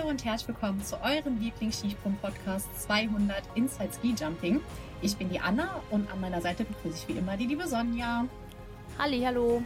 Hallo 0.00 0.10
und 0.10 0.24
herzlich 0.24 0.48
willkommen 0.48 0.82
zu 0.82 0.98
eurem 1.02 1.38
Lieblings-Skisprung-Podcast 1.40 2.68
200 2.84 3.42
Inside 3.54 3.90
Ski 3.92 4.14
Jumping. 4.18 4.60
Ich 5.02 5.14
bin 5.16 5.28
die 5.28 5.40
Anna 5.40 5.82
und 5.90 6.10
an 6.10 6.20
meiner 6.22 6.40
Seite 6.40 6.64
begrüße 6.64 7.00
ich 7.00 7.08
wie 7.08 7.18
immer 7.18 7.36
die 7.36 7.46
liebe 7.46 7.66
Sonja. 7.66 8.24
Halli, 8.98 9.20
hallo. 9.20 9.62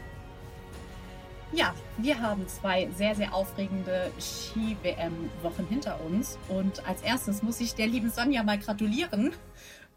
Ja, 1.52 1.73
wir 1.98 2.20
haben 2.20 2.48
zwei 2.48 2.88
sehr, 2.96 3.14
sehr 3.14 3.32
aufregende 3.32 4.10
Ski-WM-Wochen 4.18 5.66
hinter 5.68 6.00
uns. 6.04 6.37
Und 6.48 6.84
als 6.88 7.02
erstes 7.02 7.42
muss 7.42 7.60
ich 7.60 7.76
der 7.76 7.87
lieben 7.87 8.10
Sonja 8.10 8.42
mal 8.42 8.59
gratulieren, 8.59 9.32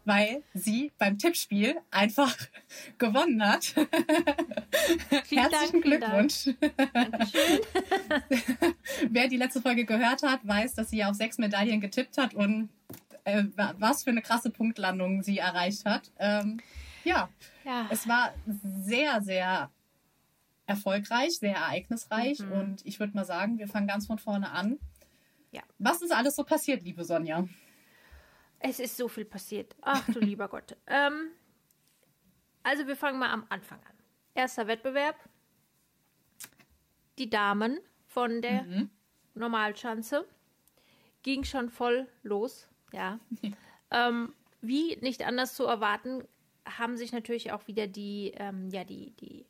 weil 0.08 0.42
sie 0.54 0.90
beim 0.98 1.18
Tippspiel 1.18 1.76
einfach 1.90 2.34
gewonnen 2.98 3.46
hat. 3.46 3.74
Herzlichen 5.10 5.50
Dank, 5.50 5.82
Glückwunsch. 5.84 6.48
Dankeschön. 6.92 7.60
Wer 9.10 9.28
die 9.28 9.36
letzte 9.36 9.60
Folge 9.62 9.84
gehört 9.84 10.22
hat, 10.22 10.40
weiß, 10.46 10.74
dass 10.74 10.90
sie 10.90 11.04
auf 11.04 11.14
sechs 11.14 11.38
Medaillen 11.38 11.80
getippt 11.80 12.18
hat 12.18 12.34
und 12.34 12.70
äh, 13.24 13.44
was 13.78 14.04
für 14.04 14.10
eine 14.10 14.22
krasse 14.22 14.50
Punktlandung 14.50 15.22
sie 15.22 15.38
erreicht 15.38 15.84
hat. 15.84 16.10
Ähm, 16.18 16.60
ja, 17.04 17.28
Ja. 17.64 17.86
es 17.90 18.08
war 18.08 18.32
sehr, 18.82 19.20
sehr 19.22 19.70
erfolgreich, 20.66 21.38
sehr 21.38 21.54
ereignisreich 21.56 22.40
Mhm. 22.40 22.52
und 22.52 22.86
ich 22.86 22.98
würde 23.00 23.14
mal 23.14 23.24
sagen, 23.24 23.58
wir 23.58 23.68
fangen 23.68 23.86
ganz 23.86 24.06
von 24.06 24.18
vorne 24.18 24.50
an. 24.50 24.78
Ja. 25.52 25.62
Was 25.78 26.02
ist 26.02 26.12
alles 26.12 26.36
so 26.36 26.44
passiert, 26.44 26.82
liebe 26.82 27.04
Sonja? 27.04 27.46
Es 28.60 28.80
ist 28.80 28.96
so 28.96 29.08
viel 29.08 29.24
passiert. 29.24 29.76
Ach 29.82 30.04
du 30.06 30.20
lieber 30.20 30.48
Gott. 30.48 30.76
Ähm, 30.86 31.30
also 32.62 32.86
wir 32.86 32.96
fangen 32.96 33.18
mal 33.18 33.30
am 33.30 33.46
Anfang 33.48 33.78
an. 33.80 33.94
Erster 34.34 34.66
Wettbewerb. 34.66 35.16
Die 37.18 37.30
Damen 37.30 37.80
von 38.06 38.42
der 38.42 38.88
Normalschanze 39.34 40.26
ging 41.22 41.44
schon 41.44 41.68
voll 41.68 42.06
los. 42.22 42.68
Ja. 42.92 43.18
ähm, 43.90 44.34
wie 44.60 44.96
nicht 44.96 45.24
anders 45.26 45.54
zu 45.54 45.64
erwarten, 45.64 46.24
haben 46.64 46.96
sich 46.96 47.12
natürlich 47.12 47.52
auch 47.52 47.66
wieder 47.66 47.86
die, 47.86 48.32
ähm, 48.36 48.68
ja, 48.70 48.84
die, 48.84 49.12
die 49.12 49.46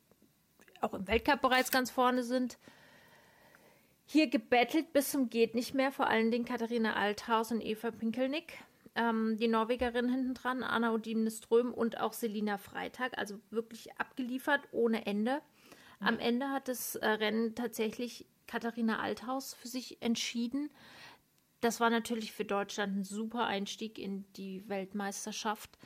auch 0.81 0.93
im 0.93 1.07
Weltcup 1.07 1.41
bereits 1.41 1.71
ganz 1.71 1.91
vorne 1.91 2.23
sind, 2.23 2.57
hier 4.05 4.27
gebettelt 4.27 4.91
bis 4.93 5.11
zum 5.11 5.29
geht 5.29 5.53
nicht 5.53 5.75
mehr, 5.75 5.91
vor 5.91 6.07
allen 6.07 6.31
Dingen 6.31 6.45
Katharina 6.45 6.95
Althaus 6.95 7.51
und 7.51 7.61
Eva 7.61 7.91
Pinkelnick. 7.91 8.57
Ähm, 8.95 9.37
die 9.37 9.47
Norwegerin 9.47 10.09
hinten 10.09 10.33
dran, 10.33 10.63
Anna 10.63 10.93
Odine 10.93 11.29
Ström 11.31 11.73
und 11.73 11.99
auch 11.99 12.13
Selina 12.13 12.57
Freitag, 12.57 13.17
also 13.17 13.39
wirklich 13.49 13.97
abgeliefert 13.99 14.61
ohne 14.71 15.05
Ende. 15.05 15.41
Am 15.99 16.17
Ende 16.17 16.49
hat 16.49 16.67
das 16.67 16.95
äh, 16.95 17.07
Rennen 17.07 17.55
tatsächlich 17.55 18.25
Katharina 18.47 18.99
Althaus 18.99 19.53
für 19.53 19.67
sich 19.67 20.01
entschieden. 20.01 20.69
Das 21.61 21.79
war 21.79 21.89
natürlich 21.89 22.31
für 22.31 22.45
Deutschland 22.45 22.97
ein 22.97 23.03
super 23.03 23.45
Einstieg 23.45 23.99
in 23.99 24.25
die 24.33 24.67
Weltmeisterschaft. 24.69 25.77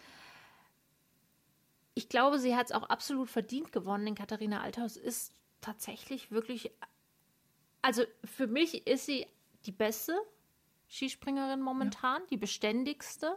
Ich 1.96 2.10
glaube, 2.10 2.38
sie 2.38 2.56
hat 2.56 2.68
es 2.68 2.72
auch 2.72 2.84
absolut 2.84 3.30
verdient 3.30 3.72
gewonnen, 3.72 4.06
denn 4.06 4.16
Katharina 4.16 4.62
Althaus 4.62 4.98
ist 4.98 5.34
tatsächlich 5.62 6.32
wirklich 6.32 6.72
also 7.84 8.04
für 8.24 8.48
mich 8.48 8.88
ist 8.88 9.06
sie 9.06 9.28
die 9.66 9.72
beste 9.72 10.18
Skispringerin 10.94 11.62
momentan, 11.62 12.22
die 12.30 12.38
beständigste. 12.38 13.36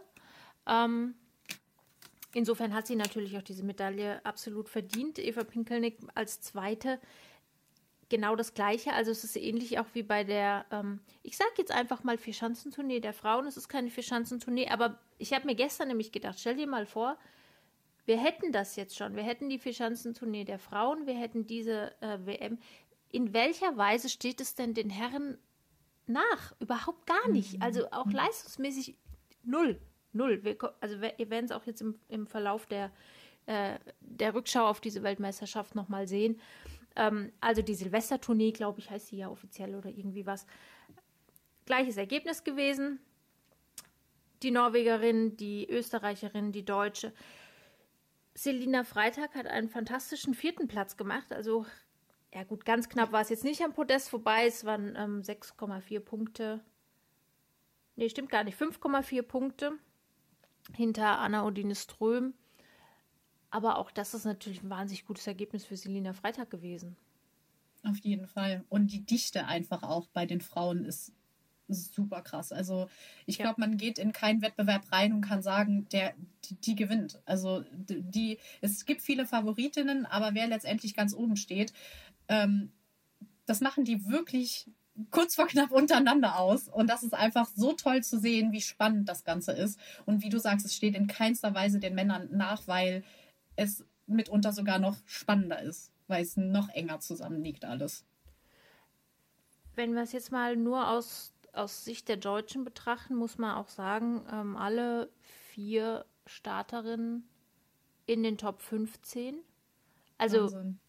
Ähm, 0.67 1.15
insofern 2.33 2.73
hat 2.73 2.85
sie 2.85 2.95
natürlich 2.95 3.35
auch 3.37 3.41
diese 3.41 3.63
Medaille 3.63 4.23
absolut 4.23 4.69
verdient. 4.69 5.17
Eva 5.17 5.43
Pinkelnick 5.43 5.97
als 6.13 6.39
zweite 6.41 6.99
genau 8.09 8.35
das 8.35 8.53
gleiche. 8.53 8.93
Also 8.93 9.11
es 9.11 9.23
ist 9.23 9.35
ähnlich 9.35 9.79
auch 9.79 9.87
wie 9.93 10.03
bei 10.03 10.23
der, 10.23 10.65
ähm, 10.71 10.99
ich 11.23 11.35
sage 11.35 11.51
jetzt 11.57 11.71
einfach 11.71 12.03
mal 12.03 12.17
Vierschanzentournee 12.17 12.99
der 12.99 13.13
Frauen. 13.13 13.47
Es 13.47 13.57
ist 13.57 13.69
keine 13.69 13.89
Vierschanzentournee, 13.89 14.69
aber 14.69 14.99
ich 15.17 15.33
habe 15.33 15.47
mir 15.47 15.55
gestern 15.55 15.87
nämlich 15.87 16.11
gedacht, 16.11 16.39
stell 16.39 16.57
dir 16.57 16.67
mal 16.67 16.85
vor, 16.85 17.17
wir 18.05 18.17
hätten 18.17 18.51
das 18.51 18.75
jetzt 18.75 18.95
schon. 18.95 19.15
Wir 19.15 19.23
hätten 19.23 19.49
die 19.49 19.59
Vierschanzentournee 19.59 20.45
der 20.45 20.59
Frauen, 20.59 21.07
wir 21.07 21.15
hätten 21.15 21.47
diese 21.47 21.91
äh, 22.01 22.19
WM. 22.23 22.59
In 23.09 23.33
welcher 23.33 23.77
Weise 23.77 24.09
steht 24.09 24.41
es 24.41 24.55
denn 24.55 24.73
den 24.73 24.89
Herren 24.89 25.37
nach? 26.09 26.53
Überhaupt 26.59 27.05
gar 27.05 27.29
nicht. 27.29 27.61
Also 27.61 27.89
auch 27.91 28.11
leistungsmäßig 28.11 28.95
null. 29.43 29.79
Null. 30.13 30.43
Wir, 30.43 30.57
also 30.79 31.01
wir- 31.01 31.19
ihr 31.19 31.29
werdet 31.29 31.51
es 31.51 31.55
auch 31.55 31.65
jetzt 31.65 31.81
im, 31.81 31.99
im 32.09 32.27
Verlauf 32.27 32.65
der, 32.65 32.91
äh, 33.45 33.77
der 33.99 34.33
Rückschau 34.33 34.65
auf 34.67 34.81
diese 34.81 35.03
Weltmeisterschaft 35.03 35.75
nochmal 35.75 36.07
sehen. 36.07 36.39
Ähm, 36.95 37.31
also 37.41 37.61
die 37.61 37.75
Silvestertournee, 37.75 38.51
glaube 38.51 38.79
ich, 38.79 38.89
heißt 38.89 39.07
sie 39.07 39.17
ja 39.17 39.29
offiziell 39.29 39.75
oder 39.75 39.89
irgendwie 39.89 40.25
was. 40.25 40.45
Gleiches 41.65 41.97
Ergebnis 41.97 42.43
gewesen. 42.43 42.99
Die 44.43 44.51
Norwegerin, 44.51 45.35
die 45.37 45.69
Österreicherin, 45.69 46.51
die 46.51 46.63
Deutsche. 46.65 47.11
Selina 48.35 48.83
Freitag 48.83 49.33
hat 49.35 49.47
einen 49.47 49.67
fantastischen 49.67 50.33
vierten 50.35 50.67
Platz 50.67 50.95
gemacht. 50.95 51.31
Also, 51.33 51.65
ja 52.37 52.43
gut, 52.43 52.65
ganz 52.65 52.87
knapp 52.87 53.11
war 53.11 53.21
es 53.21 53.29
jetzt 53.29 53.43
nicht 53.43 53.63
am 53.63 53.73
Podest 53.73 54.09
vorbei. 54.09 54.45
Es 54.45 54.63
waren 54.63 54.95
ähm, 54.95 55.21
6,4 55.23 55.99
Punkte. 55.99 56.63
Nee, 57.95 58.09
stimmt 58.09 58.29
gar 58.29 58.43
nicht. 58.43 58.59
5,4 58.59 59.23
Punkte 59.23 59.71
hinter 60.75 61.17
Anna 61.17 61.45
Odine 61.45 61.73
Ström. 61.73 62.35
Aber 63.49 63.79
auch 63.79 63.89
das 63.89 64.13
ist 64.13 64.25
natürlich 64.25 64.61
ein 64.61 64.69
wahnsinnig 64.69 65.05
gutes 65.05 65.25
Ergebnis 65.25 65.65
für 65.65 65.77
Selina 65.77 66.13
Freitag 66.13 66.51
gewesen. 66.51 66.95
Auf 67.83 67.97
jeden 68.03 68.27
Fall. 68.27 68.63
Und 68.69 68.91
die 68.91 69.03
Dichte 69.03 69.47
einfach 69.47 69.81
auch 69.81 70.07
bei 70.09 70.27
den 70.27 70.41
Frauen 70.41 70.85
ist 70.85 71.13
super 71.69 72.21
krass. 72.21 72.51
Also 72.51 72.87
ich 73.25 73.37
Ja. 73.37 73.45
glaube, 73.45 73.61
man 73.61 73.77
geht 73.77 73.99
in 73.99 74.13
keinen 74.13 74.41
Wettbewerb 74.41 74.91
rein 74.91 75.13
und 75.13 75.21
kann 75.21 75.41
sagen, 75.41 75.87
der 75.89 76.13
die, 76.45 76.55
die 76.55 76.75
gewinnt. 76.75 77.21
Also 77.25 77.63
die 77.73 78.39
es 78.61 78.85
gibt 78.85 79.01
viele 79.01 79.25
Favoritinnen, 79.25 80.05
aber 80.05 80.33
wer 80.33 80.47
letztendlich 80.47 80.95
ganz 80.95 81.13
oben 81.13 81.35
steht, 81.35 81.73
ähm, 82.27 82.71
das 83.45 83.61
machen 83.61 83.85
die 83.85 84.07
wirklich 84.07 84.69
kurz 85.11 85.35
vor 85.35 85.47
knapp 85.47 85.71
untereinander 85.71 86.39
aus. 86.39 86.67
Und 86.67 86.89
das 86.89 87.03
ist 87.03 87.13
einfach 87.13 87.47
so 87.55 87.73
toll 87.73 88.03
zu 88.03 88.19
sehen, 88.19 88.51
wie 88.51 88.61
spannend 88.61 89.07
das 89.07 89.23
Ganze 89.23 89.51
ist. 89.51 89.79
Und 90.05 90.23
wie 90.23 90.29
du 90.29 90.39
sagst, 90.39 90.65
es 90.65 90.75
steht 90.75 90.95
in 90.95 91.07
keinster 91.07 91.53
Weise 91.53 91.79
den 91.79 91.95
Männern 91.95 92.29
nach, 92.31 92.67
weil 92.67 93.03
es 93.55 93.85
mitunter 94.07 94.53
sogar 94.53 94.79
noch 94.79 94.97
spannender 95.05 95.61
ist, 95.61 95.91
weil 96.07 96.23
es 96.23 96.37
noch 96.37 96.69
enger 96.69 96.99
zusammenliegt 96.99 97.65
alles. 97.65 98.05
Wenn 99.75 99.93
wir 99.93 100.01
es 100.01 100.11
jetzt 100.11 100.31
mal 100.31 100.55
nur 100.55 100.89
aus, 100.89 101.33
aus 101.53 101.85
Sicht 101.85 102.07
der 102.07 102.17
Deutschen 102.17 102.63
betrachten, 102.63 103.15
muss 103.15 103.37
man 103.37 103.55
auch 103.55 103.69
sagen, 103.69 104.25
ähm, 104.31 104.55
alle 104.55 105.11
vier 105.49 106.05
Starterinnen 106.25 107.27
in 108.05 108.23
den 108.23 108.37
Top 108.37 108.61
15. 108.61 109.39
Also, 110.17 110.43
Wahnsinn. 110.43 110.79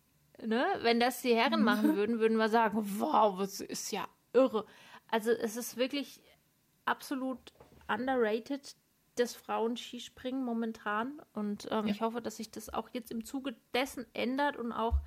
Ne, 0.45 0.67
wenn 0.83 1.01
das 1.01 1.23
die 1.23 1.35
Herren 1.35 1.63
machen 1.65 1.97
würden, 1.97 2.19
würden 2.21 2.37
wir 2.39 2.49
sagen, 2.49 2.79
wow, 3.01 3.39
das 3.39 3.61
ist 3.61 3.91
ja 3.93 4.07
irre. 4.33 4.65
Also 5.11 5.31
es 5.31 5.57
ist 5.57 5.77
wirklich 5.77 6.21
absolut 6.85 7.53
underrated, 7.89 8.77
das 9.17 9.35
Frauenskispringen 9.35 10.45
momentan. 10.45 11.21
Und 11.33 11.69
ähm, 11.71 11.87
Ja. 11.87 11.93
ich 11.93 12.01
hoffe, 12.03 12.21
dass 12.23 12.37
sich 12.37 12.51
das 12.51 12.73
auch 12.73 12.89
jetzt 12.93 13.11
im 13.11 13.25
Zuge 13.25 13.57
dessen 13.75 14.07
ändert 14.15 14.57
und 14.57 14.73
auch 14.73 15.01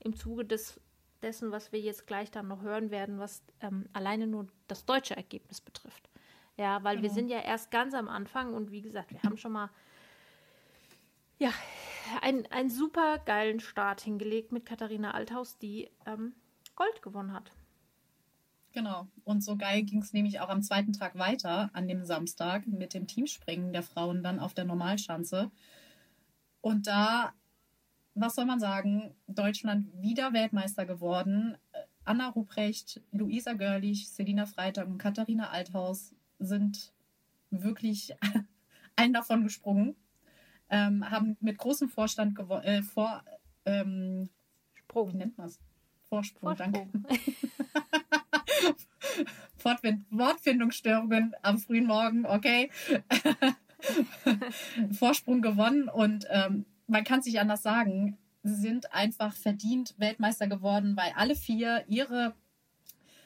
im 0.00 0.16
Zuge 0.16 0.44
des, 0.44 0.80
dessen, 1.22 1.50
was 1.50 1.72
wir 1.72 1.80
jetzt 1.80 2.06
gleich 2.06 2.30
dann 2.30 2.48
noch 2.48 2.62
hören 2.62 2.90
werden, 2.90 3.18
was 3.18 3.42
ähm, 3.60 3.88
alleine 3.92 4.26
nur 4.26 4.46
das 4.68 4.84
deutsche 4.86 5.16
Ergebnis 5.16 5.60
betrifft. 5.60 6.08
Ja, 6.56 6.82
weil 6.82 6.96
wir 6.96 7.02
Genau. 7.02 7.14
sind 7.14 7.28
ja 7.28 7.40
erst 7.40 7.70
ganz 7.70 7.94
am 7.94 8.08
Anfang 8.08 8.54
und 8.54 8.70
wie 8.70 8.80
gesagt, 8.82 9.12
wir 9.12 9.22
haben 9.22 9.36
schon 9.36 9.52
mal 9.52 9.70
ja, 11.38 11.52
einen, 12.22 12.46
einen 12.46 12.70
super 12.70 13.18
geilen 13.18 13.60
Start 13.60 14.00
hingelegt 14.00 14.52
mit 14.52 14.66
Katharina 14.66 15.12
Althaus, 15.12 15.58
die 15.58 15.90
ähm, 16.06 16.34
Gold 16.76 17.02
gewonnen 17.02 17.32
hat. 17.32 17.52
Genau. 18.72 19.08
Und 19.24 19.42
so 19.42 19.56
geil 19.56 19.82
ging 19.82 20.02
es 20.02 20.12
nämlich 20.12 20.40
auch 20.40 20.48
am 20.48 20.62
zweiten 20.62 20.92
Tag 20.92 21.18
weiter, 21.18 21.70
an 21.72 21.88
dem 21.88 22.04
Samstag, 22.04 22.66
mit 22.66 22.94
dem 22.94 23.06
Teamspringen 23.06 23.72
der 23.72 23.82
Frauen 23.82 24.22
dann 24.22 24.38
auf 24.38 24.54
der 24.54 24.64
Normalschanze. 24.64 25.50
Und 26.60 26.86
da, 26.86 27.32
was 28.14 28.34
soll 28.34 28.44
man 28.44 28.60
sagen, 28.60 29.14
Deutschland 29.26 29.88
wieder 30.00 30.32
Weltmeister 30.32 30.86
geworden. 30.86 31.56
Anna 32.04 32.28
Ruprecht, 32.28 33.00
Luisa 33.10 33.54
Görlich, 33.54 34.08
Selina 34.10 34.46
Freitag 34.46 34.86
und 34.86 34.98
Katharina 34.98 35.50
Althaus 35.50 36.14
sind 36.38 36.92
wirklich 37.50 38.14
allen 38.96 39.12
davon 39.12 39.42
gesprungen, 39.44 39.96
ähm, 40.70 41.10
haben 41.10 41.36
mit 41.40 41.58
großem 41.58 41.88
Vorstand 41.88 42.38
gewo- 42.38 42.62
äh, 42.62 42.82
vor, 42.82 43.22
ähm, 43.64 44.28
wie 44.74 44.78
Sprung. 44.80 45.16
nennt 45.16 45.38
man 45.38 45.48
es? 45.48 45.58
Vorsprung, 46.08 46.56
danke. 46.56 46.86
Vorsprung. 46.90 47.06
Fortwind 49.56 50.04
Wortfindungsstörungen 50.10 51.34
am 51.42 51.58
frühen 51.58 51.86
Morgen, 51.86 52.26
okay. 52.26 52.70
Vorsprung 54.92 55.42
gewonnen 55.42 55.88
und 55.88 56.26
ähm, 56.30 56.64
man 56.86 57.04
kann 57.04 57.20
es 57.20 57.26
nicht 57.26 57.40
anders 57.40 57.62
sagen. 57.62 58.16
Sie 58.42 58.54
sind 58.54 58.92
einfach 58.92 59.34
verdient 59.34 59.94
Weltmeister 59.98 60.46
geworden, 60.46 60.96
weil 60.96 61.12
alle 61.16 61.34
vier 61.34 61.84
ihre 61.88 62.34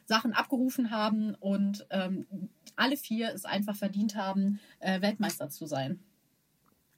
Sachen 0.04 0.32
abgerufen 0.32 0.90
haben 0.90 1.34
und 1.36 1.86
ähm, 1.90 2.26
alle 2.76 2.96
vier 2.96 3.32
es 3.32 3.44
einfach 3.44 3.76
verdient 3.76 4.16
haben, 4.16 4.58
äh, 4.80 5.00
Weltmeister 5.00 5.48
zu 5.48 5.66
sein. 5.66 6.00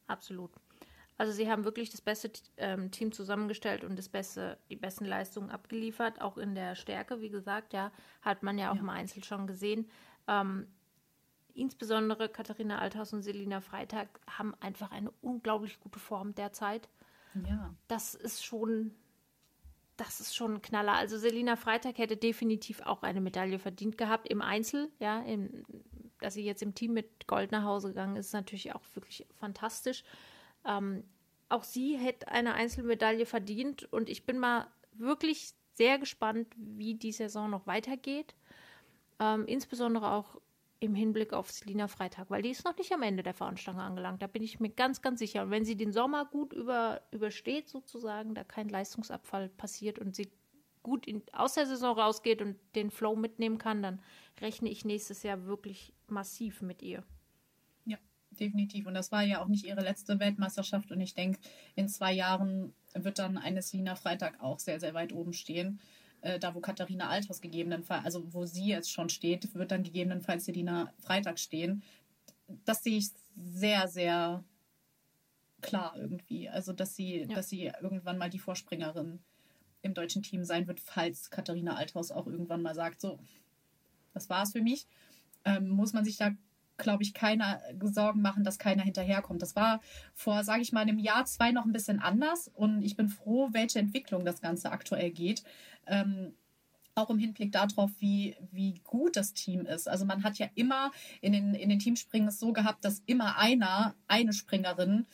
Absolut. 0.07 0.51
Also 1.17 1.33
sie 1.33 1.49
haben 1.49 1.65
wirklich 1.65 1.91
das 1.91 2.01
beste 2.01 2.31
ähm, 2.57 2.91
Team 2.91 3.13
zusammengestellt 3.13 3.85
und 3.85 3.97
das 3.97 4.09
beste, 4.09 4.59
die 4.69 4.77
besten 4.77 5.05
Leistungen 5.05 5.51
abgeliefert, 5.51 6.21
auch 6.21 6.37
in 6.39 6.55
der 6.55 6.75
Stärke, 6.75 7.21
wie 7.21 7.31
gesagt, 7.31 7.73
ja, 7.73 7.93
hat 8.23 8.43
man 8.43 8.59
ja 8.59 8.71
auch 8.71 8.77
ja. 8.77 8.81
im 8.81 8.89
Einzel 8.89 9.23
schon 9.23 9.47
gesehen. 9.47 9.89
Ähm, 10.27 10.67
insbesondere 11.55 12.29
Katharina 12.29 12.79
Althaus 12.79 13.13
und 13.13 13.23
Selina 13.23 13.61
Freitag 13.61 14.09
haben 14.29 14.55
einfach 14.61 14.91
eine 14.91 15.13
unglaublich 15.23 15.79
gute 15.79 16.01
Form 16.01 16.35
derzeit. 16.35 16.89
Ja. 17.49 17.73
Das 17.87 18.15
ist 18.15 18.45
schon, 18.45 18.93
das 19.97 20.21
ist 20.21 20.35
schon 20.35 20.55
ein 20.55 20.63
Knaller. 20.63 20.95
Also 20.95 21.17
Selina 21.17 21.55
Freitag 21.55 21.99
hätte 21.99 22.17
definitiv 22.17 22.81
auch 22.81 23.03
eine 23.03 23.21
Medaille 23.21 23.61
verdient 23.61 23.99
gehabt 23.99 24.29
im 24.29 24.43
Einzel, 24.43 24.91
ja, 24.99 25.21
im, 25.23 25.65
dass 26.25 26.35
sie 26.35 26.45
jetzt 26.45 26.63
im 26.63 26.75
Team 26.75 26.95
mit 26.95 27.27
Gold 27.27 27.53
nach 27.53 27.65
Hause 27.65 27.89
gegangen 27.89 28.17
ist, 28.17 28.27
ist 28.27 28.33
natürlich 28.33 28.75
auch 28.75 28.83
wirklich 28.95 29.27
fantastisch. 29.39 30.05
Ähm, 30.65 31.05
auch 31.49 31.65
sie 31.65 31.97
hätte 31.97 32.29
eine 32.29 32.55
Einzelmedaille 32.55 33.27
verdient 33.27 33.85
und 33.93 34.09
ich 34.09 34.25
bin 34.25 34.39
mal 34.39 34.67
wirklich 34.93 35.53
sehr 35.75 35.99
gespannt, 35.99 36.49
wie 36.57 36.95
die 36.95 37.13
Saison 37.13 37.51
noch 37.51 37.67
weitergeht. 37.67 38.35
Ähm, 39.21 39.47
insbesondere 39.47 40.11
auch 40.13 40.41
im 40.81 40.95
Hinblick 40.95 41.33
auf 41.33 41.51
Selina 41.51 41.89
Freitag, 41.89 42.31
weil 42.31 42.43
die 42.43 42.51
ist 42.51 42.65
noch 42.65 42.77
nicht 42.77 42.93
am 42.93 43.03
Ende 43.03 43.23
der 43.23 43.35
Veranstaltung 43.35 43.81
angelangt. 43.83 44.23
Da 44.23 44.27
bin 44.27 44.43
ich 44.43 44.61
mir 44.61 44.71
ganz, 44.71 45.03
ganz 45.03 45.19
sicher. 45.19 45.43
Und 45.43 45.51
wenn 45.51 45.65
sie 45.65 45.77
den 45.77 45.93
Sommer 45.93 46.27
gut 46.27 46.53
über, 46.53 47.01
übersteht, 47.11 47.69
sozusagen, 47.69 48.35
da 48.35 48.45
kein 48.45 48.69
Leistungsabfall 48.69 49.49
passiert 49.49 49.99
und 49.99 50.15
sie 50.15 50.31
gut 50.83 51.07
in, 51.07 51.23
aus 51.33 51.55
der 51.55 51.67
Saison 51.67 51.99
rausgeht 51.99 52.43
und 52.43 52.57
den 52.75 52.91
Flow 52.91 53.17
mitnehmen 53.17 53.57
kann, 53.59 53.83
dann 53.83 54.03
rechne 54.41 54.69
ich 54.69 54.85
nächstes 54.85 55.23
Jahr 55.23 55.47
wirklich 55.47 55.94
massiv 56.09 56.63
mit 56.63 56.83
ihr 56.83 57.05
definitiv. 58.35 58.87
Und 58.87 58.95
das 58.95 59.13
war 59.13 59.23
ja 59.23 59.43
auch 59.43 59.49
nicht 59.49 59.65
ihre 59.65 59.81
letzte 59.81 60.19
Weltmeisterschaft. 60.21 60.91
Und 60.91 61.01
ich 61.01 61.15
denke, 61.15 61.39
in 61.75 61.89
zwei 61.89 62.13
Jahren 62.13 62.75
wird 62.95 63.19
dann 63.19 63.39
eine 63.39 63.63
Selina 63.63 63.97
Freitag 63.97 64.43
auch 64.43 64.59
sehr, 64.59 64.81
sehr 64.81 64.95
weit 64.95 65.13
oben 65.13 65.33
stehen. 65.33 65.81
Äh, 66.21 66.39
da, 66.39 66.55
wo 66.55 66.61
Katharina 66.61 67.09
Althaus 67.09 67.41
gegebenenfalls, 67.41 68.05
also 68.05 68.33
wo 68.33 68.47
sie 68.47 68.67
jetzt 68.67 68.93
schon 68.93 69.09
steht, 69.09 69.55
wird 69.55 69.71
dann 69.71 69.83
gegebenenfalls 69.83 70.45
Selina 70.45 70.93
Freitag 70.99 71.39
stehen. 71.39 71.83
Das 72.65 72.83
sehe 72.83 72.99
ich 72.99 73.09
sehr, 73.37 73.89
sehr 73.89 74.45
klar 75.61 75.95
irgendwie. 75.97 76.49
Also, 76.49 76.73
dass 76.73 76.95
sie, 76.95 77.21
ja. 77.21 77.27
dass 77.35 77.49
sie 77.49 77.73
irgendwann 77.81 78.19
mal 78.19 78.31
die 78.31 78.39
Vorspringerin 78.39 79.21
im 79.83 79.95
deutschen 79.95 80.23
Team 80.23 80.45
sein 80.45 80.67
wird, 80.67 80.81
falls 80.81 81.31
Katharina 81.31 81.77
Althaus 81.77 82.11
auch 82.11 82.27
irgendwann 82.27 82.63
mal 82.63 82.75
sagt, 82.75 83.01
so, 83.01 83.19
das 84.15 84.31
war's 84.31 84.53
für 84.53 84.63
mich. 84.63 84.87
Ähm, 85.45 85.69
muss 85.69 85.93
man 85.93 86.05
sich 86.05 86.17
da 86.17 86.31
glaube 86.77 87.03
ich, 87.03 87.15
keiner 87.15 87.61
Sorgen 87.83 88.21
machen, 88.21 88.45
dass 88.45 88.59
keiner 88.59 88.83
hinterherkommt. 88.83 89.43
Das 89.43 89.57
war 89.57 89.81
vor, 90.13 90.45
sage 90.45 90.63
ich 90.63 90.73
mal, 90.73 90.81
einem 90.81 90.99
Jahr, 90.99 91.25
zwei 91.25 91.53
noch 91.53 91.65
ein 91.65 91.73
bisschen 91.73 92.01
anders 92.01 92.51
und 92.53 92.83
ich 92.83 92.97
bin 92.97 93.09
froh, 93.09 93.49
welche 93.53 93.79
Entwicklung 93.79 94.25
das 94.25 94.41
Ganze 94.41 94.73
aktuell 94.73 95.11
geht. 95.11 95.45
Ähm, 95.87 96.35
auch 96.97 97.11
im 97.11 97.19
Hinblick 97.19 97.51
darauf, 97.51 97.91
wie, 97.99 98.37
wie 98.53 98.81
gut 98.85 99.17
das 99.17 99.33
Team 99.33 99.67
ist. 99.67 99.89
Also 99.89 100.05
man 100.05 100.23
hat 100.23 100.39
ja 100.39 100.49
immer 100.55 100.93
in 101.21 101.33
den, 101.33 101.55
in 101.55 101.69
den 101.69 101.81
Teamspringen 101.81 102.29
es 102.29 102.39
so 102.39 102.53
gehabt, 102.53 102.85
dass 102.85 103.03
immer 103.07 103.37
einer, 103.37 103.95
eine 104.07 104.33
Springerin 104.33 105.07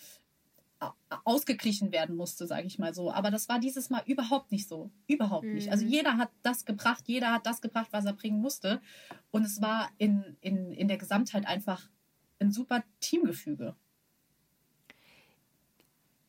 ausgeglichen 1.25 1.93
werden 1.93 2.17
musste, 2.17 2.47
sage 2.47 2.67
ich 2.67 2.79
mal 2.79 2.95
so. 2.95 3.13
Aber 3.13 3.31
das 3.31 3.49
war 3.49 3.59
dieses 3.59 3.91
Mal 3.91 4.03
überhaupt 4.07 4.51
nicht 4.51 4.69
so. 4.69 4.91
Überhaupt 5.07 5.45
mhm. 5.45 5.55
nicht. 5.55 5.71
Also 5.71 5.85
mhm. 5.85 5.91
jeder 5.91 6.17
hat 6.17 6.31
das 6.43 6.65
gebracht, 6.65 7.05
jeder 7.07 7.33
hat 7.33 7.47
das 7.47 7.61
gebracht, 7.61 7.89
was 7.91 8.07
er 8.07 8.15
bringen 8.15 8.41
musste. 8.41 8.81
Und 9.31 9.45
es 9.45 9.61
war 9.61 9.91
in, 9.99 10.37
in, 10.41 10.73
in 10.73 10.89
der 10.89 10.97
Gesamtheit 10.97 11.47
einfach 11.47 11.89
ein 12.41 12.53
super 12.53 12.83
Teamgefüge. 13.01 13.77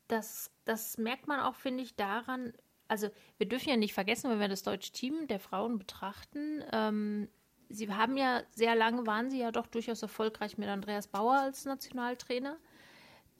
Das, 0.08 0.52
das 0.66 0.98
merkt 0.98 1.28
man 1.28 1.40
auch, 1.40 1.56
finde 1.56 1.84
ich, 1.84 1.96
daran, 1.96 2.52
also 2.90 3.10
wir 3.38 3.48
dürfen 3.48 3.70
ja 3.70 3.78
nicht 3.78 3.94
vergessen, 3.94 4.30
wenn 4.30 4.40
wir 4.40 4.50
das 4.50 4.64
deutsche 4.64 4.92
Team 4.92 5.28
der 5.28 5.40
Frauen 5.40 5.78
betrachten, 5.78 6.62
ähm, 6.74 7.30
sie 7.70 7.90
haben 7.90 8.18
ja 8.18 8.44
sehr 8.54 8.76
lange, 8.76 9.08
waren 9.08 9.30
sie 9.30 9.40
ja 9.40 9.52
doch 9.52 9.68
durchaus 9.68 10.02
erfolgreich 10.02 10.58
mit 10.58 10.68
Andreas 10.68 11.08
Bauer 11.08 11.40
als 11.40 11.64
Nationaltrainer 11.64 12.58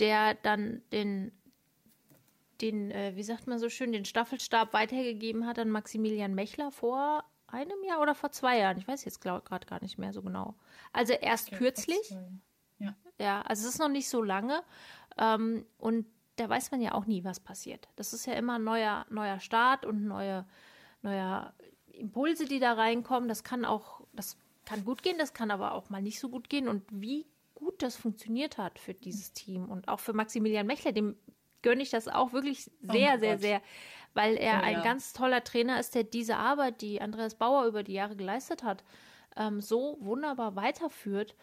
der 0.02 0.34
dann 0.34 0.82
den, 0.92 1.32
den 2.60 2.92
äh, 2.92 3.16
wie 3.16 3.24
sagt 3.24 3.48
man 3.48 3.60
so 3.60 3.70
schön, 3.70 3.94
den 3.94 4.04
Staffelstab 4.04 4.74
weitergegeben 4.74 5.46
hat 5.48 5.60
an 5.60 5.70
Maximilian 5.70 6.36
Mechler 6.36 6.72
vor 6.72 7.24
einem 7.48 7.84
Jahr 7.88 8.02
oder 8.02 8.16
vor 8.16 8.32
zwei 8.32 8.58
Jahren. 8.58 8.78
Ich 8.78 8.88
weiß 8.88 9.06
jetzt 9.06 9.22
gerade 9.22 9.66
gar 9.66 9.82
nicht 9.82 9.98
mehr 9.98 10.12
so 10.12 10.22
genau. 10.22 10.56
Also 10.92 11.14
erst 11.14 11.50
okay, 11.50 11.58
kürzlich. 11.58 12.16
Ja. 12.80 12.96
ja, 13.20 13.42
also 13.44 13.68
es 13.68 13.76
ist 13.76 13.80
noch 13.80 13.90
nicht 13.90 14.10
so 14.10 14.24
lange. 14.24 14.64
Ähm, 15.18 15.66
und 15.78 16.08
da 16.38 16.50
weiß 16.50 16.72
man 16.72 16.82
ja 16.82 16.94
auch 16.94 17.06
nie, 17.06 17.24
was 17.24 17.40
passiert. 17.40 17.88
Das 17.96 18.14
ist 18.14 18.26
ja 18.26 18.34
immer 18.34 18.56
ein 18.56 18.64
neuer, 18.64 19.06
neuer 19.10 19.40
Start 19.40 19.86
und 19.86 20.06
neue, 20.06 20.46
neuer 21.04 21.54
Impulse, 21.92 22.46
die 22.46 22.60
da 22.60 22.74
reinkommen. 22.74 23.30
Das 23.30 23.44
kann 23.44 23.66
auch, 23.66 24.02
das 24.14 24.38
kann 24.66 24.84
gut 24.86 25.04
gehen, 25.04 25.18
das 25.20 25.34
kann 25.34 25.52
aber 25.52 25.74
auch 25.74 25.90
mal 25.90 26.02
nicht 26.02 26.20
so 26.20 26.30
gut 26.30 26.50
gehen. 26.50 26.68
Und 26.68 26.84
wie 26.90 27.28
gut 27.62 27.82
das 27.82 27.96
funktioniert 27.96 28.58
hat 28.58 28.80
für 28.80 28.94
dieses 28.94 29.34
Team 29.34 29.70
und 29.70 29.88
auch 29.88 30.00
für 30.00 30.14
Maximilian 30.14 30.68
Mechler, 30.68 30.92
dem 30.92 31.16
gönne 31.62 31.84
ich 31.84 31.92
das 31.92 32.08
auch 32.08 32.34
wirklich 32.34 32.72
sehr, 32.82 33.16
oh 33.16 33.20
sehr, 33.20 33.34
Gott. 33.34 33.42
sehr, 33.42 33.62
weil 34.14 34.36
er 34.36 34.60
oh, 34.62 34.66
ein 34.66 34.74
ja. 34.74 34.84
ganz 34.84 35.14
toller 35.14 35.44
Trainer 35.44 35.80
ist, 35.80 35.94
der 35.96 36.04
diese 36.04 36.38
Arbeit, 36.38 36.82
die 36.82 37.02
Andreas 37.02 37.36
Bauer 37.36 37.66
über 37.68 37.84
die 37.84 37.94
Jahre 37.94 38.16
geleistet 38.16 38.64
hat, 38.64 38.84
ähm, 39.38 39.62
so 39.62 39.98
wunderbar 40.02 40.56
weiterführt. 40.56 41.36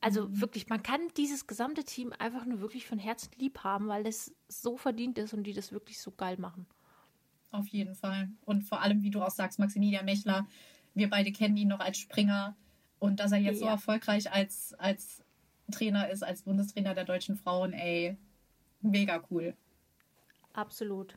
Also 0.00 0.28
mhm. 0.28 0.40
wirklich, 0.40 0.68
man 0.68 0.82
kann 0.82 1.00
dieses 1.16 1.46
gesamte 1.46 1.84
Team 1.84 2.12
einfach 2.18 2.46
nur 2.46 2.60
wirklich 2.60 2.86
von 2.86 2.98
Herzen 2.98 3.30
lieb 3.36 3.64
haben, 3.64 3.88
weil 3.88 4.06
es 4.06 4.34
so 4.48 4.76
verdient 4.78 5.18
ist 5.18 5.34
und 5.34 5.44
die 5.44 5.52
das 5.52 5.72
wirklich 5.72 6.00
so 6.00 6.10
geil 6.10 6.38
machen. 6.38 6.66
Auf 7.50 7.68
jeden 7.68 7.94
Fall. 7.94 8.30
Und 8.46 8.62
vor 8.62 8.80
allem, 8.80 9.02
wie 9.02 9.10
du 9.10 9.22
auch 9.22 9.30
sagst, 9.30 9.58
Maximilian 9.58 10.04
Mechler, 10.04 10.46
wir 10.94 11.10
beide 11.10 11.32
kennen 11.32 11.56
ihn 11.56 11.68
noch 11.68 11.80
als 11.80 11.98
Springer 11.98 12.56
und 12.98 13.20
dass 13.20 13.32
er 13.32 13.38
jetzt 13.38 13.60
ja. 13.60 13.66
so 13.66 13.70
erfolgreich 13.70 14.30
als, 14.32 14.74
als 14.74 15.22
Trainer 15.70 16.10
ist, 16.10 16.22
als 16.22 16.42
Bundestrainer 16.42 16.94
der 16.94 17.04
deutschen 17.04 17.36
Frauen, 17.36 17.72
ey, 17.72 18.16
mega 18.80 19.22
cool. 19.30 19.54
Absolut. 20.52 21.16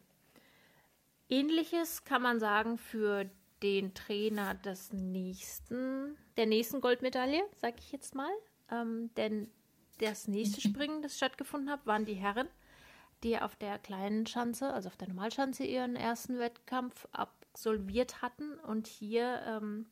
Ähnliches 1.30 2.04
kann 2.04 2.22
man 2.22 2.40
sagen 2.40 2.78
für 2.78 3.30
den 3.64 3.94
Trainer 3.94 4.56
des 4.56 4.92
nächsten, 4.92 6.18
der 6.38 6.46
nächsten 6.46 6.82
Goldmedaille, 6.82 7.44
sag 7.56 7.80
ich 7.80 7.92
jetzt 7.92 8.16
mal. 8.16 8.32
Ähm, 8.70 9.12
denn 9.16 9.50
das 10.00 10.28
nächste 10.28 10.62
Springen, 10.68 11.02
das 11.02 11.16
stattgefunden 11.16 11.70
hat, 11.70 11.86
waren 11.86 12.06
die 12.06 12.16
Herren, 12.16 12.48
die 13.24 13.40
auf 13.40 13.56
der 13.56 13.78
kleinen 13.80 14.26
Schanze, 14.26 14.74
also 14.74 14.90
auf 14.90 14.98
der 14.98 15.08
Normalschanze, 15.08 15.64
ihren 15.64 15.96
ersten 15.96 16.40
Wettkampf 16.40 17.08
absolviert 17.12 18.22
hatten. 18.22 18.60
Und 18.60 18.88
hier 18.88 19.42
ähm, 19.46 19.86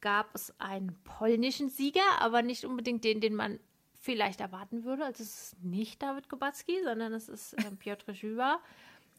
gab 0.00 0.34
es 0.34 0.54
einen 0.58 0.96
polnischen 1.04 1.68
Sieger, 1.68 2.20
aber 2.20 2.42
nicht 2.42 2.64
unbedingt 2.64 3.04
den, 3.04 3.20
den 3.20 3.34
man 3.34 3.60
vielleicht 4.00 4.40
erwarten 4.40 4.84
würde. 4.84 5.04
Also 5.04 5.22
es 5.22 5.52
ist 5.52 5.62
nicht 5.62 6.02
David 6.02 6.28
Kubacki, 6.28 6.82
sondern 6.84 7.12
es 7.12 7.28
ist 7.28 7.52
äh, 7.54 7.70
Piotr 7.78 8.14
Żywa. 8.14 8.58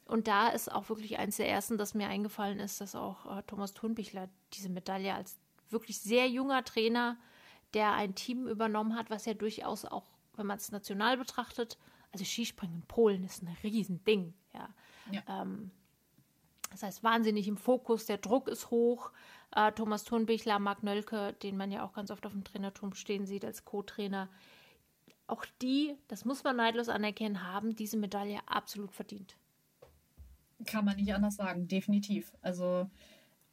Und 0.05 0.27
da 0.27 0.49
ist 0.49 0.71
auch 0.71 0.89
wirklich 0.89 1.19
eins 1.19 1.37
der 1.37 1.47
ersten, 1.47 1.77
das 1.77 1.93
mir 1.93 2.07
eingefallen 2.07 2.59
ist, 2.59 2.81
dass 2.81 2.95
auch 2.95 3.37
äh, 3.37 3.43
Thomas 3.43 3.73
Thunbichler 3.73 4.27
diese 4.53 4.69
Medaille 4.69 5.13
als 5.13 5.39
wirklich 5.69 5.99
sehr 5.99 6.27
junger 6.27 6.63
Trainer, 6.63 7.17
der 7.73 7.93
ein 7.93 8.15
Team 8.15 8.47
übernommen 8.47 8.95
hat, 8.95 9.09
was 9.09 9.25
ja 9.25 9.33
durchaus 9.33 9.85
auch, 9.85 10.05
wenn 10.35 10.47
man 10.47 10.57
es 10.57 10.71
national 10.71 11.17
betrachtet, 11.17 11.77
also 12.11 12.25
Skispringen 12.25 12.77
in 12.77 12.81
Polen 12.87 13.23
ist 13.23 13.41
ein 13.41 13.55
Riesending. 13.63 14.33
Ja. 14.53 14.69
ja. 15.11 15.41
Ähm, 15.41 15.71
das 16.71 16.83
heißt, 16.83 17.03
wahnsinnig 17.03 17.47
im 17.47 17.57
Fokus, 17.57 18.05
der 18.05 18.17
Druck 18.17 18.47
ist 18.47 18.71
hoch. 18.71 19.11
Äh, 19.55 19.71
Thomas 19.73 20.03
Thunbichler, 20.03 20.59
Marc 20.59 20.83
Nölke, 20.83 21.33
den 21.43 21.57
man 21.57 21.71
ja 21.71 21.83
auch 21.83 21.93
ganz 21.93 22.11
oft 22.11 22.25
auf 22.25 22.31
dem 22.31 22.43
Trainerturm 22.43 22.93
stehen 22.93 23.25
sieht 23.25 23.45
als 23.45 23.65
Co-Trainer. 23.65 24.29
Auch 25.27 25.45
die, 25.61 25.95
das 26.07 26.25
muss 26.25 26.43
man 26.43 26.57
neidlos 26.57 26.89
anerkennen, 26.89 27.43
haben 27.43 27.75
diese 27.75 27.97
Medaille 27.97 28.39
absolut 28.47 28.91
verdient. 28.91 29.35
Kann 30.65 30.85
man 30.85 30.97
nicht 30.97 31.13
anders 31.13 31.35
sagen, 31.35 31.67
definitiv. 31.67 32.33
Also 32.41 32.89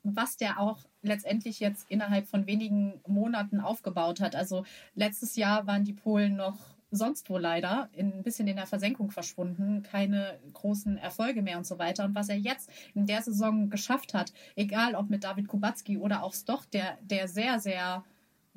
was 0.03 0.37
der 0.37 0.61
auch 0.61 0.79
letztendlich 1.03 1.61
jetzt 1.61 1.91
innerhalb 1.91 2.27
von 2.27 2.47
wenigen 2.47 3.01
Monaten 3.07 3.61
aufgebaut 3.61 4.21
hat. 4.21 4.35
Also 4.37 4.65
letztes 4.95 5.37
Jahr 5.37 5.67
waren 5.67 5.85
die 5.85 5.93
Polen 5.93 6.37
noch 6.37 6.59
sonst 6.91 7.29
wo 7.29 7.39
leider 7.39 7.89
in, 7.93 8.13
ein 8.13 8.23
bisschen 8.23 8.49
in 8.49 8.57
der 8.57 8.67
Versenkung 8.67 9.11
verschwunden, 9.11 9.83
keine 9.83 10.39
großen 10.53 10.97
Erfolge 10.97 11.43
mehr 11.43 11.59
und 11.59 11.67
so 11.67 11.79
weiter. 11.79 12.05
Und 12.05 12.15
was 12.15 12.29
er 12.29 12.37
jetzt 12.37 12.71
in 12.95 13.07
der 13.07 13.23
Saison 13.23 13.69
geschafft 13.71 14.15
hat, 14.15 14.33
egal 14.57 14.95
ob 14.95 15.11
mit 15.11 15.25
David 15.25 15.49
Kubacki 15.49 15.99
oder 15.99 16.23
auch 16.23 16.35
Stoch, 16.35 16.65
der, 16.65 16.99
der 17.03 17.29
sehr, 17.29 17.61
sehr 17.61 18.05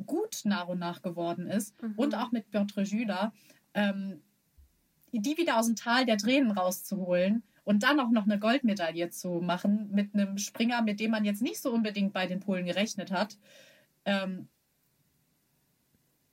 gut 0.05 0.41
nach 0.45 0.67
und 0.67 0.79
nach 0.79 1.01
geworden 1.01 1.47
ist, 1.47 1.81
mhm. 1.81 1.93
und 1.97 2.15
auch 2.15 2.31
mit 2.31 2.49
Bertre 2.51 2.83
Jüler, 2.83 3.33
ähm, 3.73 4.21
die 5.11 5.37
wieder 5.37 5.57
aus 5.57 5.67
dem 5.67 5.75
Tal 5.75 6.05
der 6.05 6.17
Tränen 6.17 6.51
rauszuholen 6.51 7.43
Und 7.65 7.83
dann 7.83 7.99
auch 7.99 8.09
noch 8.09 8.23
eine 8.23 8.39
Goldmedaille 8.39 9.09
zu 9.09 9.41
machen 9.41 9.89
mit 9.91 10.15
einem 10.15 10.37
Springer, 10.37 10.81
mit 10.81 11.01
dem 11.01 11.11
man 11.11 11.25
jetzt 11.25 11.41
nicht 11.41 11.61
so 11.61 11.71
unbedingt 11.71 12.13
bei 12.13 12.27
den 12.27 12.39
Polen 12.39 12.65
gerechnet 12.65 13.11
hat, 13.11 13.37
ähm, 14.05 14.47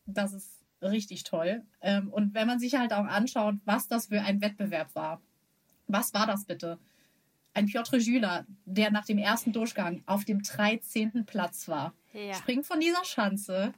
das 0.06 0.32
ist 0.32 0.57
richtig 0.82 1.24
toll. 1.24 1.62
Ähm, 1.80 2.08
und 2.08 2.34
wenn 2.34 2.46
man 2.46 2.60
sich 2.60 2.74
halt 2.74 2.92
auch 2.92 3.06
anschaut, 3.06 3.56
was 3.64 3.88
das 3.88 4.06
für 4.06 4.20
ein 4.20 4.40
Wettbewerb 4.40 4.94
war. 4.94 5.20
Was 5.86 6.12
war 6.14 6.26
das 6.26 6.44
bitte? 6.44 6.78
Ein 7.54 7.66
Piotr 7.66 7.96
Jüler, 7.96 8.46
der 8.66 8.90
nach 8.90 9.04
dem 9.04 9.18
ersten 9.18 9.52
Durchgang 9.52 10.02
auf 10.06 10.24
dem 10.24 10.42
13. 10.42 11.24
Platz 11.24 11.66
war, 11.68 11.94
ja. 12.12 12.34
springt 12.34 12.66
von 12.66 12.78
dieser 12.78 13.04
Schanze, 13.04 13.72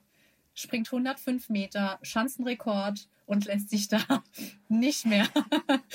springt 0.54 0.88
105 0.88 1.48
Meter, 1.48 1.98
Schanzenrekord 2.02 3.08
und 3.26 3.44
lässt 3.44 3.70
sich 3.70 3.88
da 3.88 4.00
nicht 4.68 5.06
mehr, 5.06 5.26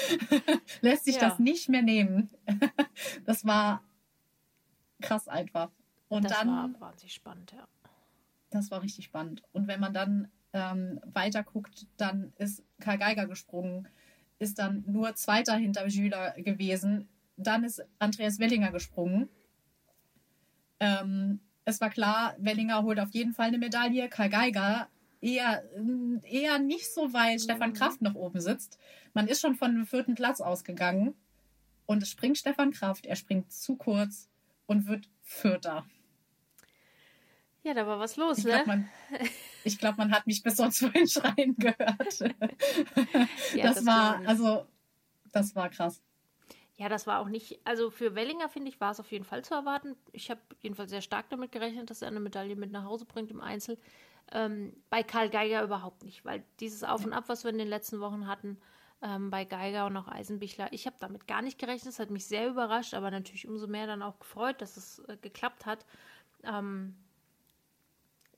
lässt 0.82 1.06
sich 1.06 1.16
ja. 1.16 1.30
das 1.30 1.40
nicht 1.40 1.70
mehr 1.70 1.82
nehmen. 1.82 2.30
das 3.26 3.46
war 3.46 3.84
krass 5.02 5.28
einfach. 5.28 5.70
Und 6.08 6.24
das 6.24 6.32
dann, 6.32 6.48
war 6.48 6.80
wahnsinnig 6.80 7.14
spannend, 7.14 7.52
ja. 7.52 7.68
Das 8.52 8.72
war 8.72 8.82
richtig 8.82 9.06
spannend. 9.06 9.44
Und 9.52 9.68
wenn 9.68 9.82
man 9.82 9.94
dann 9.94 10.30
ähm, 10.56 11.02
weiter 11.06 11.44
guckt, 11.44 11.86
dann 11.98 12.32
ist 12.38 12.64
Karl 12.80 12.98
Geiger 12.98 13.28
gesprungen, 13.28 13.90
ist 14.40 14.58
dann 14.58 14.86
nur 14.88 15.14
Zweiter 15.16 15.56
hinter 15.56 15.90
Schüler 15.90 16.32
gewesen. 16.38 17.10
Dann 17.36 17.66
ist 17.66 17.86
Andreas 18.00 18.40
Wellinger 18.40 18.72
gesprungen. 18.72 19.28
Ähm, 20.80 21.42
es 21.66 21.82
war 21.82 21.90
klar, 21.90 22.36
Wellinger 22.38 22.84
holt 22.84 23.02
auf 23.02 23.12
jeden 23.12 23.34
Fall 23.34 23.48
eine 23.48 23.58
Medaille. 23.58 24.08
Karl 24.08 24.30
Geiger 24.30 24.88
eher, 25.20 25.62
eher 26.24 26.60
nicht 26.60 26.94
so, 26.94 27.12
weil 27.12 27.38
Stefan 27.38 27.72
mhm. 27.72 27.76
Kraft 27.76 28.02
noch 28.02 28.16
oben 28.16 28.40
sitzt. 28.40 28.80
Man 29.14 29.28
ist 29.28 29.42
schon 29.42 29.56
von 29.56 29.76
dem 29.76 29.86
vierten 29.86 30.16
Platz 30.16 30.40
ausgegangen. 30.40 31.16
Und 31.86 32.02
es 32.02 32.10
springt 32.10 32.38
Stefan 32.38 32.72
Kraft. 32.72 33.06
Er 33.06 33.18
springt 33.18 33.52
zu 33.52 33.76
kurz 33.76 34.30
und 34.68 34.88
wird 34.88 35.10
Vierter. 35.22 35.86
Ja, 37.66 37.74
da 37.74 37.88
war 37.88 37.98
was 37.98 38.16
los, 38.16 38.38
ich 38.38 38.44
ne? 38.46 38.52
Glaub, 38.64 38.68
man, 38.68 38.90
ich 39.64 39.80
glaube, 39.80 39.98
man 39.98 40.12
hat 40.12 40.28
mich 40.28 40.44
bis 40.44 40.58
sonst 40.58 40.78
vorhin 40.82 41.08
schreien 41.08 41.56
gehört. 41.58 42.20
ja, 42.20 43.64
das, 43.64 43.78
das, 43.78 43.86
war, 43.88 44.22
also, 44.28 44.68
das 45.32 45.56
war 45.56 45.70
krass. 45.70 46.00
Ja, 46.78 46.90
das 46.90 47.08
war 47.08 47.22
auch 47.22 47.28
nicht, 47.28 47.60
also 47.64 47.90
für 47.90 48.14
Wellinger, 48.14 48.50
finde 48.50 48.70
ich, 48.70 48.80
war 48.80 48.92
es 48.92 49.00
auf 49.00 49.12
jeden 49.12 49.26
Fall 49.26 49.44
zu 49.44 49.56
erwarten. 49.56 49.96
Ich 50.12 50.30
habe 50.30 50.42
jedenfalls 50.62 50.92
sehr 50.92 51.02
stark 51.02 51.28
damit 51.30 51.52
gerechnet, 51.52 51.90
dass 51.90 52.04
er 52.04 52.10
eine 52.10 52.20
Medaille 52.20 52.56
mit 52.56 52.72
nach 52.72 52.84
Hause 52.84 53.06
bringt 53.06 53.32
im 53.32 53.42
Einzel. 53.42 53.80
Ähm, 54.32 54.74
bei 54.92 55.02
Karl 55.02 55.32
Geiger 55.32 55.64
überhaupt 55.64 56.04
nicht, 56.04 56.24
weil 56.24 56.44
dieses 56.60 56.84
Auf 56.84 57.04
und 57.04 57.14
Ab, 57.14 57.24
was 57.28 57.46
wir 57.46 57.50
in 57.52 57.58
den 57.58 57.68
letzten 57.68 58.00
Wochen 58.00 58.28
hatten, 58.28 58.60
ähm, 59.02 59.32
bei 59.32 59.44
Geiger 59.44 59.88
und 59.88 59.98
auch 59.98 60.08
Eisenbichler, 60.08 60.72
ich 60.72 60.86
habe 60.86 60.98
damit 61.00 61.26
gar 61.26 61.42
nicht 61.42 61.58
gerechnet. 61.58 61.94
Es 61.94 62.00
hat 62.00 62.12
mich 62.12 62.28
sehr 62.28 62.48
überrascht, 62.48 62.94
aber 62.94 63.10
natürlich 63.10 63.48
umso 63.48 63.66
mehr 63.66 63.88
dann 63.88 64.04
auch 64.04 64.20
gefreut, 64.20 64.62
dass 64.62 64.78
es 64.78 65.00
äh, 65.08 65.18
geklappt 65.18 65.66
hat. 65.66 65.84
Ähm, 66.44 66.96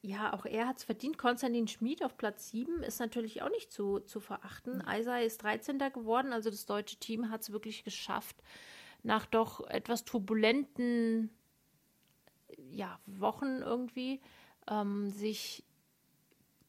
ja, 0.01 0.33
auch 0.33 0.45
er 0.45 0.67
hat 0.67 0.77
es 0.77 0.83
verdient. 0.83 1.17
Konstantin 1.17 1.67
Schmid 1.67 2.03
auf 2.03 2.17
Platz 2.17 2.49
7 2.49 2.83
ist 2.83 2.99
natürlich 2.99 3.41
auch 3.41 3.49
nicht 3.49 3.71
zu, 3.71 3.99
zu 3.99 4.19
verachten. 4.19 4.81
Eisei 4.81 5.25
ist 5.25 5.43
13. 5.43 5.79
geworden, 5.79 6.33
also 6.33 6.49
das 6.49 6.65
deutsche 6.65 6.97
Team 6.97 7.29
hat 7.29 7.41
es 7.41 7.51
wirklich 7.51 7.83
geschafft, 7.83 8.37
nach 9.03 9.25
doch 9.25 9.67
etwas 9.67 10.05
turbulenten 10.05 11.29
ja, 12.71 12.99
Wochen 13.05 13.61
irgendwie, 13.61 14.21
ähm, 14.69 15.11
sich 15.11 15.63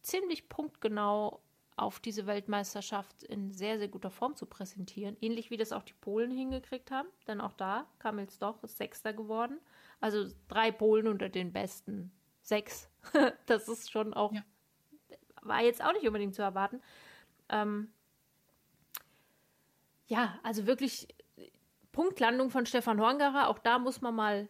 ziemlich 0.03 0.49
punktgenau 0.49 1.41
auf 1.77 2.01
diese 2.01 2.27
Weltmeisterschaft 2.27 3.23
in 3.23 3.53
sehr, 3.53 3.79
sehr 3.79 3.89
guter 3.89 4.11
Form 4.11 4.35
zu 4.35 4.47
präsentieren. 4.47 5.17
Ähnlich 5.21 5.51
wie 5.51 5.57
das 5.57 5.73
auch 5.73 5.85
die 5.85 5.95
Polen 5.95 6.31
hingekriegt 6.31 6.91
haben, 6.91 7.09
denn 7.27 7.41
auch 7.41 7.53
da 7.53 7.87
kam 7.99 8.19
jetzt 8.19 8.43
doch 8.43 8.63
ist 8.63 8.77
Sechster 8.77 9.13
geworden. 9.13 9.61
Also 10.01 10.27
drei 10.49 10.73
Polen 10.73 11.07
unter 11.07 11.29
den 11.29 11.53
besten 11.53 12.13
sechs. 12.49 12.89
das 13.47 13.69
ist 13.69 13.91
schon 13.91 14.15
auch, 14.15 14.33
ja. 14.33 14.43
war 15.43 15.63
jetzt 15.63 15.83
auch 15.83 15.93
nicht 15.93 16.07
unbedingt 16.07 16.35
zu 16.35 16.43
erwarten. 16.43 16.83
Ähm, 17.49 17.93
ja, 20.07 20.39
also 20.43 20.67
wirklich 20.67 21.09
Punktlandung 21.93 22.51
von 22.51 22.67
Stefan 22.67 23.01
Horngacher. 23.01 23.49
Auch 23.49 23.59
da 23.59 23.79
muss 23.79 24.01
man 24.01 24.15
mal 24.15 24.49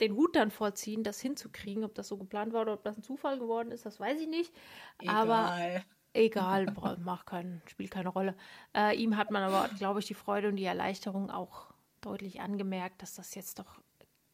den 0.00 0.14
Hut 0.14 0.36
dann 0.36 0.50
vorziehen, 0.50 1.02
das 1.02 1.20
hinzukriegen. 1.20 1.84
Ob 1.84 1.94
das 1.94 2.08
so 2.08 2.16
geplant 2.16 2.52
war 2.52 2.62
oder 2.62 2.74
ob 2.74 2.82
das 2.82 2.96
ein 2.96 3.02
Zufall 3.02 3.38
geworden 3.38 3.70
ist, 3.70 3.86
das 3.86 3.98
weiß 4.00 4.20
ich 4.20 4.28
nicht. 4.28 4.52
Egal. 4.98 5.14
Aber 5.14 5.84
egal, 6.12 6.66
macht 7.02 7.26
kein, 7.26 7.62
spielt 7.66 7.90
keine 7.90 8.08
Rolle. 8.08 8.34
Äh, 8.74 8.96
ihm 8.96 9.16
hat 9.16 9.30
man 9.30 9.42
aber, 9.42 9.68
glaube 9.76 10.00
ich, 10.00 10.06
die 10.06 10.14
Freude 10.14 10.48
und 10.48 10.56
die 10.56 10.64
Erleichterung 10.64 11.30
auch 11.30 11.72
deutlich 12.00 12.40
angemerkt, 12.40 13.02
dass 13.02 13.14
das 13.14 13.34
jetzt 13.34 13.58
doch 13.58 13.80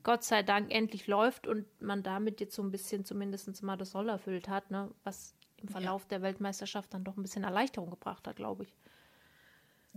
Gott 0.02 0.24
sei 0.24 0.42
Dank 0.42 0.72
endlich 0.72 1.06
läuft 1.06 1.46
und 1.46 1.66
man 1.80 2.02
damit 2.02 2.40
jetzt 2.40 2.54
so 2.54 2.62
ein 2.62 2.70
bisschen 2.70 3.04
zumindest 3.04 3.62
mal 3.62 3.76
das 3.76 3.92
Soll 3.92 4.08
erfüllt 4.08 4.48
hat, 4.48 4.70
ne? 4.70 4.90
was 5.04 5.34
im 5.58 5.68
Verlauf 5.68 6.02
ja. 6.02 6.08
der 6.10 6.22
Weltmeisterschaft 6.22 6.92
dann 6.92 7.04
doch 7.04 7.16
ein 7.16 7.22
bisschen 7.22 7.44
Erleichterung 7.44 7.90
gebracht 7.90 8.26
hat, 8.26 8.36
glaube 8.36 8.64
ich. 8.64 8.72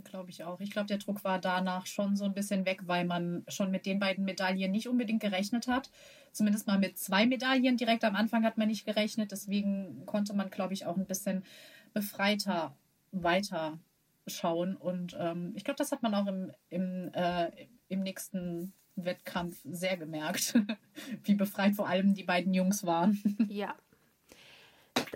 Glaube 0.03 0.29
ich 0.29 0.43
auch. 0.43 0.59
Ich 0.59 0.71
glaube, 0.71 0.88
der 0.88 0.97
Druck 0.97 1.24
war 1.24 1.39
danach 1.39 1.85
schon 1.85 2.17
so 2.17 2.25
ein 2.25 2.33
bisschen 2.33 2.65
weg, 2.65 2.81
weil 2.85 3.05
man 3.05 3.45
schon 3.47 3.71
mit 3.71 3.85
den 3.85 3.97
beiden 3.97 4.25
Medaillen 4.25 4.71
nicht 4.71 4.89
unbedingt 4.89 5.21
gerechnet 5.21 5.67
hat. 5.67 5.89
Zumindest 6.33 6.67
mal 6.67 6.77
mit 6.77 6.97
zwei 6.97 7.25
Medaillen 7.25 7.77
direkt 7.77 8.03
am 8.03 8.15
Anfang 8.15 8.43
hat 8.43 8.57
man 8.57 8.67
nicht 8.67 8.85
gerechnet. 8.85 9.31
Deswegen 9.31 10.05
konnte 10.05 10.33
man, 10.33 10.50
glaube 10.50 10.74
ich, 10.74 10.85
auch 10.85 10.97
ein 10.97 11.05
bisschen 11.05 11.45
befreiter 11.93 12.75
weiterschauen. 13.13 14.75
Und 14.75 15.15
ähm, 15.17 15.53
ich 15.55 15.63
glaube, 15.63 15.77
das 15.77 15.93
hat 15.93 16.03
man 16.03 16.13
auch 16.13 16.27
im, 16.27 16.51
im, 16.69 17.13
äh, 17.13 17.51
im 17.88 18.01
nächsten 18.01 18.74
Wettkampf 18.96 19.60
sehr 19.64 19.98
gemerkt, 19.98 20.54
wie 21.24 21.36
befreit 21.36 21.75
vor 21.75 21.88
allem 21.88 22.14
die 22.14 22.24
beiden 22.24 22.54
Jungs 22.54 22.86
waren. 22.86 23.22
Ja. 23.50 23.75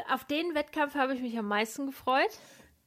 Auf 0.09 0.25
den 0.25 0.55
Wettkampf 0.55 0.95
habe 0.95 1.13
ich 1.15 1.21
mich 1.21 1.37
am 1.37 1.47
meisten 1.47 1.87
gefreut. 1.87 2.29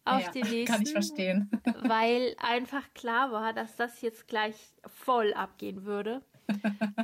Auf 0.04 0.22
ja, 0.22 0.30
den 0.30 0.42
nächsten. 0.42 0.72
Kann 0.72 0.82
ich 0.82 0.92
verstehen. 0.92 1.50
Weil 1.82 2.34
einfach 2.38 2.82
klar 2.94 3.32
war, 3.32 3.52
dass 3.52 3.76
das 3.76 4.00
jetzt 4.02 4.28
gleich 4.28 4.56
voll 4.86 5.32
abgehen 5.34 5.84
würde. 5.84 6.22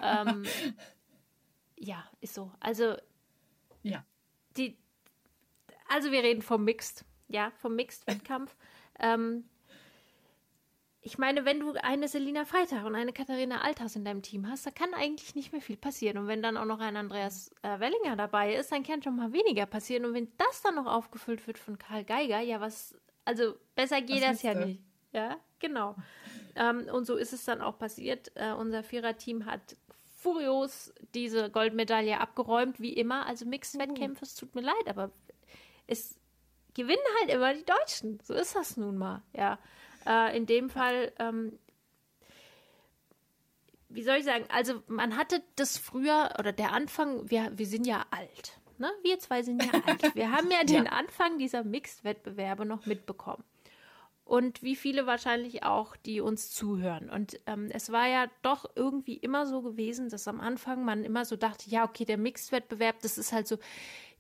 ähm, 0.03 0.45
ja, 1.77 2.05
ist 2.21 2.35
so. 2.35 2.53
Also. 2.61 2.97
Ja. 3.83 4.05
Die, 4.57 4.77
also 5.89 6.11
wir 6.11 6.23
reden 6.23 6.43
vom 6.43 6.65
Mixed, 6.65 7.05
ja, 7.29 7.51
vom 7.57 7.77
Mixed-Wettkampf. 7.77 8.57
ähm, 8.99 9.45
ich 11.01 11.17
meine, 11.17 11.45
wenn 11.45 11.61
du 11.61 11.73
eine 11.75 12.09
Selina 12.09 12.45
Freitag 12.45 12.85
und 12.85 12.95
eine 12.95 13.13
Katharina 13.13 13.61
Althaus 13.61 13.95
in 13.95 14.05
deinem 14.05 14.23
Team 14.23 14.49
hast, 14.49 14.67
da 14.67 14.71
kann 14.71 14.95
eigentlich 14.95 15.35
nicht 15.35 15.53
mehr 15.53 15.63
viel 15.63 15.77
passieren. 15.77 16.19
Und 16.19 16.27
wenn 16.27 16.43
dann 16.43 16.57
auch 16.57 16.65
noch 16.65 16.81
ein 16.81 16.97
Andreas 16.97 17.51
äh, 17.63 17.79
Wellinger 17.79 18.17
dabei 18.17 18.55
ist, 18.55 18.73
dann 18.73 18.83
kann 18.83 19.03
schon 19.03 19.17
mal 19.17 19.33
weniger 19.33 19.67
passieren. 19.67 20.05
Und 20.05 20.15
wenn 20.15 20.29
das 20.37 20.63
dann 20.63 20.75
noch 20.75 20.87
aufgefüllt 20.87 21.47
wird 21.47 21.59
von 21.59 21.79
Karl 21.79 22.05
Geiger, 22.05 22.41
ja, 22.41 22.61
was, 22.61 22.97
also 23.25 23.55
besser 23.77 24.03
geht 24.03 24.23
was 24.23 24.31
das 24.31 24.43
ja 24.43 24.55
nicht. 24.55 24.81
Ja, 25.13 25.39
genau. 25.61 25.95
Ähm, 26.57 26.89
und 26.93 27.07
so 27.07 27.17
ist 27.17 27.33
es 27.33 27.45
dann 27.45 27.63
auch 27.63 27.79
passiert. 27.79 28.33
Äh, 28.35 28.53
unser 28.53 28.83
Viererteam 28.83 29.47
hat 29.47 29.77
furios 30.17 30.93
diese 31.15 31.49
Goldmedaille 31.49 32.21
abgeräumt, 32.21 32.81
wie 32.81 32.93
immer. 32.93 33.25
Also 33.27 33.47
Mixed-Wettkämpfe, 33.47 34.25
es 34.25 34.35
tut 34.35 34.55
mir 34.57 34.63
leid, 34.63 34.89
aber 34.89 35.13
es 35.87 36.19
gewinnen 36.75 36.99
halt 37.21 37.31
immer 37.31 37.55
die 37.55 37.65
Deutschen. 37.65 38.19
So 38.23 38.35
ist 38.35 38.57
das 38.57 38.77
nun 38.77 38.99
mal, 38.99 39.23
ja. 39.33 39.59
Äh, 40.09 40.37
in 40.37 40.47
dem 40.47 40.71
Fall, 40.71 41.13
ähm, 41.19 41.59
wie 43.91 44.03
soll 44.03 44.17
ich 44.17 44.25
sagen, 44.25 44.45
also 44.49 44.83
man 44.87 45.17
hatte 45.17 45.43
das 45.57 45.77
früher, 45.77 46.31
oder 46.39 46.53
der 46.53 46.73
Anfang, 46.73 47.31
wir, 47.31 47.53
wir 47.57 47.67
sind 47.67 47.87
ja 47.87 48.07
alt. 48.11 48.59
Ne? 48.79 48.91
Wir 49.03 49.19
zwei 49.19 49.43
sind 49.43 49.63
ja 49.63 49.73
alt. 49.87 50.15
Wir 50.15 50.31
haben 50.31 50.51
ja 50.51 50.63
den 50.63 50.85
ja. 50.85 50.93
Anfang 50.93 51.37
dieser 51.39 51.65
Mixed-Wettbewerbe 51.65 52.65
noch 52.65 52.87
mitbekommen. 52.87 53.43
Und 54.25 54.63
wie 54.63 54.77
viele 54.77 55.05
wahrscheinlich 55.05 55.65
auch, 55.65 55.97
die 55.97 56.21
uns 56.21 56.53
zuhören. 56.53 57.11
Und 57.11 57.41
ähm, 57.47 57.71
es 57.73 57.91
war 57.91 58.07
ja 58.07 58.27
doch 58.43 58.71
irgendwie 58.77 59.17
immer 59.17 59.47
so 59.47 59.63
gewesen, 59.63 60.11
dass 60.11 60.29
am 60.29 60.41
Anfang 60.41 60.85
man 60.85 61.03
immer 61.03 61.25
so 61.25 61.35
dachte, 61.35 61.69
ja, 61.69 61.85
okay, 61.85 62.05
der 62.05 62.19
Mixed-Wettbewerb, 62.19 63.01
das 63.01 63.19
ist 63.19 63.33
halt 63.33 63.49
so, 63.49 63.59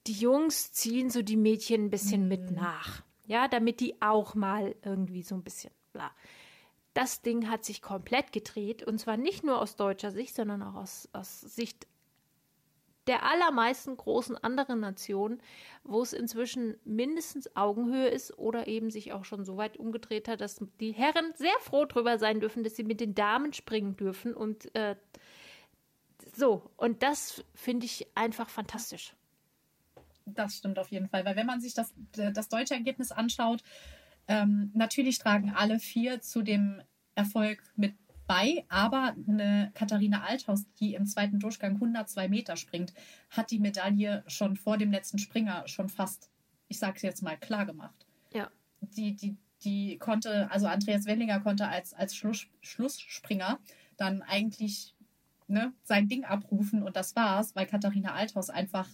die 0.08 0.14
Jungs 0.14 0.72
ziehen 0.72 1.08
so 1.08 1.22
die 1.22 1.36
Mädchen 1.36 1.84
ein 1.84 1.90
bisschen 1.90 2.22
mhm. 2.22 2.28
mit 2.28 2.50
nach. 2.50 3.02
Ja, 3.26 3.46
damit 3.46 3.78
die 3.78 4.02
auch 4.02 4.34
mal 4.34 4.74
irgendwie 4.82 5.22
so 5.22 5.36
ein 5.36 5.44
bisschen 5.44 5.70
bla. 5.92 6.10
Das 6.94 7.22
Ding 7.22 7.48
hat 7.48 7.64
sich 7.64 7.82
komplett 7.82 8.32
gedreht 8.32 8.82
und 8.82 8.98
zwar 8.98 9.16
nicht 9.16 9.44
nur 9.44 9.60
aus 9.60 9.76
deutscher 9.76 10.10
Sicht, 10.10 10.34
sondern 10.34 10.62
auch 10.62 10.74
aus, 10.74 11.08
aus 11.12 11.40
Sicht 11.40 11.86
der 13.08 13.22
allermeisten 13.24 13.96
großen 13.96 14.36
anderen 14.36 14.80
Nationen, 14.80 15.40
wo 15.82 16.02
es 16.02 16.12
inzwischen 16.12 16.76
mindestens 16.84 17.56
Augenhöhe 17.56 18.08
ist 18.08 18.36
oder 18.38 18.68
eben 18.68 18.90
sich 18.90 19.12
auch 19.12 19.24
schon 19.24 19.44
so 19.44 19.56
weit 19.56 19.78
umgedreht 19.78 20.28
hat, 20.28 20.42
dass 20.42 20.60
die 20.78 20.92
Herren 20.92 21.32
sehr 21.34 21.58
froh 21.60 21.86
darüber 21.86 22.18
sein 22.18 22.38
dürfen, 22.40 22.64
dass 22.64 22.76
sie 22.76 22.84
mit 22.84 23.00
den 23.00 23.14
Damen 23.14 23.54
springen 23.54 23.96
dürfen 23.96 24.34
und 24.34 24.74
äh, 24.74 24.94
so. 26.34 26.70
Und 26.76 27.02
das 27.02 27.42
finde 27.54 27.86
ich 27.86 28.06
einfach 28.14 28.50
fantastisch. 28.50 29.14
Das 30.26 30.56
stimmt 30.56 30.78
auf 30.78 30.90
jeden 30.90 31.08
Fall, 31.08 31.24
weil 31.24 31.36
wenn 31.36 31.46
man 31.46 31.62
sich 31.62 31.72
das, 31.72 31.94
das 32.12 32.50
deutsche 32.50 32.74
Ergebnis 32.74 33.10
anschaut, 33.10 33.62
ähm, 34.28 34.70
natürlich 34.74 35.18
tragen 35.18 35.50
alle 35.50 35.78
vier 35.78 36.20
zu 36.20 36.42
dem 36.42 36.82
Erfolg 37.14 37.62
mit 37.76 37.94
bei, 38.28 38.66
aber 38.68 39.16
eine 39.26 39.72
Katharina 39.74 40.22
Althaus, 40.22 40.66
die 40.78 40.94
im 40.94 41.06
zweiten 41.06 41.40
Durchgang 41.40 41.74
102 41.76 42.28
Meter 42.28 42.56
springt, 42.56 42.92
hat 43.30 43.50
die 43.50 43.58
Medaille 43.58 44.22
schon 44.26 44.56
vor 44.56 44.76
dem 44.76 44.92
letzten 44.92 45.18
Springer 45.18 45.66
schon 45.66 45.88
fast, 45.88 46.30
ich 46.68 46.78
sage 46.78 46.96
es 46.96 47.02
jetzt 47.02 47.22
mal, 47.22 47.38
klar 47.38 47.64
gemacht. 47.64 48.06
Ja. 48.34 48.50
Die, 48.80 49.16
die, 49.16 49.38
die 49.64 49.96
konnte, 49.96 50.50
also 50.50 50.66
Andreas 50.66 51.06
Wellinger 51.06 51.40
konnte 51.40 51.68
als, 51.68 51.94
als 51.94 52.14
Schluss, 52.14 52.46
Schlussspringer 52.60 53.58
dann 53.96 54.20
eigentlich 54.20 54.94
ne, 55.48 55.72
sein 55.82 56.06
Ding 56.06 56.24
abrufen 56.24 56.82
und 56.82 56.96
das 56.96 57.16
war's, 57.16 57.56
weil 57.56 57.66
Katharina 57.66 58.12
Althaus 58.12 58.50
einfach 58.50 58.88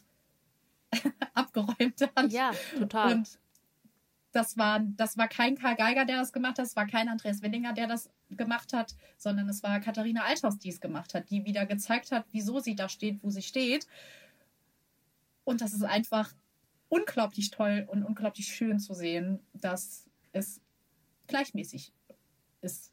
abgeräumt 1.34 2.00
hat. 2.14 2.30
Ja, 2.30 2.52
total. 2.78 3.14
Und 3.14 3.38
das 4.34 4.58
war, 4.58 4.80
das 4.80 5.16
war 5.16 5.28
kein 5.28 5.56
Karl 5.56 5.76
Geiger, 5.76 6.04
der 6.04 6.18
das 6.18 6.32
gemacht 6.32 6.58
hat, 6.58 6.66
es 6.66 6.74
war 6.74 6.86
kein 6.86 7.08
Andreas 7.08 7.40
Wellinger, 7.40 7.72
der 7.72 7.86
das 7.86 8.10
gemacht 8.30 8.72
hat, 8.72 8.96
sondern 9.16 9.48
es 9.48 9.62
war 9.62 9.78
Katharina 9.80 10.24
Althaus, 10.24 10.58
die 10.58 10.70
es 10.70 10.80
gemacht 10.80 11.14
hat, 11.14 11.30
die 11.30 11.44
wieder 11.44 11.66
gezeigt 11.66 12.10
hat, 12.10 12.26
wieso 12.32 12.58
sie 12.58 12.74
da 12.74 12.88
steht, 12.88 13.22
wo 13.22 13.30
sie 13.30 13.42
steht. 13.42 13.86
Und 15.44 15.60
das 15.60 15.72
ist 15.72 15.84
einfach 15.84 16.34
unglaublich 16.88 17.52
toll 17.52 17.86
und 17.88 18.02
unglaublich 18.02 18.46
schön 18.46 18.80
zu 18.80 18.92
sehen, 18.92 19.38
dass 19.52 20.08
es 20.32 20.60
gleichmäßig 21.28 21.92
ist 22.60 22.92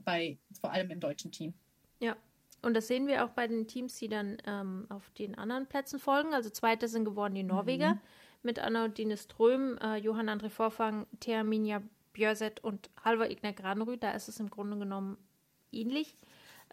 bei 0.00 0.38
vor 0.60 0.70
allem 0.72 0.90
im 0.90 1.00
deutschen 1.00 1.32
Team. 1.32 1.54
Ja, 1.98 2.16
und 2.60 2.74
das 2.74 2.88
sehen 2.88 3.06
wir 3.06 3.24
auch 3.24 3.30
bei 3.30 3.46
den 3.46 3.66
Teams, 3.66 3.94
die 3.96 4.08
dann 4.08 4.36
ähm, 4.46 4.86
auf 4.90 5.08
den 5.10 5.34
anderen 5.34 5.66
Plätzen 5.66 5.98
folgen. 5.98 6.34
Also 6.34 6.50
zweite 6.50 6.88
sind 6.88 7.04
geworden 7.04 7.34
die 7.34 7.42
Norweger 7.42 7.94
mhm. 7.94 8.00
Mit 8.42 8.58
Anna 8.58 8.84
und 8.84 8.98
Dine 8.98 9.16
Ström, 9.16 9.78
äh, 9.78 9.96
Johann 9.96 10.28
André 10.28 10.50
Vorfang, 10.50 11.06
Thea 11.20 11.44
Minja 11.44 11.82
Björset 12.12 12.62
und 12.62 12.90
Halvor 13.04 13.30
Ignar 13.30 13.52
Granerud. 13.52 14.02
Da 14.02 14.12
ist 14.12 14.28
es 14.28 14.40
im 14.40 14.50
Grunde 14.50 14.78
genommen 14.78 15.16
ähnlich. 15.70 16.16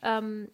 Ähm, 0.02 0.50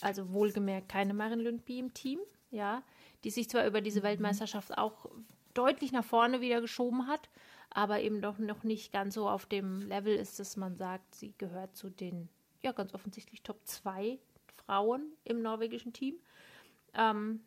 also 0.00 0.32
wohlgemerkt 0.32 0.88
keine 0.88 1.14
Marin 1.14 1.40
Lundby 1.40 1.78
im 1.78 1.94
Team, 1.94 2.20
ja, 2.50 2.82
die 3.24 3.30
sich 3.30 3.48
zwar 3.48 3.66
über 3.66 3.80
diese 3.80 4.00
mhm. 4.00 4.04
Weltmeisterschaft 4.04 4.76
auch 4.76 5.06
deutlich 5.54 5.92
nach 5.92 6.04
vorne 6.04 6.40
wieder 6.40 6.60
geschoben 6.60 7.06
hat, 7.06 7.28
aber 7.70 8.00
eben 8.00 8.20
doch 8.20 8.38
noch 8.38 8.62
nicht 8.62 8.92
ganz 8.92 9.14
so 9.14 9.28
auf 9.28 9.46
dem 9.46 9.80
Level 9.82 10.14
ist, 10.14 10.38
dass 10.38 10.56
man 10.56 10.76
sagt, 10.76 11.14
sie 11.14 11.34
gehört 11.38 11.76
zu 11.76 11.90
den, 11.90 12.28
ja, 12.62 12.72
ganz 12.72 12.94
offensichtlich 12.94 13.42
Top 13.42 13.60
2 13.64 14.18
Frauen 14.66 15.12
im 15.24 15.42
norwegischen 15.42 15.92
Team. 15.92 16.16
Ähm, 16.94 17.40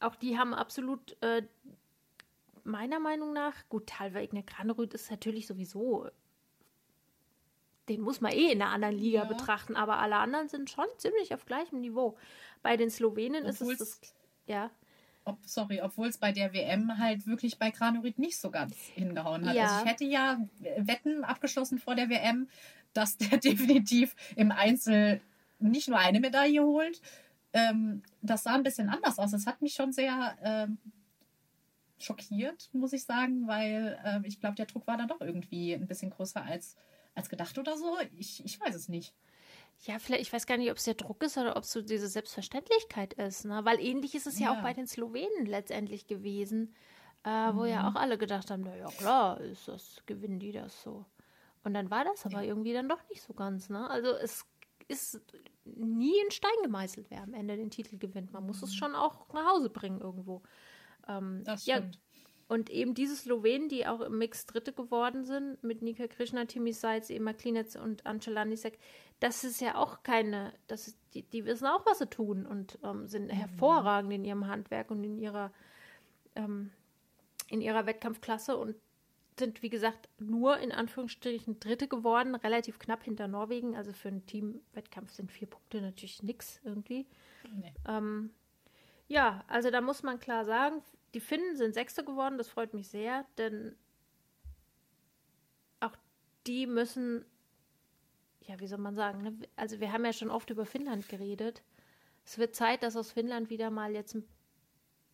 auch 0.00 0.16
die 0.16 0.38
haben 0.38 0.54
absolut 0.54 1.16
äh, 1.22 1.42
meiner 2.64 2.98
Meinung 2.98 3.32
nach, 3.32 3.54
gut, 3.68 3.86
Talver 3.86 4.22
Igner 4.22 4.42
Granerüth 4.42 4.94
ist 4.94 5.10
natürlich 5.10 5.46
sowieso, 5.46 6.08
den 7.88 8.00
muss 8.00 8.20
man 8.20 8.32
eh 8.32 8.50
in 8.50 8.60
einer 8.60 8.72
anderen 8.72 8.98
Liga 8.98 9.20
ja. 9.20 9.24
betrachten, 9.24 9.76
aber 9.76 9.98
alle 9.98 10.16
anderen 10.16 10.48
sind 10.48 10.70
schon 10.70 10.86
ziemlich 10.98 11.32
auf 11.32 11.46
gleichem 11.46 11.80
Niveau. 11.80 12.16
Bei 12.62 12.76
den 12.76 12.90
Slowenen 12.90 13.46
Obwohl's, 13.46 13.80
ist 13.80 13.80
es 13.80 14.00
das, 14.00 14.14
ja. 14.46 14.70
Ob, 15.24 15.38
sorry, 15.44 15.80
obwohl 15.80 16.08
es 16.08 16.18
bei 16.18 16.32
der 16.32 16.52
WM 16.52 16.98
halt 16.98 17.26
wirklich 17.26 17.58
bei 17.58 17.70
Granerüth 17.70 18.18
nicht 18.18 18.38
so 18.38 18.50
ganz 18.50 18.76
hingehauen 18.76 19.46
hat. 19.46 19.54
Ja. 19.54 19.64
Also 19.64 19.84
ich 19.84 19.90
hätte 19.90 20.04
ja 20.04 20.38
Wetten 20.78 21.24
abgeschlossen 21.24 21.78
vor 21.78 21.94
der 21.94 22.08
WM, 22.08 22.48
dass 22.92 23.16
der 23.16 23.38
definitiv 23.38 24.14
im 24.34 24.50
Einzel 24.50 25.20
nicht 25.58 25.88
nur 25.88 25.98
eine 25.98 26.20
Medaille 26.20 26.62
holt. 26.62 27.00
Ähm, 27.56 28.02
das 28.20 28.42
sah 28.42 28.54
ein 28.54 28.62
bisschen 28.62 28.90
anders 28.90 29.18
aus. 29.18 29.30
Das 29.30 29.46
hat 29.46 29.62
mich 29.62 29.72
schon 29.72 29.90
sehr 29.90 30.36
ähm, 30.42 30.78
schockiert, 31.98 32.68
muss 32.74 32.92
ich 32.92 33.04
sagen, 33.04 33.46
weil 33.48 33.98
äh, 34.04 34.20
ich 34.26 34.40
glaube, 34.40 34.56
der 34.56 34.66
Druck 34.66 34.86
war 34.86 34.98
dann 34.98 35.08
doch 35.08 35.22
irgendwie 35.22 35.72
ein 35.72 35.86
bisschen 35.86 36.10
größer 36.10 36.44
als, 36.44 36.76
als 37.14 37.30
gedacht 37.30 37.56
oder 37.58 37.78
so. 37.78 37.96
Ich, 38.18 38.44
ich 38.44 38.60
weiß 38.60 38.74
es 38.74 38.88
nicht. 38.88 39.14
Ja, 39.84 39.98
vielleicht, 39.98 40.22
ich 40.22 40.32
weiß 40.32 40.46
gar 40.46 40.58
nicht, 40.58 40.70
ob 40.70 40.76
es 40.76 40.84
der 40.84 40.94
Druck 40.94 41.22
ist 41.22 41.38
oder 41.38 41.56
ob 41.56 41.62
es 41.62 41.72
so 41.72 41.80
diese 41.80 42.08
Selbstverständlichkeit 42.08 43.14
ist, 43.14 43.44
ne? 43.44 43.64
Weil 43.64 43.80
ähnlich 43.80 44.14
ist 44.14 44.26
es 44.26 44.38
ja, 44.38 44.52
ja 44.52 44.58
auch 44.58 44.62
bei 44.62 44.72
den 44.72 44.86
Slowenen 44.86 45.46
letztendlich 45.46 46.06
gewesen, 46.06 46.74
äh, 47.24 47.52
mhm. 47.52 47.56
wo 47.56 47.64
ja 47.64 47.82
mhm. 47.82 47.88
auch 47.88 48.00
alle 48.00 48.18
gedacht 48.18 48.50
haben, 48.50 48.62
naja, 48.62 48.88
klar, 48.98 49.40
ist 49.40 49.68
das, 49.68 50.02
gewinnen 50.06 50.38
die 50.38 50.52
das 50.52 50.82
so. 50.82 51.04
Und 51.62 51.74
dann 51.74 51.90
war 51.90 52.04
das 52.04 52.24
aber 52.24 52.42
ja. 52.42 52.48
irgendwie 52.48 52.72
dann 52.72 52.88
doch 52.88 53.06
nicht 53.10 53.22
so 53.22 53.34
ganz, 53.34 53.68
ne? 53.68 53.88
Also 53.90 54.12
es 54.12 54.46
ist 54.88 55.20
nie 55.64 56.18
in 56.24 56.30
Stein 56.30 56.50
gemeißelt, 56.62 57.06
wer 57.10 57.22
am 57.22 57.34
Ende 57.34 57.56
den 57.56 57.70
Titel 57.70 57.98
gewinnt. 57.98 58.32
Man 58.32 58.46
muss 58.46 58.60
mhm. 58.60 58.68
es 58.68 58.74
schon 58.74 58.94
auch 58.94 59.32
nach 59.32 59.52
Hause 59.52 59.70
bringen 59.70 60.00
irgendwo. 60.00 60.42
Ähm, 61.08 61.42
das 61.44 61.62
stimmt. 61.62 61.94
Ja, 61.96 62.00
und 62.48 62.70
eben 62.70 62.94
diese 62.94 63.16
Slowenen, 63.16 63.68
die 63.68 63.86
auch 63.86 64.00
im 64.00 64.18
Mix 64.18 64.46
Dritte 64.46 64.72
geworden 64.72 65.24
sind, 65.24 65.62
mit 65.64 65.82
Nika 65.82 66.06
Krishna, 66.06 66.44
Timi 66.44 66.72
Seitz, 66.72 67.10
Ema 67.10 67.32
Klinetz 67.32 67.74
und 67.74 68.06
Angela 68.06 68.44
Nisek, 68.44 68.78
das 69.18 69.42
ist 69.42 69.60
ja 69.60 69.74
auch 69.74 70.04
keine, 70.04 70.52
das 70.68 70.86
ist, 70.86 70.98
die, 71.14 71.22
die 71.22 71.44
wissen 71.44 71.66
auch, 71.66 71.84
was 71.86 71.98
sie 71.98 72.06
tun 72.06 72.46
und 72.46 72.78
ähm, 72.84 73.08
sind 73.08 73.26
mhm. 73.26 73.30
hervorragend 73.30 74.12
in 74.12 74.24
ihrem 74.24 74.46
Handwerk 74.46 74.92
und 74.92 75.02
in 75.02 75.18
ihrer, 75.18 75.50
ähm, 76.36 76.70
in 77.48 77.60
ihrer 77.60 77.86
Wettkampfklasse 77.86 78.56
und 78.56 78.76
sind, 79.38 79.62
wie 79.62 79.70
gesagt, 79.70 80.08
nur 80.18 80.58
in 80.58 80.72
Anführungsstrichen 80.72 81.60
Dritte 81.60 81.88
geworden, 81.88 82.34
relativ 82.34 82.78
knapp 82.78 83.04
hinter 83.04 83.28
Norwegen. 83.28 83.76
Also 83.76 83.92
für 83.92 84.08
einen 84.08 84.26
Teamwettkampf 84.26 85.12
sind 85.12 85.30
vier 85.30 85.48
Punkte 85.48 85.80
natürlich 85.80 86.22
nichts 86.22 86.60
irgendwie. 86.64 87.06
Nee. 87.54 87.74
Ähm, 87.86 88.30
ja, 89.08 89.44
also 89.48 89.70
da 89.70 89.80
muss 89.80 90.02
man 90.02 90.18
klar 90.18 90.44
sagen, 90.44 90.82
die 91.14 91.20
Finnen 91.20 91.56
sind 91.56 91.74
Sechste 91.74 92.04
geworden, 92.04 92.38
das 92.38 92.48
freut 92.48 92.74
mich 92.74 92.88
sehr, 92.88 93.24
denn 93.38 93.76
auch 95.80 95.96
die 96.46 96.66
müssen, 96.66 97.24
ja, 98.40 98.58
wie 98.60 98.66
soll 98.66 98.78
man 98.78 98.94
sagen, 98.94 99.22
ne? 99.22 99.38
also 99.54 99.80
wir 99.80 99.92
haben 99.92 100.04
ja 100.04 100.12
schon 100.12 100.30
oft 100.30 100.50
über 100.50 100.66
Finnland 100.66 101.08
geredet. 101.08 101.62
Es 102.24 102.38
wird 102.38 102.56
Zeit, 102.56 102.82
dass 102.82 102.96
aus 102.96 103.12
Finnland 103.12 103.50
wieder 103.50 103.70
mal 103.70 103.92
jetzt 103.92 104.14
ein 104.14 104.28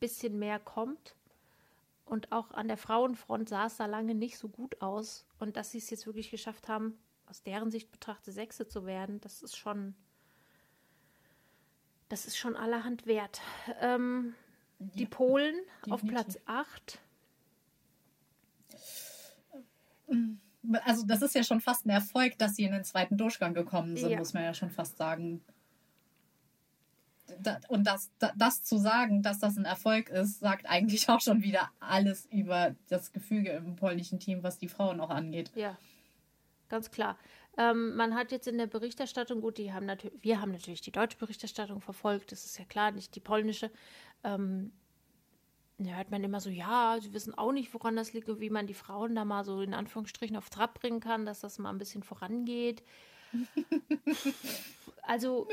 bisschen 0.01 0.39
mehr 0.39 0.59
kommt. 0.59 1.15
Und 2.05 2.33
auch 2.33 2.51
an 2.51 2.69
der 2.69 2.77
Frauenfront 2.77 3.49
sah 3.49 3.67
es 3.67 3.77
da 3.77 3.87
lange 3.87 4.15
nicht 4.15 4.39
so 4.39 4.49
gut 4.49 4.81
aus. 4.83 5.25
Und 5.39 5.57
dass 5.57 5.71
sie 5.71 5.79
es 5.79 5.91
jetzt 5.91 6.07
wirklich 6.07 6.31
geschafft 6.31 6.69
haben, 6.69 6.99
aus 7.27 7.43
deren 7.43 7.71
Sicht 7.71 7.91
betrachtet 7.91 8.35
Sechste 8.35 8.67
zu 8.67 8.85
werden, 8.87 9.21
das 9.21 9.43
ist 9.43 9.57
schon 9.57 9.95
das 12.13 12.27
ist 12.27 12.37
schon 12.37 12.57
allerhand 12.57 13.07
wert. 13.07 13.41
Ähm, 13.81 14.35
ja, 14.79 14.87
die 14.97 15.07
Polen 15.07 15.55
definitiv. 15.55 15.93
auf 15.93 16.03
Platz 16.07 16.39
8. 16.45 16.99
Also 20.85 21.07
das 21.07 21.23
ist 21.23 21.35
ja 21.35 21.43
schon 21.43 21.63
fast 21.63 21.87
ein 21.87 21.91
Erfolg, 21.91 22.37
dass 22.37 22.57
sie 22.57 22.65
in 22.65 22.73
den 22.73 22.85
zweiten 22.85 23.17
Durchgang 23.17 23.55
gekommen 23.55 23.97
sind, 23.97 24.11
ja. 24.11 24.19
muss 24.19 24.35
man 24.35 24.43
ja 24.43 24.53
schon 24.53 24.69
fast 24.69 24.99
sagen. 24.99 25.43
Und 27.69 27.85
das, 27.87 28.11
das 28.37 28.63
zu 28.63 28.79
sagen, 28.79 29.23
dass 29.23 29.39
das 29.39 29.57
ein 29.57 29.65
Erfolg 29.65 30.09
ist, 30.09 30.41
sagt 30.41 30.67
eigentlich 30.67 31.09
auch 31.09 31.21
schon 31.21 31.43
wieder 31.43 31.71
alles 31.81 32.27
über 32.27 32.75
das 32.89 33.13
Gefüge 33.13 33.51
im 33.51 33.77
polnischen 33.77 34.19
Team, 34.19 34.43
was 34.43 34.59
die 34.59 34.69
Frauen 34.69 35.01
auch 35.01 35.11
angeht. 35.11 35.51
Ja, 35.55 35.77
ganz 36.69 36.91
klar. 36.91 37.19
Ähm, 37.59 37.97
man 37.97 38.15
hat 38.15 38.33
jetzt 38.33 38.49
in 38.49 38.57
der 38.57 38.67
Berichterstattung, 38.67 39.41
gut, 39.41 39.59
die 39.59 39.73
haben 39.73 39.85
natürlich, 39.85 40.23
wir 40.23 40.41
haben 40.41 40.53
natürlich 40.53 40.81
die 40.81 40.93
deutsche 40.93 41.19
Berichterstattung 41.19 41.81
verfolgt, 41.81 42.33
das 42.33 42.47
ist 42.47 42.59
ja 42.59 42.65
klar, 42.65 42.93
nicht 42.93 43.15
die 43.15 43.21
polnische. 43.21 43.71
Ähm, 44.25 44.73
da 45.79 45.97
hört 45.97 46.11
man 46.11 46.25
immer 46.25 46.41
so, 46.41 46.49
ja, 46.49 46.99
sie 47.01 47.13
wissen 47.13 47.35
auch 47.37 47.53
nicht, 47.53 47.73
woran 47.75 47.97
das 47.97 48.13
liegt, 48.13 48.29
wie 48.41 48.51
man 48.51 48.67
die 48.67 48.75
Frauen 48.75 49.15
da 49.15 49.25
mal 49.25 49.45
so 49.45 49.61
in 49.61 49.75
Anführungsstrichen 49.75 50.37
auf 50.37 50.49
Trab 50.49 50.81
bringen 50.81 51.01
kann, 51.01 51.27
dass 51.27 51.41
das 51.41 51.59
mal 51.59 51.71
ein 51.71 51.79
bisschen 51.79 52.03
vorangeht. 52.03 52.83
also, 55.03 55.49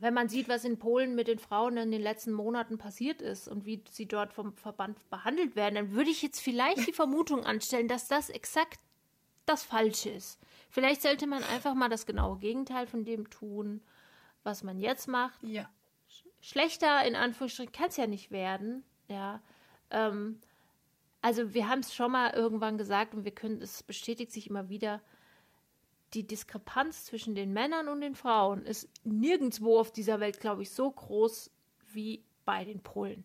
wenn 0.00 0.14
man 0.14 0.28
sieht, 0.28 0.48
was 0.48 0.64
in 0.64 0.78
Polen 0.78 1.14
mit 1.14 1.28
den 1.28 1.38
Frauen 1.38 1.76
in 1.76 1.90
den 1.90 2.00
letzten 2.00 2.32
Monaten 2.32 2.78
passiert 2.78 3.20
ist 3.20 3.48
und 3.48 3.66
wie 3.66 3.84
sie 3.90 4.06
dort 4.06 4.32
vom 4.32 4.54
Verband 4.54 5.08
behandelt 5.10 5.56
werden, 5.56 5.74
dann 5.74 5.92
würde 5.92 6.10
ich 6.10 6.22
jetzt 6.22 6.40
vielleicht 6.40 6.86
die 6.86 6.92
Vermutung 6.92 7.44
anstellen, 7.44 7.86
dass 7.86 8.08
das 8.08 8.30
exakt 8.30 8.80
das 9.44 9.62
Falsche 9.62 10.10
ist. 10.10 10.40
Vielleicht 10.70 11.02
sollte 11.02 11.26
man 11.26 11.42
einfach 11.44 11.74
mal 11.74 11.88
das 11.88 12.06
genaue 12.06 12.38
Gegenteil 12.38 12.86
von 12.86 13.04
dem 13.04 13.28
tun, 13.28 13.82
was 14.42 14.62
man 14.62 14.78
jetzt 14.78 15.06
macht. 15.06 15.42
Ja. 15.42 15.68
Schlechter 16.40 17.04
in 17.04 17.14
Anführungsstrichen 17.14 17.72
kann 17.72 17.88
es 17.88 17.96
ja 17.98 18.06
nicht 18.06 18.30
werden. 18.30 18.84
Ja. 19.08 19.42
Ähm, 19.90 20.40
also 21.20 21.52
wir 21.52 21.68
haben 21.68 21.80
es 21.80 21.94
schon 21.94 22.12
mal 22.12 22.32
irgendwann 22.32 22.78
gesagt 22.78 23.14
und 23.14 23.24
wir 23.24 23.34
können, 23.34 23.60
es 23.60 23.82
bestätigt 23.82 24.32
sich 24.32 24.48
immer 24.48 24.70
wieder, 24.70 25.02
die 26.14 26.26
Diskrepanz 26.26 27.04
zwischen 27.04 27.34
den 27.34 27.52
Männern 27.52 27.88
und 27.88 28.00
den 28.00 28.14
Frauen 28.14 28.64
ist 28.64 28.88
nirgendwo 29.04 29.78
auf 29.78 29.92
dieser 29.92 30.20
Welt, 30.20 30.40
glaube 30.40 30.62
ich, 30.62 30.70
so 30.70 30.90
groß 30.90 31.50
wie 31.92 32.24
bei 32.44 32.64
den 32.64 32.80
Polen. 32.80 33.24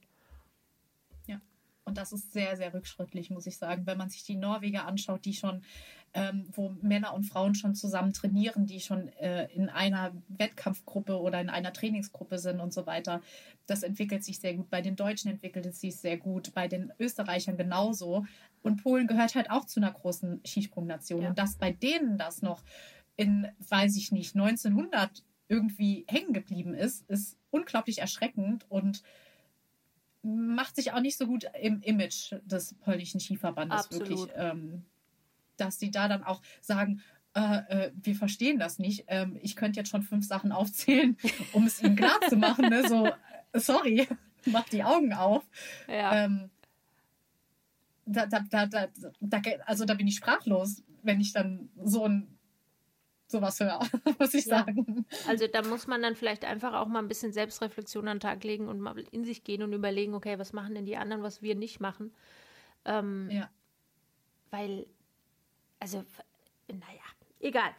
Ja. 1.26 1.42
Und 1.84 1.98
das 1.98 2.12
ist 2.12 2.32
sehr, 2.32 2.56
sehr 2.58 2.74
rückschrittlich, 2.74 3.30
muss 3.30 3.48
ich 3.48 3.58
sagen. 3.58 3.88
Wenn 3.88 3.98
man 3.98 4.10
sich 4.10 4.24
die 4.24 4.36
Norweger 4.36 4.86
anschaut, 4.86 5.26
die 5.26 5.34
schon, 5.34 5.64
ähm, 6.14 6.48
wo 6.54 6.76
Männer 6.82 7.14
und 7.14 7.24
Frauen 7.24 7.56
schon 7.56 7.74
zusammen 7.74 8.14
trainieren, 8.14 8.68
die 8.68 8.80
schon 8.80 9.08
äh, 9.10 9.48
in 9.54 9.70
einer 9.70 10.14
Wettkampfgruppe 10.28 11.20
oder 11.20 11.42
in 11.42 11.50
einer 11.50 11.74
Trainingsgruppe 11.74 12.38
sind 12.38 12.60
und 12.60 12.74
so 12.74 12.86
weiter. 12.86 13.22
Das 13.66 13.82
entwickelt 13.82 14.24
sich 14.24 14.40
sehr 14.40 14.54
gut. 14.54 14.70
Bei 14.70 14.82
den 14.82 14.96
Deutschen 14.96 15.32
entwickelt 15.32 15.66
es 15.66 15.82
sich 15.82 15.96
sehr 15.96 16.18
gut, 16.18 16.54
bei 16.54 16.68
den 16.68 16.94
Österreichern 17.00 17.58
genauso. 17.58 18.26
Und 18.66 18.82
Polen 18.82 19.06
gehört 19.06 19.36
halt 19.36 19.52
auch 19.52 19.66
zu 19.66 19.80
einer 19.80 19.92
großen 19.92 20.42
Skisprungnation. 20.44 21.22
Ja. 21.22 21.30
Und 21.30 21.38
dass 21.38 21.56
bei 21.56 21.72
denen 21.72 22.18
das 22.18 22.42
noch 22.42 22.64
in, 23.16 23.48
weiß 23.60 23.96
ich 23.96 24.12
nicht, 24.12 24.36
1900 24.36 25.24
irgendwie 25.48 26.04
hängen 26.08 26.34
geblieben 26.34 26.74
ist, 26.74 27.08
ist 27.08 27.38
unglaublich 27.52 28.00
erschreckend 28.00 28.66
und 28.68 29.04
macht 30.24 30.76
sich 30.76 30.94
auch 30.94 31.00
nicht 31.00 31.16
so 31.16 31.28
gut 31.28 31.46
im 31.62 31.84
Image 31.84 32.34
des 32.46 32.74
polnischen 32.74 33.20
Skiverbandes 33.20 33.86
Absolut. 33.86 34.10
wirklich, 34.10 34.30
ähm, 34.36 34.84
dass 35.58 35.78
sie 35.78 35.92
da 35.92 36.08
dann 36.08 36.24
auch 36.24 36.42
sagen, 36.60 37.04
äh, 37.36 37.42
äh, 37.70 37.92
wir 38.02 38.16
verstehen 38.16 38.58
das 38.58 38.80
nicht. 38.80 39.06
Ähm, 39.10 39.38
ich 39.44 39.56
könnte 39.56 39.80
jetzt 39.80 39.90
schon 39.90 40.02
fünf 40.02 40.26
Sachen 40.26 40.52
aufzählen, 40.52 41.18
um 41.54 41.68
es 41.68 41.84
ihnen 41.84 41.98
klar 41.98 42.20
zu 42.28 42.36
machen. 42.36 42.70
Ne? 42.70 42.90
So, 42.90 43.10
sorry, 43.54 44.08
mach 44.46 44.68
die 44.70 44.84
Augen 44.84 45.14
auf. 45.14 45.44
Ja. 45.88 46.26
Ähm, 46.26 46.50
da, 48.06 48.26
da, 48.26 48.40
da, 48.50 48.66
da, 48.68 48.88
da, 49.20 49.42
also 49.66 49.86
da 49.86 49.94
bin 49.94 50.08
ich 50.08 50.16
sprachlos, 50.16 50.84
wenn 51.02 51.20
ich 51.20 51.34
dann 51.34 51.70
so 51.84 52.06
ein 52.06 52.38
sowas 53.28 53.60
höre, 53.60 53.80
muss 54.20 54.34
ich 54.34 54.46
ja. 54.46 54.60
sagen. 54.60 55.06
Also 55.28 55.48
da 55.48 55.64
muss 55.64 55.88
man 55.88 56.02
dann 56.02 56.16
vielleicht 56.16 56.46
einfach 56.46 56.74
auch 56.74 56.88
mal 56.88 57.00
ein 57.00 57.08
bisschen 57.08 57.34
Selbstreflexion 57.34 58.08
an 58.08 58.18
den 58.18 58.22
Tag 58.22 58.44
legen 58.44 58.68
und 58.68 58.80
mal 58.80 58.98
in 59.12 59.26
sich 59.26 59.44
gehen 59.44 59.64
und 59.64 59.74
überlegen, 59.74 60.14
okay, 60.14 60.38
was 60.38 60.54
machen 60.54 60.76
denn 60.76 60.86
die 60.86 60.98
anderen, 60.98 61.24
was 61.24 61.42
wir 61.42 61.56
nicht 61.56 61.80
machen. 61.80 62.14
Ähm, 62.86 63.30
ja. 63.32 63.50
Weil, 64.52 64.86
also, 65.80 66.06
naja, 66.68 67.02
egal. 67.40 67.72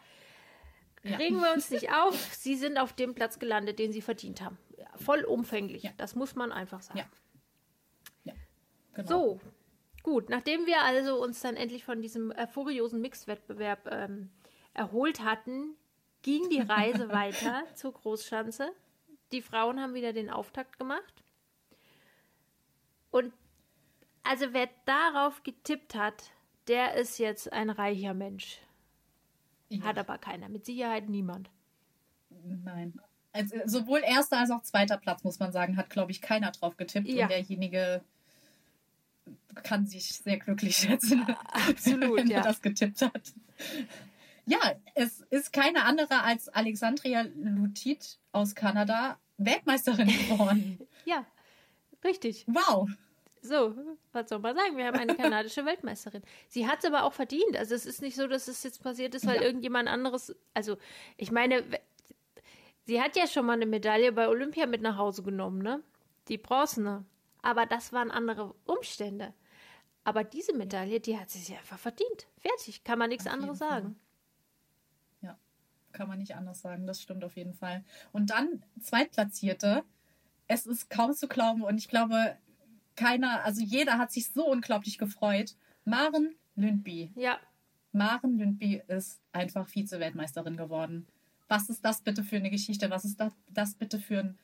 Ja. 1.05 1.17
Regen 1.17 1.41
wir 1.41 1.53
uns 1.53 1.71
nicht 1.71 1.93
auf. 1.93 2.17
Sie 2.35 2.57
sind 2.57 2.77
auf 2.77 2.93
dem 2.93 3.15
Platz 3.15 3.39
gelandet, 3.39 3.79
den 3.79 3.93
sie 3.93 4.03
verdient 4.03 4.41
haben. 4.41 4.59
Vollumfänglich. 4.97 5.85
Ja. 5.85 5.93
Das 5.97 6.17
muss 6.17 6.35
man 6.35 6.51
einfach 6.51 6.83
sagen. 6.83 6.99
Ja. 6.99 7.07
Genau. 8.95 9.09
So, 9.09 9.41
gut. 10.07 10.31
Nachdem 10.31 10.67
wir 10.67 10.83
also 10.83 11.21
uns 11.21 11.41
dann 11.41 11.57
endlich 11.57 11.85
von 11.85 12.01
diesem 12.01 12.31
äh, 12.31 12.47
furiosen 12.47 13.01
Mixwettbewerb 13.01 13.89
ähm, 13.91 14.31
erholt 14.73 15.25
hatten, 15.25 15.75
ging 16.23 16.49
die 16.49 16.61
Reise 16.61 17.09
weiter 17.13 17.65
zur 17.75 17.93
Großschanze. 17.93 18.71
Die 19.33 19.43
Frauen 19.43 19.81
haben 19.81 19.95
wieder 19.95 20.13
den 20.13 20.31
Auftakt 20.31 20.79
gemacht. 20.79 21.25
Und 23.11 23.33
also 24.23 24.53
wer 24.53 24.69
darauf 24.85 25.43
getippt 25.43 25.97
hat, 25.97 26.31
der 26.69 26.95
ist 26.95 27.19
jetzt 27.19 27.53
ein 27.53 27.69
reicher 27.69 28.15
Mensch. 28.15 28.61
Ja. 29.69 29.83
Hat 29.83 29.99
aber 29.99 30.19
keiner. 30.19 30.49
Mit 30.49 30.65
Sicherheit 30.67 31.09
niemand. 31.09 31.51
Nein. 32.45 33.01
Also, 33.33 33.57
sowohl 33.67 34.03
erster 34.05 34.39
als 34.39 34.53
auch 34.53 34.63
zweiter 34.63 34.99
Platz, 34.99 35.25
muss 35.25 35.41
man 35.41 35.51
sagen, 35.51 35.77
hat, 35.77 35.91
glaube 35.91 36.13
ich, 36.13 36.23
keiner 36.23 36.53
drauf 36.53 36.77
getippt. 36.77 37.09
Ja. 37.09 37.25
Und 37.25 37.31
derjenige 37.33 38.05
kann 39.63 39.87
sich 39.87 40.09
sehr 40.09 40.39
glücklich 40.39 40.77
schätzen, 40.77 41.27
Absolut, 41.69 42.17
wenn 42.17 42.29
ja. 42.29 42.39
er 42.39 42.43
das 42.45 42.63
getippt 42.63 43.03
hat. 43.03 43.35
Ja, 44.47 44.59
es 44.95 45.23
ist 45.31 45.53
keine 45.53 45.85
andere 45.85 46.23
als 46.23 46.49
Alexandria 46.49 47.27
Lutit 47.37 48.19
aus 48.33 48.55
Kanada 48.55 49.19
Weltmeisterin 49.39 50.07
geworden. 50.07 50.87
ja, 51.05 51.27
richtig. 52.05 52.45
Wow. 52.47 52.89
So, 53.43 53.77
was 54.13 54.29
soll 54.29 54.39
man 54.41 54.57
sagen? 54.57 54.77
Wir 54.77 54.87
haben 54.87 54.99
eine 54.99 55.15
kanadische 55.15 55.65
Weltmeisterin. 55.65 56.23
Sie 56.49 56.67
hat 56.67 56.81
es 56.81 56.85
aber 56.85 57.05
auch 57.05 57.13
verdient. 57.13 57.57
Also 57.57 57.75
es 57.75 57.87
ist 57.87 58.03
nicht 58.03 58.17
so, 58.17 58.27
dass 58.27 58.49
es 58.49 58.63
jetzt 58.63 58.83
passiert 58.83 59.15
ist, 59.15 59.27
weil 59.27 59.37
ja. 59.37 59.43
irgendjemand 59.43 59.89
anderes. 59.89 60.35
Also 60.55 60.79
ich 61.17 61.31
meine, 61.31 61.65
sie 62.87 63.01
hat 63.01 63.17
ja 63.17 63.27
schon 63.27 63.47
mal 63.47 63.55
eine 63.55 63.67
Medaille 63.67 64.13
bei 64.13 64.29
Olympia 64.29 64.67
mit 64.67 64.83
nach 64.83 64.97
Hause 64.97 65.23
genommen, 65.23 65.63
ne? 65.63 65.83
Die 66.29 66.39
bronzene. 66.39 67.05
Aber 67.43 67.67
das 67.67 67.93
waren 67.93 68.11
andere 68.11 68.55
Umstände. 68.65 69.33
Aber 70.07 70.25
diese 70.25 70.55
Medaille, 70.55 71.01
die 71.01 71.19
hat 71.19 71.31
sie 71.31 71.41
sich 71.41 71.57
einfach 71.57 71.79
verdient. 71.79 72.27
Fertig, 72.39 72.85
kann 72.85 72.99
man 72.99 73.11
nichts 73.11 73.27
anderes 73.27 73.59
sagen 73.59 73.97
kann 75.97 76.09
man 76.09 76.19
nicht 76.19 76.37
anders 76.37 76.61
sagen. 76.61 76.87
Das 76.87 77.03
stimmt 77.03 77.25
auf 77.25 77.37
jeden 77.37 77.55
Fall. 77.55 77.83
Und 78.13 78.31
dann 78.31 78.63
Zweitplatzierte. 78.81 79.83
Es 80.47 80.67
ist 80.67 80.91
kaum 80.91 81.13
zu 81.13 81.27
glauben 81.27 81.63
und 81.63 81.79
ich 81.79 81.89
glaube, 81.89 82.37
keiner, 82.95 83.43
also 83.45 83.63
jeder 83.63 83.99
hat 83.99 84.13
sich 84.13 84.31
so 84.31 84.47
unglaublich 84.47 84.97
gefreut. 84.99 85.57
Maren 85.85 86.37
Lündby. 86.55 87.11
Ja. 87.17 87.41
Maren 87.93 88.39
Lündby 88.39 88.83
ist 88.87 89.21
einfach 89.33 89.67
Vize-Weltmeisterin 89.69 90.57
geworden. 90.57 91.07
Was 91.49 91.69
ist 91.69 91.85
das 91.85 92.03
bitte 92.03 92.23
für 92.23 92.37
eine 92.37 92.51
Geschichte? 92.51 92.91
Was 92.91 93.05
ist 93.05 93.19
das, 93.19 93.33
das 93.49 93.75
bitte 93.75 93.99
für 93.99 94.21
ein, 94.21 94.39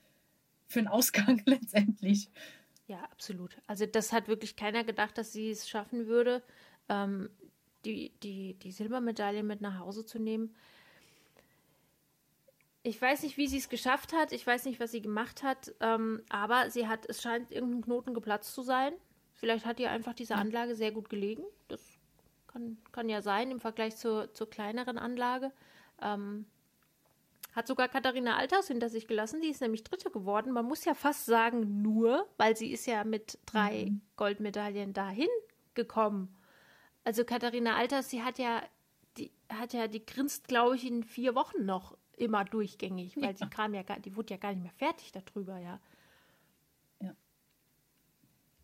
für 0.67 0.81
ein 0.81 0.89
Ausgang 0.89 1.41
letztendlich? 1.47 2.31
Ja, 2.87 3.03
absolut. 3.11 3.57
Also 3.67 3.87
das 3.87 4.13
hat 4.13 4.29
wirklich 4.29 4.57
keiner 4.57 4.85
gedacht, 4.85 5.17
dass 5.17 5.33
sie 5.33 5.51
es 5.51 5.69
schaffen 5.69 6.07
würde, 6.07 6.43
ähm, 6.89 7.31
die, 7.85 8.11
die, 8.23 8.55
die 8.55 8.73
Silbermedaille 8.73 9.43
mit 9.43 9.61
nach 9.61 9.79
Hause 9.79 10.05
zu 10.05 10.19
nehmen. 10.19 10.55
Ich 12.85 13.01
weiß 13.01 13.23
nicht, 13.23 13.37
wie 13.37 13.47
sie 13.47 13.59
es 13.59 13.69
geschafft 13.69 14.13
hat. 14.13 14.33
Ich 14.33 14.47
weiß 14.47 14.65
nicht, 14.65 14.81
was 14.81 14.91
sie 14.91 15.03
gemacht 15.03 15.43
hat. 15.43 15.73
Ähm, 15.81 16.23
aber 16.29 16.71
sie 16.71 16.89
hat, 16.89 17.07
es 17.09 17.23
scheint 17.23 17.53
irgendein 17.53 17.83
Knoten 17.83 18.15
geplatzt 18.15 18.55
zu 18.55 18.63
sein. 18.63 18.93
Vielleicht 19.35 19.67
hat 19.67 19.79
ihr 19.81 19.91
einfach 19.91 20.15
diese 20.15 20.35
Anlage 20.35 20.75
sehr 20.75 20.91
gut 20.91 21.09
gelegen. 21.09 21.45
Das 21.69 21.81
kann, 22.49 22.79
kann 22.91 23.09
ja 23.09 23.23
sein 23.23 23.51
im 23.51 23.61
Vergleich 23.61 23.97
zur, 23.97 24.35
zur 24.35 24.51
kleineren 24.51 24.99
Anlage. 24.99 25.53
Ähm, 26.01 26.47
hat 27.53 27.67
sogar 27.67 27.89
Katharina 27.89 28.37
Althaus 28.37 28.69
hinter 28.69 28.89
sich 28.89 29.07
gelassen. 29.07 29.41
Die 29.41 29.49
ist 29.49 29.61
nämlich 29.61 29.85
Dritte 29.85 30.11
geworden. 30.11 30.53
Man 30.53 30.67
muss 30.67 30.85
ja 30.85 30.95
fast 30.95 31.27
sagen, 31.27 31.83
nur, 31.83 32.27
weil 32.39 32.57
sie 32.57 32.73
ist 32.73 32.87
ja 32.87 33.05
mit 33.05 33.39
drei 33.47 33.87
mhm. 33.91 34.01
Goldmedaillen 34.17 34.93
dahin 34.93 35.29
gekommen. 35.75 36.37
Also 37.05 37.25
Katharina 37.25 37.77
Althaus, 37.77 38.11
sie 38.11 38.23
hat 38.23 38.39
ja, 38.39 38.63
die 39.17 39.31
hat 39.49 39.73
ja, 39.73 39.87
die 39.87 40.05
grinst, 40.05 40.49
glaube 40.49 40.77
ich, 40.77 40.87
in 40.87 41.05
vier 41.05 41.35
Wochen 41.35 41.65
noch 41.65 41.97
immer 42.17 42.45
durchgängig, 42.45 43.17
weil 43.17 43.33
ja. 43.33 43.37
sie 43.37 43.49
kam 43.49 43.75
ja 43.75 43.83
gar, 43.83 43.99
die 43.99 44.17
wurde 44.17 44.35
ja 44.35 44.37
gar 44.39 44.53
nicht 44.53 44.63
mehr 44.63 44.73
fertig 44.73 45.13
darüber, 45.13 45.59
ja. 45.59 45.63
Ja. 45.63 45.81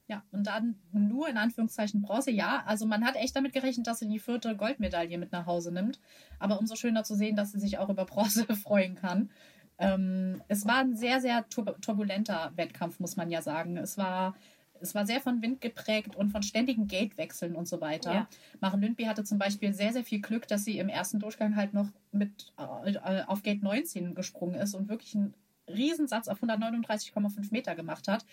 Ja, 0.08 0.22
und 0.30 0.46
dann 0.46 0.76
nur 0.92 1.28
in 1.28 1.36
Anführungszeichen 1.36 2.00
Bronze, 2.00 2.30
ja. 2.30 2.62
Also 2.64 2.86
man 2.86 3.04
hat 3.04 3.14
echt 3.16 3.36
damit 3.36 3.52
gerechnet, 3.52 3.86
dass 3.86 3.98
sie 3.98 4.08
die 4.08 4.18
vierte 4.18 4.56
Goldmedaille 4.56 5.18
mit 5.18 5.32
nach 5.32 5.44
Hause 5.44 5.70
nimmt. 5.70 6.00
Aber 6.38 6.58
umso 6.58 6.76
schöner 6.76 7.04
zu 7.04 7.14
sehen, 7.14 7.36
dass 7.36 7.52
sie 7.52 7.60
sich 7.60 7.78
auch 7.78 7.90
über 7.90 8.06
Bronze 8.06 8.46
freuen 8.56 8.94
kann. 8.94 9.30
Ähm, 9.78 10.42
es 10.48 10.66
war 10.66 10.78
ein 10.78 10.96
sehr, 10.96 11.20
sehr 11.20 11.46
turbulenter 11.48 12.52
Wettkampf, 12.56 12.98
muss 13.00 13.16
man 13.16 13.30
ja 13.30 13.42
sagen. 13.42 13.76
Es 13.76 13.98
war 13.98 14.34
es 14.80 14.94
war 14.94 15.06
sehr 15.06 15.20
von 15.20 15.42
Wind 15.42 15.60
geprägt 15.60 16.16
und 16.16 16.30
von 16.30 16.42
ständigen 16.42 16.86
Gatewechseln 16.86 17.54
und 17.54 17.68
so 17.68 17.80
weiter. 17.80 18.12
Ja. 18.12 18.28
Maren 18.60 18.80
Lündby 18.80 19.04
hatte 19.04 19.24
zum 19.24 19.38
Beispiel 19.38 19.72
sehr, 19.74 19.92
sehr 19.92 20.04
viel 20.04 20.20
Glück, 20.20 20.46
dass 20.48 20.64
sie 20.64 20.78
im 20.78 20.88
ersten 20.88 21.18
Durchgang 21.18 21.56
halt 21.56 21.74
noch 21.74 21.88
mit 22.12 22.52
äh, 22.56 23.22
auf 23.26 23.42
Gate 23.42 23.62
19 23.62 24.14
gesprungen 24.14 24.54
ist 24.54 24.74
und 24.74 24.88
wirklich 24.88 25.14
einen 25.14 25.34
Riesensatz 25.68 26.28
auf 26.28 26.42
139,5 26.42 27.48
Meter 27.50 27.74
gemacht 27.74 28.08
hat. 28.08 28.24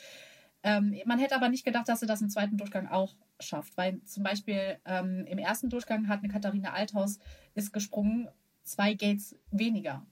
Ähm, 0.65 0.99
man 1.05 1.19
hätte 1.19 1.35
aber 1.35 1.49
nicht 1.49 1.63
gedacht, 1.63 1.87
dass 1.87 1.99
sie 1.99 2.07
das 2.07 2.23
im 2.23 2.29
zweiten 2.31 2.57
Durchgang 2.57 2.87
auch 2.87 3.13
schafft, 3.39 3.77
weil 3.77 4.01
zum 4.03 4.23
Beispiel 4.23 4.79
ähm, 4.85 5.23
im 5.27 5.37
ersten 5.37 5.69
Durchgang 5.69 6.07
hat 6.07 6.23
eine 6.23 6.33
Katharina 6.33 6.73
Althaus 6.73 7.19
ist 7.53 7.71
gesprungen 7.71 8.29
zwei 8.63 8.95
Gates 8.95 9.35
weniger, 9.51 10.03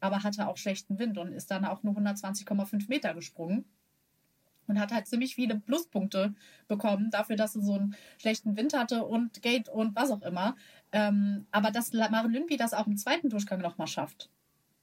aber 0.00 0.22
hatte 0.22 0.48
auch 0.48 0.58
schlechten 0.58 0.98
Wind 0.98 1.16
und 1.16 1.32
ist 1.32 1.50
dann 1.50 1.64
auch 1.64 1.82
nur 1.82 1.94
120,5 1.96 2.90
Meter 2.90 3.14
gesprungen 3.14 3.64
und 4.66 4.78
hat 4.78 4.92
halt 4.92 5.06
ziemlich 5.06 5.34
viele 5.34 5.58
Pluspunkte 5.58 6.34
bekommen 6.68 7.10
dafür, 7.10 7.36
dass 7.36 7.54
sie 7.54 7.62
so 7.62 7.72
einen 7.72 7.96
schlechten 8.18 8.54
Wind 8.54 8.76
hatte 8.76 9.02
und 9.06 9.40
Gate 9.40 9.70
und 9.70 9.96
was 9.96 10.10
auch 10.10 10.20
immer. 10.20 10.56
Ähm, 10.92 11.46
aber 11.52 11.70
dass 11.70 11.94
Maren 11.94 12.32
Lündby 12.32 12.58
das 12.58 12.74
auch 12.74 12.86
im 12.86 12.98
zweiten 12.98 13.30
Durchgang 13.30 13.62
nochmal 13.62 13.86
schafft, 13.86 14.28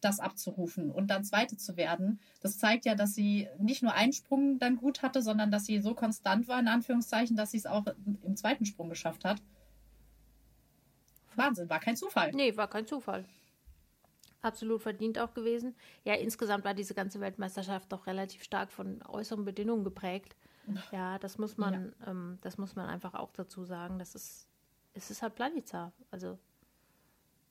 das 0.04 0.20
abzurufen 0.20 0.92
und 0.92 1.08
dann 1.08 1.24
Zweite 1.24 1.58
zu 1.58 1.78
werden, 1.78 2.20
das 2.42 2.58
zeigt 2.58 2.86
ja, 2.86 2.96
dass 2.96 3.14
sie 3.14 3.48
nicht 3.60 3.84
nur 3.84 3.94
einen 3.94 4.14
Sprung 4.14 4.60
dann 4.60 4.78
gut 4.78 5.02
hatte, 5.02 5.22
sondern 5.22 5.52
dass 5.52 5.66
sie 5.66 5.80
so 5.80 5.94
konstant 5.94 6.48
war, 6.48 6.60
in 6.60 6.68
Anführungszeichen, 6.68 7.36
dass 7.36 7.52
sie 7.52 7.58
es 7.58 7.66
auch 7.66 7.86
im 8.24 8.36
zweiten 8.36 8.66
Sprung 8.66 8.90
geschafft 8.90 9.26
hat. 9.26 9.42
Wahnsinn, 11.36 11.70
war 11.70 11.80
kein 11.80 11.96
Zufall. 11.96 12.32
Nee, 12.34 12.56
war 12.58 12.70
kein 12.70 12.86
Zufall 12.86 13.26
absolut 14.44 14.82
verdient 14.82 15.18
auch 15.18 15.34
gewesen. 15.34 15.76
Ja, 16.04 16.14
insgesamt 16.16 16.66
war 16.66 16.74
diese 16.74 16.94
ganze 16.94 17.20
Weltmeisterschaft 17.20 17.92
doch 17.92 18.06
relativ 18.06 18.44
stark 18.44 18.72
von 18.72 19.02
äußeren 19.04 19.46
Bedingungen 19.46 19.84
geprägt. 19.84 20.36
Ja, 20.92 21.20
das 21.20 21.38
muss 21.38 21.58
man, 21.58 21.94
ja. 22.00 22.12
ähm, 22.12 22.38
das 22.42 22.58
muss 22.58 22.76
man 22.76 22.88
einfach 22.88 23.16
auch 23.16 23.32
dazu 23.34 23.66
sagen. 23.66 24.00
Das 24.00 24.16
ist, 24.16 24.48
es 24.94 25.12
ist 25.12 25.22
halt 25.22 25.36
Planica. 25.36 25.92
Also, 26.12 26.38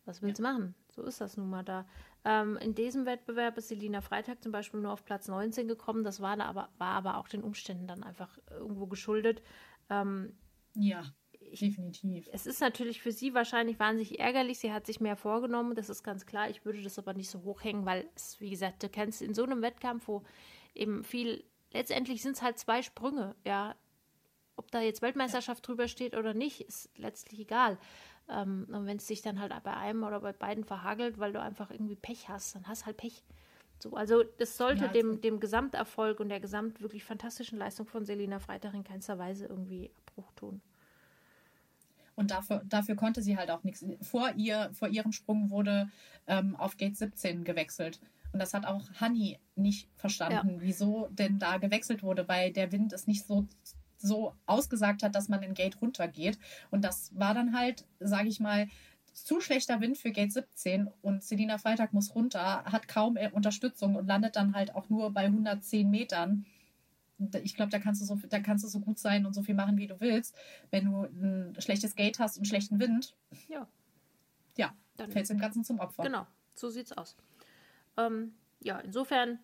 was 0.04 0.22
willst 0.22 0.38
du 0.38 0.44
ja. 0.44 0.52
machen? 0.52 0.74
So 0.88 1.02
ist 1.02 1.20
das 1.20 1.36
nun 1.36 1.50
mal 1.50 1.62
da. 1.62 1.86
Ähm, 2.24 2.56
in 2.58 2.74
diesem 2.74 3.04
Wettbewerb 3.04 3.58
ist 3.58 3.68
Selina 3.68 4.00
Freitag 4.00 4.42
zum 4.42 4.52
Beispiel 4.52 4.80
nur 4.80 4.92
auf 4.92 5.04
Platz 5.04 5.28
19 5.28 5.66
gekommen. 5.66 6.04
Das 6.04 6.20
war, 6.20 6.36
da 6.36 6.44
aber, 6.44 6.68
war 6.78 6.94
aber 6.94 7.18
auch 7.18 7.28
den 7.28 7.42
Umständen 7.42 7.86
dann 7.86 8.02
einfach 8.02 8.38
irgendwo 8.50 8.86
geschuldet. 8.86 9.42
Ähm, 9.90 10.32
ja, 10.74 11.04
definitiv. 11.60 12.28
Es 12.32 12.46
ist 12.46 12.60
natürlich 12.60 13.02
für 13.02 13.12
sie 13.12 13.34
wahrscheinlich 13.34 13.78
wahnsinnig 13.80 14.20
ärgerlich. 14.20 14.58
Sie 14.58 14.72
hat 14.72 14.86
sich 14.86 15.00
mehr 15.00 15.16
vorgenommen, 15.16 15.74
das 15.74 15.90
ist 15.90 16.02
ganz 16.02 16.24
klar. 16.24 16.48
Ich 16.48 16.64
würde 16.64 16.82
das 16.82 16.98
aber 16.98 17.14
nicht 17.14 17.28
so 17.28 17.42
hochhängen, 17.42 17.84
weil 17.84 18.08
es, 18.14 18.40
wie 18.40 18.50
gesagt, 18.50 18.82
du 18.82 18.88
kennst 18.88 19.20
in 19.20 19.34
so 19.34 19.42
einem 19.42 19.60
Wettkampf, 19.60 20.06
wo 20.06 20.22
eben 20.74 21.02
viel, 21.02 21.44
letztendlich 21.72 22.22
sind 22.22 22.36
es 22.36 22.42
halt 22.42 22.58
zwei 22.58 22.82
Sprünge, 22.82 23.34
ja. 23.44 23.74
Ob 24.54 24.70
da 24.70 24.80
jetzt 24.80 25.02
Weltmeisterschaft 25.02 25.64
ja. 25.64 25.66
drüber 25.66 25.88
steht 25.88 26.14
oder 26.14 26.34
nicht, 26.34 26.60
ist 26.60 26.90
letztlich 26.96 27.40
egal. 27.40 27.78
Ähm, 28.28 28.66
und 28.70 28.86
wenn 28.86 28.96
es 28.96 29.06
sich 29.06 29.22
dann 29.22 29.40
halt 29.40 29.52
bei 29.62 29.76
einem 29.76 30.04
oder 30.04 30.20
bei 30.20 30.32
beiden 30.32 30.64
verhagelt, 30.64 31.18
weil 31.18 31.32
du 31.32 31.40
einfach 31.40 31.70
irgendwie 31.70 31.96
Pech 31.96 32.28
hast, 32.28 32.54
dann 32.54 32.66
hast 32.68 32.86
halt 32.86 32.96
Pech. 32.96 33.24
So, 33.78 33.94
also 33.94 34.22
das 34.38 34.56
sollte 34.56 34.84
ja, 34.84 34.90
dem, 34.92 35.08
also 35.08 35.20
dem 35.20 35.40
Gesamterfolg 35.40 36.20
und 36.20 36.28
der 36.28 36.40
gesamt 36.40 36.80
wirklich 36.80 37.04
fantastischen 37.04 37.58
Leistung 37.58 37.86
von 37.86 38.04
Selina 38.04 38.38
Freitag 38.38 38.74
in 38.74 38.84
keinster 38.84 39.18
Weise 39.18 39.46
irgendwie 39.46 39.90
Abbruch 40.06 40.30
tun. 40.36 40.60
Und 42.14 42.30
dafür, 42.30 42.62
dafür 42.66 42.94
konnte 42.94 43.22
sie 43.22 43.36
halt 43.36 43.50
auch 43.50 43.64
nichts. 43.64 43.84
Vor, 44.02 44.30
ihr, 44.36 44.70
vor 44.72 44.88
ihrem 44.88 45.12
Sprung 45.12 45.50
wurde 45.50 45.90
ähm, 46.26 46.54
auf 46.56 46.76
Gate 46.76 46.96
17 46.96 47.42
gewechselt. 47.42 48.00
Und 48.32 48.40
das 48.40 48.54
hat 48.54 48.66
auch 48.66 48.82
Honey 49.00 49.38
nicht 49.56 49.88
verstanden, 49.96 50.54
ja. 50.54 50.60
wieso 50.60 51.08
denn 51.10 51.38
da 51.38 51.58
gewechselt 51.58 52.02
wurde, 52.02 52.28
weil 52.28 52.52
der 52.52 52.72
Wind 52.72 52.92
es 52.92 53.06
nicht 53.06 53.26
so 53.26 53.46
so 54.02 54.34
ausgesagt 54.46 55.02
hat, 55.02 55.14
dass 55.14 55.28
man 55.28 55.42
in 55.42 55.54
Gate 55.54 55.80
runtergeht. 55.80 56.38
Und 56.70 56.82
das 56.82 57.10
war 57.14 57.34
dann 57.34 57.56
halt, 57.56 57.84
sage 58.00 58.28
ich 58.28 58.40
mal, 58.40 58.68
zu 59.12 59.40
schlechter 59.40 59.80
Wind 59.80 59.98
für 59.98 60.10
Gate 60.10 60.32
17 60.32 60.88
und 61.02 61.22
Selina 61.22 61.58
Freitag 61.58 61.92
muss 61.92 62.14
runter, 62.14 62.64
hat 62.64 62.88
kaum 62.88 63.18
Unterstützung 63.32 63.94
und 63.94 64.06
landet 64.06 64.36
dann 64.36 64.54
halt 64.54 64.74
auch 64.74 64.88
nur 64.88 65.10
bei 65.10 65.24
110 65.26 65.88
Metern. 65.90 66.46
Ich 67.42 67.54
glaube, 67.54 67.70
da 67.70 67.78
kannst 67.78 68.00
du 68.00 68.06
so, 68.06 68.18
da 68.28 68.40
kannst 68.40 68.64
du 68.64 68.68
so 68.68 68.80
gut 68.80 68.98
sein 68.98 69.26
und 69.26 69.34
so 69.34 69.42
viel 69.42 69.54
machen, 69.54 69.76
wie 69.76 69.86
du 69.86 70.00
willst. 70.00 70.34
Wenn 70.70 70.86
du 70.86 71.02
ein 71.04 71.54
schlechtes 71.58 71.94
Gate 71.94 72.18
hast 72.18 72.38
und 72.38 72.46
schlechten 72.46 72.80
Wind, 72.80 73.14
ja, 73.48 73.68
ja 74.56 74.74
dann 74.96 75.10
fällt 75.10 75.24
es 75.24 75.28
dem 75.28 75.38
Ganzen 75.38 75.62
zum 75.62 75.78
Opfer. 75.78 76.02
Genau, 76.02 76.26
so 76.54 76.70
sieht's 76.70 76.92
aus. 76.92 77.16
Ähm, 77.96 78.34
ja, 78.60 78.80
insofern 78.80 79.38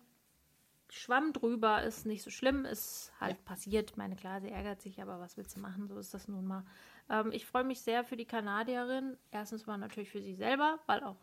Schwamm 0.89 1.33
drüber 1.33 1.83
ist 1.83 2.05
nicht 2.05 2.23
so 2.23 2.29
schlimm, 2.29 2.65
ist 2.65 3.11
halt 3.19 3.37
ja. 3.37 3.43
passiert. 3.43 3.95
Meine 3.97 4.15
klar, 4.15 4.41
sie 4.41 4.49
ärgert 4.49 4.81
sich, 4.81 5.01
aber 5.01 5.19
was 5.19 5.37
willst 5.37 5.55
du 5.55 5.59
machen? 5.59 5.87
So 5.87 5.97
ist 5.97 6.13
das 6.13 6.27
nun 6.27 6.45
mal. 6.45 6.65
Ähm, 7.09 7.31
ich 7.31 7.45
freue 7.45 7.63
mich 7.63 7.81
sehr 7.81 8.03
für 8.03 8.17
die 8.17 8.25
Kanadierin. 8.25 9.17
Erstens 9.31 9.67
mal 9.67 9.77
natürlich 9.77 10.09
für 10.09 10.21
sie 10.21 10.35
selber, 10.35 10.79
weil 10.87 11.03
auch 11.03 11.17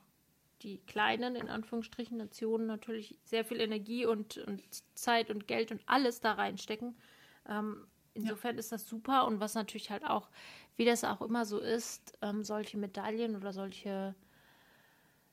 die 0.63 0.79
kleinen, 0.87 1.37
in 1.37 1.49
Anführungsstrichen, 1.49 2.17
Nationen 2.17 2.67
natürlich 2.67 3.19
sehr 3.25 3.45
viel 3.45 3.61
Energie 3.61 4.07
und, 4.07 4.39
und 4.39 4.63
Zeit 4.95 5.31
und 5.31 5.47
Geld 5.47 5.71
und 5.73 5.83
alles 5.87 6.21
da 6.21 6.33
reinstecken. 6.33 6.97
Ähm, 7.49 7.87
insofern 8.15 8.55
ja. 8.55 8.61
ist 8.61 8.73
das 8.73 8.87
super 8.87 9.27
und 9.27 9.41
was 9.41 9.55
natürlich 9.55 9.91
halt 9.91 10.05
auch, 10.05 10.31
wie 10.77 10.85
das 10.85 11.05
auch 11.05 11.21
immer 11.21 11.45
so 11.45 11.59
ist, 11.59 12.17
ähm, 12.23 12.43
solche 12.43 12.79
Medaillen 12.79 13.37
oder 13.37 13.53
solche, 13.53 14.15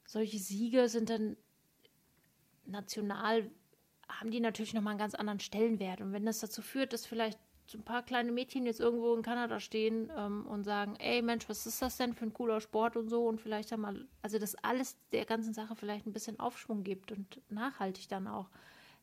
solche 0.06 0.40
Siege 0.40 0.90
sind 0.90 1.10
dann 1.10 1.38
national 2.66 3.50
haben 4.20 4.32
die 4.32 4.40
natürlich 4.40 4.74
nochmal 4.74 4.92
einen 4.92 5.00
ganz 5.00 5.16
anderen 5.16 5.40
Stellenwert. 5.40 6.02
Und 6.02 6.14
wenn 6.14 6.26
das 6.26 6.40
dazu 6.40 6.62
führt, 6.62 6.94
dass 6.94 7.06
vielleicht 7.06 7.40
so 7.66 7.78
ein 7.78 7.84
paar 7.84 8.04
kleine 8.04 8.32
Mädchen 8.32 8.66
jetzt 8.66 8.80
irgendwo 8.80 9.16
in 9.16 9.22
Kanada 9.22 9.60
stehen 9.60 10.12
ähm, 10.16 10.46
und 10.46 10.64
sagen, 10.64 10.96
ey 10.98 11.22
Mensch, 11.22 11.48
was 11.48 11.66
ist 11.66 11.82
das 11.82 11.98
denn 11.98 12.14
für 12.14 12.26
ein 12.26 12.34
cooler 12.34 12.60
Sport 12.60 12.98
und 12.98 13.10
so 13.10 13.26
und 13.26 13.40
vielleicht 13.40 13.72
einmal, 13.72 14.06
also 14.22 14.38
dass 14.38 14.56
alles 14.56 14.98
der 15.12 15.26
ganzen 15.26 15.54
Sache 15.54 15.76
vielleicht 15.76 16.06
ein 16.06 16.14
bisschen 16.14 16.40
Aufschwung 16.40 16.84
gibt 16.84 17.12
und 17.12 17.42
nachhaltig 17.50 18.10
dann 18.10 18.28
auch, 18.28 18.50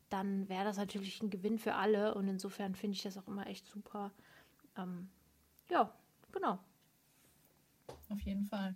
dann 0.09 0.47
wäre 0.47 0.63
das 0.63 0.77
natürlich 0.77 1.21
ein 1.23 1.29
Gewinn 1.29 1.57
für 1.57 1.73
alle 1.73 2.13
und 2.13 2.27
insofern 2.27 2.75
finde 2.75 2.95
ich 2.95 3.03
das 3.03 3.17
auch 3.17 3.27
immer 3.27 3.47
echt 3.47 3.65
super. 3.65 4.11
Ähm, 4.77 5.09
ja, 5.69 5.91
genau. 6.31 6.59
Auf 8.09 8.21
jeden 8.21 8.45
Fall. 8.45 8.75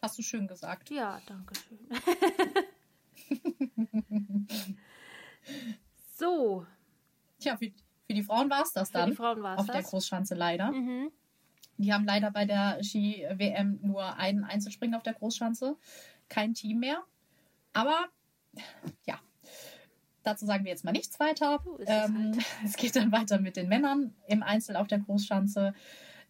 Hast 0.00 0.18
du 0.18 0.22
schön 0.22 0.48
gesagt. 0.48 0.88
Ja, 0.90 1.20
danke 1.26 1.54
schön. 1.54 1.86
So. 6.16 6.66
Tja, 7.38 7.56
für, 7.56 7.70
für 8.06 8.14
die 8.14 8.22
Frauen 8.22 8.50
war 8.50 8.62
es 8.62 8.72
das 8.72 8.90
dann. 8.90 9.04
Für 9.04 9.10
die 9.10 9.16
Frauen 9.16 9.42
war 9.42 9.54
es 9.54 9.60
Auf 9.60 9.66
das. 9.66 9.76
der 9.76 9.84
Großschanze 9.84 10.34
leider. 10.34 10.72
Mhm. 10.72 11.10
Die 11.78 11.92
haben 11.94 12.04
leider 12.04 12.30
bei 12.30 12.44
der 12.44 12.82
Ski-WM 12.82 13.80
nur 13.82 14.16
einen 14.18 14.44
Einzelspringen 14.44 14.94
auf 14.94 15.02
der 15.02 15.14
Großschanze. 15.14 15.76
Kein 16.28 16.52
Team 16.52 16.80
mehr. 16.80 17.02
Aber 17.72 18.08
ja, 19.06 19.18
dazu 20.22 20.44
sagen 20.44 20.64
wir 20.64 20.70
jetzt 20.70 20.84
mal 20.84 20.92
nichts 20.92 21.18
weiter. 21.18 21.60
So 21.64 21.78
ähm, 21.86 22.32
halt. 22.34 22.44
Es 22.64 22.76
geht 22.76 22.96
dann 22.96 23.12
weiter 23.12 23.40
mit 23.40 23.56
den 23.56 23.68
Männern 23.68 24.14
im 24.26 24.42
Einzel 24.42 24.76
auf 24.76 24.88
der 24.88 24.98
Großschanze. 24.98 25.74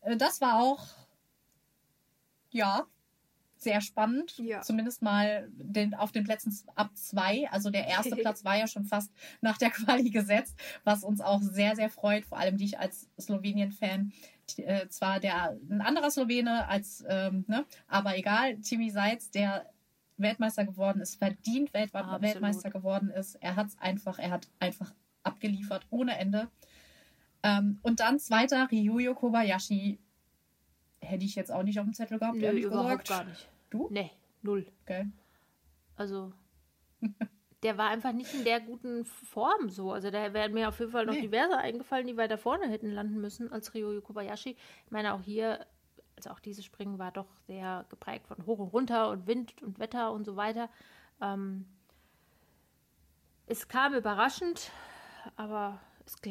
Äh, 0.03 0.17
das 0.17 0.41
war 0.41 0.61
auch, 0.61 0.87
ja, 2.51 2.87
sehr 3.63 3.81
spannend. 3.81 4.39
Ja. 4.39 4.63
Zumindest 4.63 5.03
mal 5.03 5.49
den, 5.53 5.95
auf 5.95 6.13
den 6.13 6.25
Plätzen 6.25 6.57
ab 6.75 6.91
zwei. 6.95 7.49
Also 7.51 7.71
der 7.71 7.87
erste 7.87 8.17
Platz 8.17 8.45
war 8.45 8.57
ja 8.57 8.67
schon 8.67 8.85
fast 8.85 9.13
nach 9.41 9.59
der 9.59 9.71
Quali 9.71 10.11
gesetzt, 10.11 10.57
was 10.85 11.05
uns 11.05 11.21
auch 11.21 11.43
sehr, 11.43 11.77
sehr 11.77 11.91
freut. 11.91 12.25
Vor 12.25 12.39
allem 12.39 12.57
dich 12.57 12.79
als 12.79 13.09
Slowenien-Fan. 13.21 14.13
Äh, 14.57 14.89
zwar 14.89 15.21
der 15.21 15.57
ein 15.71 15.81
anderer 15.81 16.11
Slowene 16.11 16.67
als, 16.67 17.05
ähm, 17.09 17.45
ne, 17.47 17.65
aber 17.87 18.19
egal, 18.19 18.57
Timmy 18.57 18.91
Seitz, 18.91 19.31
der 19.31 19.71
Weltmeister 20.17 20.65
geworden 20.65 21.01
ist, 21.01 21.17
verdient 21.17 21.73
Welt 21.73 21.95
Absolut. 21.95 22.23
Weltmeister 22.23 22.71
geworden 22.71 23.11
ist. 23.11 23.37
Er 23.37 23.57
hat 23.57 23.69
es 23.69 23.79
einfach, 23.79 24.19
er 24.19 24.31
hat 24.31 24.49
einfach 24.59 24.93
abgeliefert 25.23 25.87
ohne 25.91 26.19
Ende. 26.19 26.49
Ähm, 27.43 27.79
und 27.83 28.01
dann 28.01 28.19
zweiter 28.19 28.69
Ryuyo 28.71 29.15
Kobayashi 29.15 29.99
hätte 31.01 31.25
ich 31.25 31.35
jetzt 31.35 31.53
auch 31.53 31.63
nicht 31.63 31.79
auf 31.79 31.87
dem 31.87 31.95
Zettel 31.95 32.19
gehabt, 32.19 32.37
Nö, 32.37 32.51
überhaupt 32.51 33.05
gesagt. 33.05 33.09
gar 33.09 33.25
nicht. 33.25 33.49
Du? 33.71 33.89
Nee, 33.91 34.11
null. 34.43 34.67
Okay. 34.83 35.09
Also, 35.97 36.33
der 37.63 37.79
war 37.79 37.89
einfach 37.89 38.13
nicht 38.13 38.33
in 38.35 38.45
der 38.45 38.61
guten 38.61 39.05
Form 39.05 39.71
so. 39.71 39.93
Also, 39.93 40.11
da 40.11 40.33
wären 40.33 40.53
mir 40.53 40.69
auf 40.69 40.79
jeden 40.79 40.93
Fall 40.93 41.07
noch 41.07 41.15
nee. 41.15 41.23
diverse 41.23 41.57
eingefallen, 41.57 42.07
die 42.07 42.17
weiter 42.17 42.39
vorne 42.39 42.69
hätten 42.69 42.91
landen 42.91 43.21
müssen 43.21 43.53
als 43.53 43.75
Ryo 43.75 44.01
Kobayashi. 44.01 44.57
Ich 44.85 44.91
meine, 44.91 45.15
auch 45.15 45.23
hier, 45.23 45.67
also 46.17 46.31
auch 46.31 46.41
dieses 46.41 46.65
Springen 46.65 46.99
war 46.99 47.13
doch 47.13 47.29
sehr 47.47 47.87
geprägt 47.89 48.27
von 48.27 48.45
hoch 48.47 48.59
und 48.59 48.69
runter 48.69 49.11
und 49.11 49.27
Wind 49.27 49.63
und 49.63 49.79
Wetter 49.79 50.13
und 50.13 50.25
so 50.25 50.37
weiter. 50.37 50.69
Ähm, 51.21 51.67
es 53.47 53.67
kam 53.69 53.95
überraschend, 53.95 54.71
aber 55.37 55.81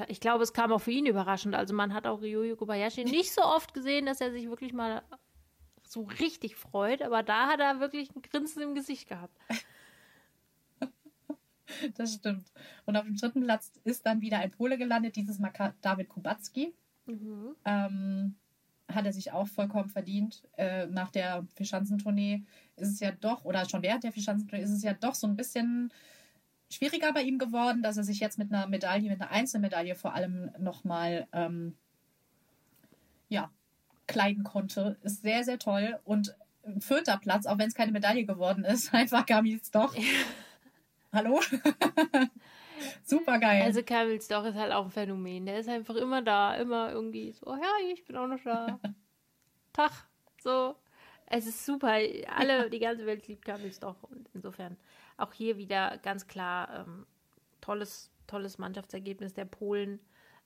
ich 0.07 0.19
glaube, 0.19 0.43
es 0.43 0.53
kam 0.53 0.71
auch 0.71 0.79
für 0.79 0.91
ihn 0.91 1.05
überraschend. 1.05 1.55
Also 1.55 1.73
man 1.73 1.93
hat 1.93 2.07
auch 2.07 2.21
Ryoyo 2.21 2.55
Kobayashi 2.55 3.03
nicht 3.05 3.33
so 3.33 3.41
oft 3.41 3.73
gesehen, 3.73 4.05
dass 4.05 4.21
er 4.21 4.31
sich 4.31 4.49
wirklich 4.49 4.73
mal 4.73 5.03
so 5.83 6.03
richtig 6.03 6.55
freut, 6.55 7.01
aber 7.01 7.23
da 7.23 7.47
hat 7.47 7.59
er 7.59 7.79
wirklich 7.79 8.15
ein 8.15 8.21
Grinsen 8.21 8.61
im 8.61 8.75
Gesicht 8.75 9.07
gehabt. 9.07 9.35
Das 11.95 12.15
stimmt. 12.15 12.51
Und 12.85 12.97
auf 12.97 13.05
dem 13.05 13.15
dritten 13.15 13.43
Platz 13.43 13.71
ist 13.83 14.03
dann 14.03 14.21
wieder 14.21 14.39
ein 14.39 14.49
Pole 14.49 14.75
gelandet, 14.79 15.15
dieses 15.15 15.37
Mal 15.37 15.51
David 15.81 16.09
Kubacki. 16.09 16.73
Mhm. 17.05 17.55
Ähm, 17.63 18.35
hat 18.91 19.05
er 19.05 19.13
sich 19.13 19.31
auch 19.31 19.47
vollkommen 19.47 19.89
verdient. 19.89 20.43
Äh, 20.57 20.87
nach 20.87 21.11
der 21.11 21.45
Vierschanzentournee 21.55 22.43
ist 22.75 22.89
es 22.89 22.99
ja 22.99 23.11
doch, 23.11 23.45
oder 23.45 23.67
schon 23.69 23.83
während 23.83 24.03
der 24.03 24.11
Vierschanzentournee 24.11 24.63
ist 24.63 24.71
es 24.71 24.83
ja 24.83 24.93
doch 24.93 25.13
so 25.13 25.27
ein 25.27 25.35
bisschen 25.35 25.93
schwieriger 26.71 27.12
bei 27.13 27.23
ihm 27.23 27.39
geworden, 27.39 27.82
dass 27.82 27.97
er 27.97 28.03
sich 28.03 28.19
jetzt 28.19 28.38
mit 28.38 28.51
einer 28.51 28.67
Medaille, 28.67 29.10
mit 29.10 29.21
einer 29.21 29.32
Einzelmedaille 29.32 29.95
vor 29.95 30.13
allem 30.13 30.51
nochmal 30.60 31.27
ähm, 31.34 31.75
ja, 33.27 33.51
kleiden 34.08 34.43
konnte. 34.43 34.97
Ist 35.03 35.21
sehr, 35.21 35.43
sehr 35.43 35.60
toll. 35.60 35.99
Und 36.03 36.36
vierter 36.79 37.17
Platz, 37.17 37.45
auch 37.45 37.58
wenn 37.58 37.67
es 37.67 37.75
keine 37.75 37.91
Medaille 37.91 38.25
geworden 38.25 38.63
ist, 38.63 38.93
einfach 38.93 39.25
Kamils 39.25 39.71
doch. 39.71 39.95
Hallo? 41.12 41.41
Super 43.03 43.39
geil. 43.39 43.63
Also 43.63 43.84
Kamils 43.84 44.27
doch 44.27 44.45
ist 44.45 44.55
halt 44.55 44.71
auch 44.71 44.86
ein 44.86 44.91
Phänomen. 44.91 45.45
Der 45.45 45.60
ist 45.60 45.69
einfach 45.69 45.95
immer 45.95 46.21
da, 46.21 46.55
immer 46.55 46.91
irgendwie 46.91 47.32
so, 47.32 47.51
ja, 47.51 47.91
ich 47.91 48.05
bin 48.05 48.15
auch 48.15 48.27
noch 48.27 48.41
da. 48.43 48.79
Tag. 49.73 49.91
So. 50.41 50.75
Es 51.32 51.45
ist 51.45 51.65
super. 51.65 51.97
Alle, 52.36 52.69
die 52.69 52.79
ganze 52.79 53.05
Welt 53.05 53.27
liebt 53.27 53.45
Kamils 53.45 53.79
doch. 53.79 54.01
Und 54.03 54.29
insofern 54.34 54.77
auch 55.19 55.34
hier 55.34 55.58
wieder 55.58 55.97
ganz 55.99 56.27
klar 56.27 56.86
ähm, 56.88 57.05
tolles, 57.62 58.12
tolles 58.27 58.58
Mannschaftsergebnis 58.58 59.34
der 59.34 59.45
Polen. 59.45 59.99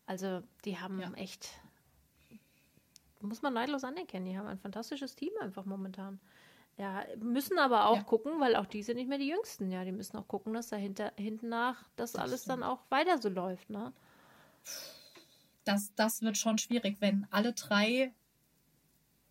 Also 0.05 0.43
die 0.65 0.79
haben 0.79 0.99
ja. 0.99 1.11
echt, 1.13 1.49
muss 3.21 3.41
man 3.41 3.53
neidlos 3.53 3.83
anerkennen, 3.83 4.25
die 4.25 4.37
haben 4.37 4.47
ein 4.47 4.59
fantastisches 4.59 5.15
Team 5.15 5.31
einfach 5.41 5.65
momentan. 5.65 6.19
Ja, 6.77 7.05
müssen 7.19 7.59
aber 7.59 7.85
auch 7.85 7.97
ja. 7.97 8.03
gucken, 8.03 8.39
weil 8.39 8.55
auch 8.55 8.65
die 8.65 8.81
sind 8.81 8.97
nicht 8.97 9.07
mehr 9.07 9.19
die 9.19 9.27
Jüngsten. 9.27 9.69
Ja, 9.71 9.85
die 9.85 9.91
müssen 9.91 10.17
auch 10.17 10.27
gucken, 10.27 10.53
dass 10.53 10.69
dahinter 10.69 11.13
hinten 11.15 11.49
nach 11.49 11.83
das, 11.95 12.13
das 12.13 12.21
alles 12.21 12.41
stimmt. 12.43 12.63
dann 12.63 12.69
auch 12.69 12.79
weiter 12.89 13.19
so 13.19 13.29
läuft. 13.29 13.69
Ne? 13.69 13.93
Das, 15.65 15.93
das 15.95 16.23
wird 16.23 16.37
schon 16.37 16.57
schwierig, 16.57 16.97
wenn 16.99 17.27
alle 17.29 17.53
drei 17.53 18.11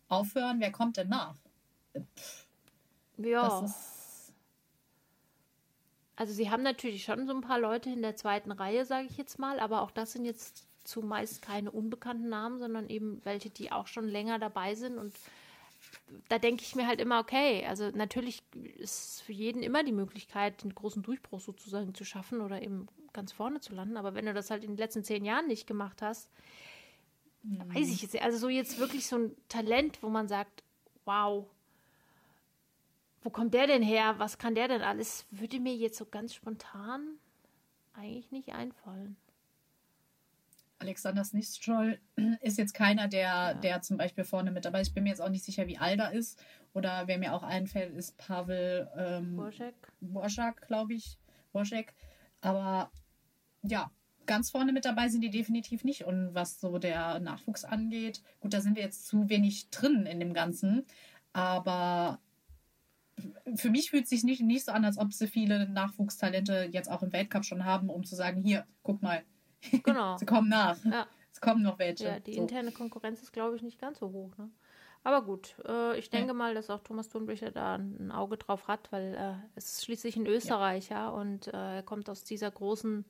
aufhören. 0.07 0.61
Wer 0.61 0.71
kommt 0.71 0.95
denn 0.95 1.09
nach? 1.09 1.35
Ja. 3.17 3.43
Das 3.43 3.71
ist 3.71 3.92
also 6.15 6.33
sie 6.33 6.49
haben 6.49 6.63
natürlich 6.63 7.03
schon 7.03 7.25
so 7.27 7.33
ein 7.33 7.41
paar 7.41 7.59
Leute 7.59 7.89
in 7.89 8.01
der 8.01 8.15
zweiten 8.15 8.51
Reihe, 8.51 8.85
sage 8.85 9.07
ich 9.09 9.17
jetzt 9.17 9.39
mal, 9.39 9.59
aber 9.59 9.81
auch 9.81 9.91
das 9.91 10.13
sind 10.13 10.25
jetzt 10.25 10.67
zumeist 10.83 11.41
keine 11.41 11.71
unbekannten 11.71 12.29
Namen, 12.29 12.59
sondern 12.59 12.89
eben 12.89 13.21
welche, 13.23 13.49
die 13.49 13.71
auch 13.71 13.87
schon 13.87 14.07
länger 14.07 14.37
dabei 14.37 14.75
sind 14.75 14.97
und 14.97 15.13
da 16.29 16.39
denke 16.39 16.63
ich 16.63 16.75
mir 16.75 16.87
halt 16.87 17.01
immer, 17.01 17.19
okay, 17.19 17.65
also 17.65 17.89
natürlich 17.89 18.41
ist 18.77 19.21
für 19.21 19.33
jeden 19.33 19.63
immer 19.63 19.83
die 19.83 19.91
Möglichkeit, 19.91 20.63
einen 20.63 20.75
großen 20.75 21.03
Durchbruch 21.03 21.39
sozusagen 21.39 21.93
zu 21.93 22.05
schaffen 22.05 22.41
oder 22.41 22.61
eben 22.61 22.87
ganz 23.13 23.31
vorne 23.31 23.59
zu 23.59 23.73
landen. 23.73 23.97
Aber 23.97 24.15
wenn 24.15 24.25
du 24.25 24.33
das 24.33 24.49
halt 24.49 24.63
in 24.63 24.71
den 24.71 24.77
letzten 24.77 25.03
zehn 25.03 25.25
Jahren 25.25 25.47
nicht 25.47 25.67
gemacht 25.67 26.01
hast, 26.01 26.29
mhm. 27.43 27.73
weiß 27.73 27.89
ich 27.89 28.01
jetzt, 28.01 28.19
also 28.21 28.37
so 28.37 28.49
jetzt 28.49 28.79
wirklich 28.79 29.07
so 29.07 29.17
ein 29.17 29.35
Talent, 29.49 30.01
wo 30.01 30.09
man 30.09 30.27
sagt, 30.27 30.63
wow, 31.05 31.45
wo 33.23 33.29
kommt 33.29 33.53
der 33.53 33.67
denn 33.67 33.83
her? 33.83 34.15
Was 34.17 34.37
kann 34.37 34.55
der 34.55 34.67
denn 34.67 34.81
alles? 34.81 35.25
Würde 35.31 35.59
mir 35.59 35.75
jetzt 35.75 35.97
so 35.97 36.05
ganz 36.05 36.33
spontan 36.33 37.17
eigentlich 37.93 38.31
nicht 38.31 38.49
einfallen. 38.53 39.15
Alexander 40.79 41.23
Snistroll 41.23 41.99
ist 42.41 42.57
jetzt 42.57 42.73
keiner, 42.73 43.07
der, 43.07 43.21
ja. 43.21 43.53
der 43.53 43.81
zum 43.81 43.97
Beispiel 43.97 44.23
vorne 44.23 44.51
mit 44.51 44.65
dabei 44.65 44.81
ist. 44.81 44.89
Ich 44.89 44.93
bin 44.93 45.03
mir 45.03 45.09
jetzt 45.09 45.21
auch 45.21 45.29
nicht 45.29 45.45
sicher, 45.45 45.67
wie 45.67 45.77
alt 45.77 45.99
er 45.99 46.11
ist. 46.11 46.43
Oder 46.73 47.07
wer 47.07 47.17
mir 47.17 47.33
auch 47.33 47.43
einfällt, 47.43 47.95
ist 47.95 48.17
Pavel 48.17 48.89
ähm, 48.97 49.37
Borzak, 50.01 50.67
glaube 50.67 50.93
ich. 50.93 51.17
Borzak. 51.51 51.93
Aber 52.41 52.91
ja, 53.61 53.91
ganz 54.25 54.49
vorne 54.49 54.73
mit 54.73 54.85
dabei 54.85 55.07
sind 55.07 55.21
die 55.21 55.29
definitiv 55.29 55.83
nicht. 55.83 56.03
Und 56.03 56.33
was 56.33 56.59
so 56.59 56.79
der 56.79 57.19
Nachwuchs 57.19 57.63
angeht, 57.63 58.21
gut, 58.41 58.53
da 58.53 58.59
sind 58.59 58.75
wir 58.75 58.83
jetzt 58.83 59.07
zu 59.07 59.29
wenig 59.29 59.69
drin 59.69 60.05
in 60.05 60.19
dem 60.19 60.33
Ganzen. 60.33 60.85
Aber 61.31 62.19
für 63.55 63.69
mich 63.69 63.91
fühlt 63.91 64.03
es 64.03 64.09
sich 64.09 64.23
nicht, 64.23 64.41
nicht 64.41 64.65
so 64.65 64.71
an, 64.71 64.85
als 64.85 64.97
ob 64.97 65.13
sie 65.13 65.27
viele 65.27 65.69
Nachwuchstalente 65.69 66.69
jetzt 66.71 66.89
auch 66.89 67.03
im 67.03 67.13
Weltcup 67.13 67.45
schon 67.45 67.65
haben, 67.65 67.89
um 67.89 68.03
zu 68.03 68.15
sagen, 68.15 68.41
hier, 68.41 68.65
guck 68.81 69.01
mal, 69.01 69.23
Genau. 69.83 70.17
Sie 70.17 70.25
kommen 70.25 70.49
nach. 70.49 70.83
Ja. 70.85 71.07
Es 71.31 71.41
kommen 71.41 71.63
noch 71.63 71.79
welche. 71.79 72.05
Ja, 72.05 72.19
die 72.19 72.35
so. 72.35 72.41
interne 72.41 72.71
Konkurrenz 72.71 73.21
ist, 73.21 73.33
glaube 73.33 73.55
ich, 73.55 73.61
nicht 73.61 73.79
ganz 73.79 73.99
so 73.99 74.11
hoch. 74.11 74.37
Ne? 74.37 74.49
Aber 75.03 75.23
gut, 75.23 75.55
äh, 75.67 75.97
ich 75.97 76.09
denke 76.09 76.27
ja. 76.29 76.33
mal, 76.33 76.53
dass 76.53 76.69
auch 76.69 76.79
Thomas 76.81 77.09
Thunbricher 77.09 77.51
da 77.51 77.75
ein 77.75 78.11
Auge 78.11 78.37
drauf 78.37 78.67
hat, 78.67 78.91
weil 78.91 79.15
äh, 79.15 79.33
es 79.55 79.73
ist 79.73 79.85
schließlich 79.85 80.15
ein 80.15 80.27
Österreicher 80.27 80.95
ja. 80.95 81.09
und 81.09 81.47
äh, 81.47 81.77
er 81.77 81.83
kommt 81.83 82.09
aus 82.09 82.23
dieser 82.23 82.51
großen, 82.51 83.03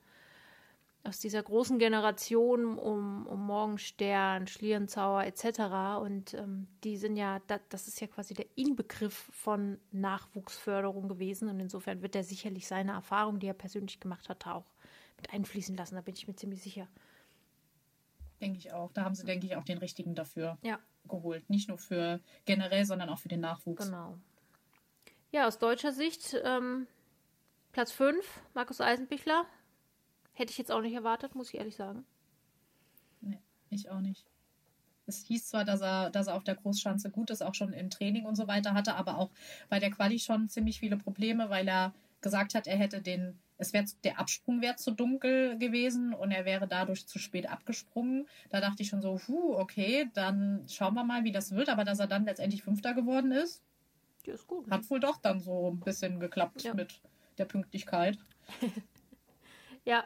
aus 1.04 1.18
dieser 1.20 1.42
großen 1.42 1.78
Generation 1.78 2.78
um, 2.78 3.26
um 3.26 3.46
Morgenstern, 3.46 4.46
Schlierenzauer 4.46 5.24
etc. 5.24 6.00
Und 6.00 6.34
ähm, 6.34 6.66
die 6.82 6.96
sind 6.96 7.16
ja, 7.16 7.40
das, 7.46 7.60
das 7.68 7.88
ist 7.88 8.00
ja 8.00 8.06
quasi 8.06 8.32
der 8.32 8.46
Inbegriff 8.56 9.28
von 9.30 9.78
Nachwuchsförderung 9.92 11.08
gewesen. 11.08 11.48
Und 11.50 11.60
insofern 11.60 12.00
wird 12.00 12.16
er 12.16 12.24
sicherlich 12.24 12.66
seine 12.66 12.92
Erfahrung, 12.92 13.38
die 13.38 13.46
er 13.46 13.54
persönlich 13.54 14.00
gemacht 14.00 14.28
hat, 14.30 14.46
auch 14.46 14.64
mit 15.18 15.32
einfließen 15.32 15.76
lassen. 15.76 15.94
Da 15.94 16.00
bin 16.00 16.14
ich 16.14 16.26
mir 16.26 16.36
ziemlich 16.36 16.62
sicher. 16.62 16.88
Denke 18.40 18.58
ich 18.58 18.72
auch. 18.72 18.90
Da 18.92 19.04
haben 19.04 19.14
sie, 19.14 19.24
denke 19.24 19.46
ich, 19.46 19.56
auch 19.56 19.64
den 19.64 19.78
richtigen 19.78 20.14
dafür 20.14 20.58
ja. 20.62 20.78
geholt. 21.06 21.48
Nicht 21.50 21.68
nur 21.68 21.78
für 21.78 22.20
generell, 22.46 22.86
sondern 22.86 23.10
auch 23.10 23.18
für 23.18 23.28
den 23.28 23.40
Nachwuchs. 23.40 23.84
Genau. 23.84 24.16
Ja, 25.32 25.46
aus 25.46 25.58
deutscher 25.58 25.92
Sicht 25.92 26.34
ähm, 26.44 26.86
Platz 27.72 27.92
5, 27.92 28.24
Markus 28.54 28.80
Eisenbichler. 28.80 29.44
Hätte 30.34 30.50
ich 30.50 30.58
jetzt 30.58 30.70
auch 30.70 30.80
nicht 30.80 30.94
erwartet, 30.94 31.34
muss 31.34 31.48
ich 31.48 31.58
ehrlich 31.58 31.76
sagen. 31.76 32.04
Nee, 33.20 33.38
ich 33.70 33.90
auch 33.90 34.00
nicht. 34.00 34.24
Es 35.06 35.24
hieß 35.26 35.48
zwar, 35.48 35.64
dass 35.64 35.80
er, 35.80 36.10
dass 36.10 36.28
er 36.28 36.34
auf 36.34 36.44
der 36.44 36.54
Großschanze 36.54 37.10
gut 37.10 37.30
ist, 37.30 37.42
auch 37.42 37.54
schon 37.54 37.72
im 37.72 37.90
Training 37.90 38.24
und 38.24 38.36
so 38.36 38.48
weiter 38.48 38.74
hatte, 38.74 38.94
aber 38.94 39.18
auch 39.18 39.30
bei 39.68 39.78
der 39.78 39.90
Quali 39.90 40.18
schon 40.18 40.48
ziemlich 40.48 40.80
viele 40.80 40.96
Probleme, 40.96 41.50
weil 41.50 41.68
er 41.68 41.94
gesagt 42.20 42.54
hat, 42.54 42.66
er 42.66 42.76
hätte 42.76 43.02
den 43.02 43.38
es 43.56 43.72
wäre 43.72 43.84
der 44.02 44.18
Absprung 44.18 44.60
wäre 44.60 44.76
zu 44.76 44.90
dunkel 44.90 45.58
gewesen 45.58 46.12
und 46.12 46.32
er 46.32 46.44
wäre 46.44 46.66
dadurch 46.66 47.06
zu 47.06 47.18
spät 47.18 47.48
abgesprungen. 47.48 48.26
Da 48.50 48.60
dachte 48.60 48.82
ich 48.82 48.88
schon 48.88 49.00
so, 49.00 49.20
huh, 49.28 49.56
okay, 49.56 50.10
dann 50.14 50.64
schauen 50.68 50.94
wir 50.94 51.04
mal, 51.04 51.24
wie 51.24 51.32
das 51.32 51.52
wird. 51.52 51.68
Aber 51.68 51.84
dass 51.84 52.00
er 52.00 52.06
dann 52.06 52.24
letztendlich 52.24 52.62
Fünfter 52.62 52.94
geworden 52.94 53.30
ist, 53.32 53.62
ist 54.24 54.46
gut, 54.46 54.66
ne? 54.66 54.74
hat 54.74 54.88
wohl 54.90 55.00
doch 55.00 55.18
dann 55.18 55.38
so 55.40 55.70
ein 55.70 55.80
bisschen 55.80 56.18
geklappt 56.18 56.62
ja. 56.62 56.74
mit 56.74 57.00
der 57.38 57.44
Pünktlichkeit. 57.44 58.18
ja. 59.84 60.04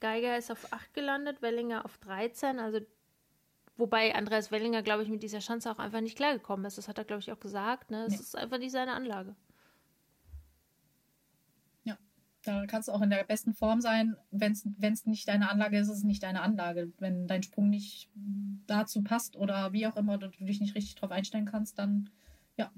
Geiger 0.00 0.36
ist 0.36 0.50
auf 0.50 0.72
8 0.72 0.94
gelandet, 0.94 1.42
Wellinger 1.42 1.84
auf 1.84 1.98
13. 1.98 2.58
Also 2.58 2.80
Wobei 3.76 4.14
Andreas 4.14 4.52
Wellinger, 4.52 4.82
glaube 4.82 5.02
ich, 5.02 5.08
mit 5.08 5.24
dieser 5.24 5.40
Chance 5.40 5.68
auch 5.68 5.80
einfach 5.80 6.00
nicht 6.00 6.16
klargekommen 6.16 6.64
ist. 6.64 6.78
Das 6.78 6.86
hat 6.86 6.96
er, 6.96 7.04
glaube 7.04 7.20
ich, 7.20 7.32
auch 7.32 7.40
gesagt. 7.40 7.90
Ne? 7.90 8.04
Es 8.04 8.12
nee. 8.12 8.20
ist 8.20 8.36
einfach 8.36 8.58
nicht 8.58 8.70
seine 8.70 8.92
Anlage. 8.92 9.34
Da 12.44 12.66
kannst 12.66 12.88
du 12.88 12.92
auch 12.92 13.00
in 13.00 13.10
der 13.10 13.24
besten 13.24 13.54
Form 13.54 13.80
sein. 13.80 14.16
Wenn 14.30 14.52
es 14.52 15.06
nicht 15.06 15.26
deine 15.26 15.50
Anlage 15.50 15.78
ist, 15.78 15.88
ist 15.88 15.98
es 15.98 16.04
nicht 16.04 16.22
deine 16.22 16.42
Anlage. 16.42 16.92
Wenn 16.98 17.26
dein 17.26 17.42
Sprung 17.42 17.70
nicht 17.70 18.10
dazu 18.66 19.02
passt 19.02 19.36
oder 19.36 19.72
wie 19.72 19.86
auch 19.86 19.96
immer, 19.96 20.18
du 20.18 20.28
dich 20.28 20.60
nicht 20.60 20.74
richtig 20.74 20.94
drauf 20.94 21.10
einstellen 21.10 21.46
kannst, 21.46 21.78
dann 21.78 22.10
ja, 22.56 22.70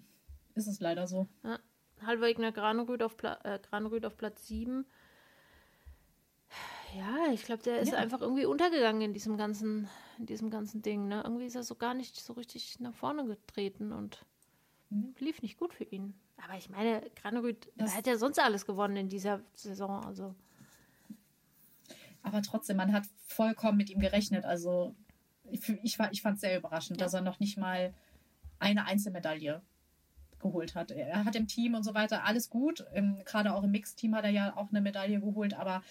ist 0.55 0.69
es 0.69 0.81
leider 0.81 1.07
so. 1.07 1.29
Ja. 1.43 1.59
Halvwegner 2.03 2.53
Granerüd 2.53 3.03
auf, 3.03 3.17
Pla 3.17 3.41
äh, 3.43 4.07
auf 4.07 4.17
Platz 4.17 4.47
7. 4.47 4.87
Ja, 6.97 7.33
ich 7.33 7.45
glaube, 7.45 7.63
der 7.63 7.81
ist 7.81 7.93
ja. 7.93 7.99
einfach 7.99 8.23
irgendwie 8.23 8.47
untergegangen 8.47 9.03
in 9.03 9.13
diesem 9.13 9.37
ganzen, 9.37 9.89
in 10.19 10.27
diesem 10.27 10.51
ganzen 10.51 10.81
Ding. 10.81 11.09
Ne? 11.09 11.21
Irgendwie 11.25 11.45
ist 11.45 11.55
er 11.55 11.63
so 11.63 11.75
gar 11.75 11.93
nicht 11.93 12.19
so 12.19 12.33
richtig 12.33 12.81
nach 12.81 12.95
vorne 12.95 13.27
getreten 13.27 13.93
und 13.93 14.25
mhm. 14.89 15.15
lief 15.19 15.43
nicht 15.43 15.59
gut 15.59 15.75
für 15.75 15.85
ihn. 15.85 16.15
Aber 16.43 16.57
ich 16.57 16.71
meine, 16.71 17.03
Granerüth 17.17 17.71
hat 17.79 18.07
ja 18.07 18.17
sonst 18.17 18.39
alles 18.39 18.67
gewonnen 18.67 18.97
in 18.97 19.09
dieser 19.09 19.41
Saison. 19.55 20.05
Also. 20.05 20.35
Aber 22.23 22.41
trotzdem, 22.43 22.79
man 22.79 22.93
hat 22.93 23.05
vollkommen 23.27 23.77
mit 23.77 23.91
ihm 23.91 24.01
gerechnet. 24.01 24.45
Also 24.45 24.95
ich, 25.51 25.69
ich, 25.83 25.99
ich 26.11 26.23
fand 26.23 26.37
es 26.37 26.41
sehr 26.41 26.59
überraschend, 26.59 26.99
ja. 26.99 27.05
dass 27.05 27.15
er 27.15 27.21
noch 27.21 27.41
nicht 27.41 27.59
mal 27.59 27.95
eine 28.59 28.87
Einzelmedaille 28.87 29.61
geholt 30.41 30.75
hat. 30.75 30.93
Er 30.93 31.25
hat 31.25 31.37
im 31.37 31.47
Team 31.47 31.75
und 31.75 31.83
so 31.83 31.95
weiter 31.95 32.25
alles 32.25 32.49
gut. 32.49 32.87
Gerade 33.25 33.55
auch 33.55 33.65
im 33.65 33.71
Mixteam 33.71 34.15
hat 34.15 34.25
er 34.25 34.31
ja 34.31 34.57
auch 34.57 34.71
eine 34.71 34.81
Medaille 34.81 35.21
geholt, 35.21 35.55
aber 35.55 35.83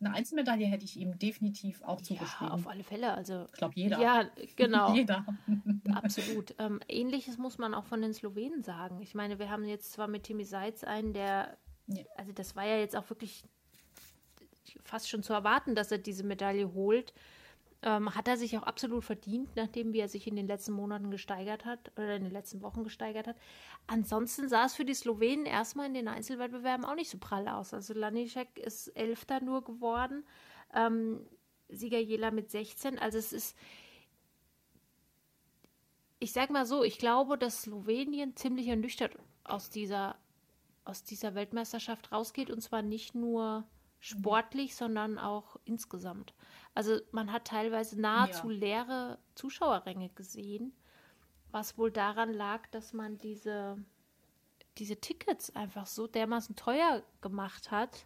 eine 0.00 0.14
Einzelmedaille 0.14 0.66
hätte 0.66 0.84
ich 0.84 0.96
ihm 0.98 1.18
definitiv 1.18 1.82
auch 1.82 2.00
zugeschrieben. 2.00 2.48
Ja, 2.48 2.54
auf 2.54 2.66
alle 2.66 2.84
Fälle. 2.84 3.14
Also, 3.14 3.46
ich 3.46 3.52
glaube, 3.52 3.74
jeder. 3.76 4.00
Ja, 4.00 4.24
genau. 4.56 4.94
jeder. 4.94 5.24
Absolut. 5.94 6.54
Ähm, 6.58 6.80
Ähnliches 6.88 7.38
muss 7.38 7.58
man 7.58 7.74
auch 7.74 7.84
von 7.84 8.02
den 8.02 8.12
Slowenen 8.12 8.62
sagen. 8.62 9.00
Ich 9.00 9.14
meine, 9.14 9.38
wir 9.38 9.50
haben 9.50 9.64
jetzt 9.64 9.92
zwar 9.92 10.08
mit 10.08 10.24
Timmy 10.24 10.44
Seitz 10.44 10.84
einen, 10.84 11.12
der, 11.12 11.56
ja. 11.86 12.04
also 12.16 12.32
das 12.32 12.54
war 12.56 12.66
ja 12.66 12.76
jetzt 12.76 12.94
auch 12.94 13.08
wirklich 13.08 13.44
fast 14.82 15.08
schon 15.08 15.22
zu 15.22 15.32
erwarten, 15.32 15.74
dass 15.74 15.90
er 15.90 15.98
diese 15.98 16.24
Medaille 16.24 16.72
holt 16.74 17.14
ähm, 17.86 18.12
hat 18.16 18.26
er 18.26 18.36
sich 18.36 18.58
auch 18.58 18.64
absolut 18.64 19.04
verdient, 19.04 19.54
nachdem 19.54 19.92
wie 19.92 20.00
er 20.00 20.08
sich 20.08 20.26
in 20.26 20.34
den 20.34 20.48
letzten 20.48 20.72
Monaten 20.72 21.12
gesteigert 21.12 21.64
hat 21.64 21.92
oder 21.96 22.16
in 22.16 22.24
den 22.24 22.32
letzten 22.32 22.60
Wochen 22.60 22.82
gesteigert 22.82 23.28
hat. 23.28 23.36
Ansonsten 23.86 24.48
sah 24.48 24.64
es 24.64 24.74
für 24.74 24.84
die 24.84 24.92
Slowenen 24.92 25.46
erstmal 25.46 25.86
in 25.86 25.94
den 25.94 26.08
Einzelwettbewerben 26.08 26.84
auch 26.84 26.96
nicht 26.96 27.10
so 27.10 27.18
prall 27.18 27.46
aus. 27.46 27.72
Also 27.72 27.94
Lanišek 27.94 28.58
ist 28.58 28.88
Elfter 28.88 29.40
nur 29.40 29.62
geworden, 29.62 30.26
ähm, 30.74 31.20
Sieger 31.68 32.00
Jela 32.00 32.32
mit 32.32 32.50
16. 32.50 32.98
Also 32.98 33.18
es 33.18 33.32
ist, 33.32 33.56
ich 36.18 36.32
sag 36.32 36.50
mal 36.50 36.66
so, 36.66 36.82
ich 36.82 36.98
glaube, 36.98 37.38
dass 37.38 37.62
Slowenien 37.62 38.34
ziemlich 38.34 38.66
ernüchtert 38.66 39.16
aus 39.44 39.70
dieser, 39.70 40.16
aus 40.84 41.04
dieser 41.04 41.36
Weltmeisterschaft 41.36 42.10
rausgeht 42.10 42.50
und 42.50 42.60
zwar 42.62 42.82
nicht 42.82 43.14
nur 43.14 43.62
sportlich, 44.00 44.74
sondern 44.74 45.20
auch 45.20 45.56
insgesamt. 45.64 46.34
Also 46.76 47.00
man 47.10 47.32
hat 47.32 47.46
teilweise 47.46 47.98
nahezu 47.98 48.50
ja. 48.50 48.58
leere 48.58 49.18
Zuschauerränge 49.34 50.10
gesehen, 50.10 50.74
was 51.50 51.78
wohl 51.78 51.90
daran 51.90 52.34
lag, 52.34 52.66
dass 52.66 52.92
man 52.92 53.16
diese, 53.16 53.82
diese 54.76 55.00
Tickets 55.00 55.56
einfach 55.56 55.86
so 55.86 56.06
dermaßen 56.06 56.54
teuer 56.54 57.02
gemacht 57.22 57.70
hat, 57.70 58.04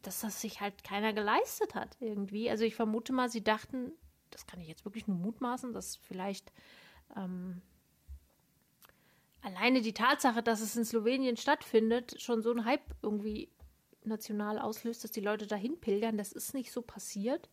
dass 0.00 0.22
das 0.22 0.40
sich 0.40 0.62
halt 0.62 0.84
keiner 0.84 1.12
geleistet 1.12 1.74
hat 1.74 1.98
irgendwie. 2.00 2.48
Also 2.48 2.64
ich 2.64 2.74
vermute 2.74 3.12
mal, 3.12 3.28
sie 3.28 3.44
dachten, 3.44 3.92
das 4.30 4.46
kann 4.46 4.58
ich 4.58 4.68
jetzt 4.68 4.86
wirklich 4.86 5.06
nur 5.06 5.18
mutmaßen, 5.18 5.74
dass 5.74 5.96
vielleicht 5.96 6.54
ähm, 7.14 7.60
alleine 9.42 9.82
die 9.82 9.92
Tatsache, 9.92 10.42
dass 10.42 10.62
es 10.62 10.76
in 10.76 10.86
Slowenien 10.86 11.36
stattfindet, 11.36 12.22
schon 12.22 12.40
so 12.40 12.52
ein 12.52 12.64
Hype 12.64 12.94
irgendwie 13.02 13.50
national 14.04 14.58
auslöst, 14.58 15.04
dass 15.04 15.10
die 15.10 15.20
Leute 15.20 15.46
dahin 15.46 15.78
pilgern. 15.80 16.16
Das 16.16 16.32
ist 16.32 16.54
nicht 16.54 16.72
so 16.72 16.82
passiert. 16.82 17.48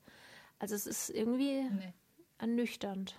Also 0.60 0.76
es 0.76 0.88
ist 0.88 1.10
irgendwie 1.10 1.64
nee. 1.64 1.94
ernüchternd. 2.38 3.16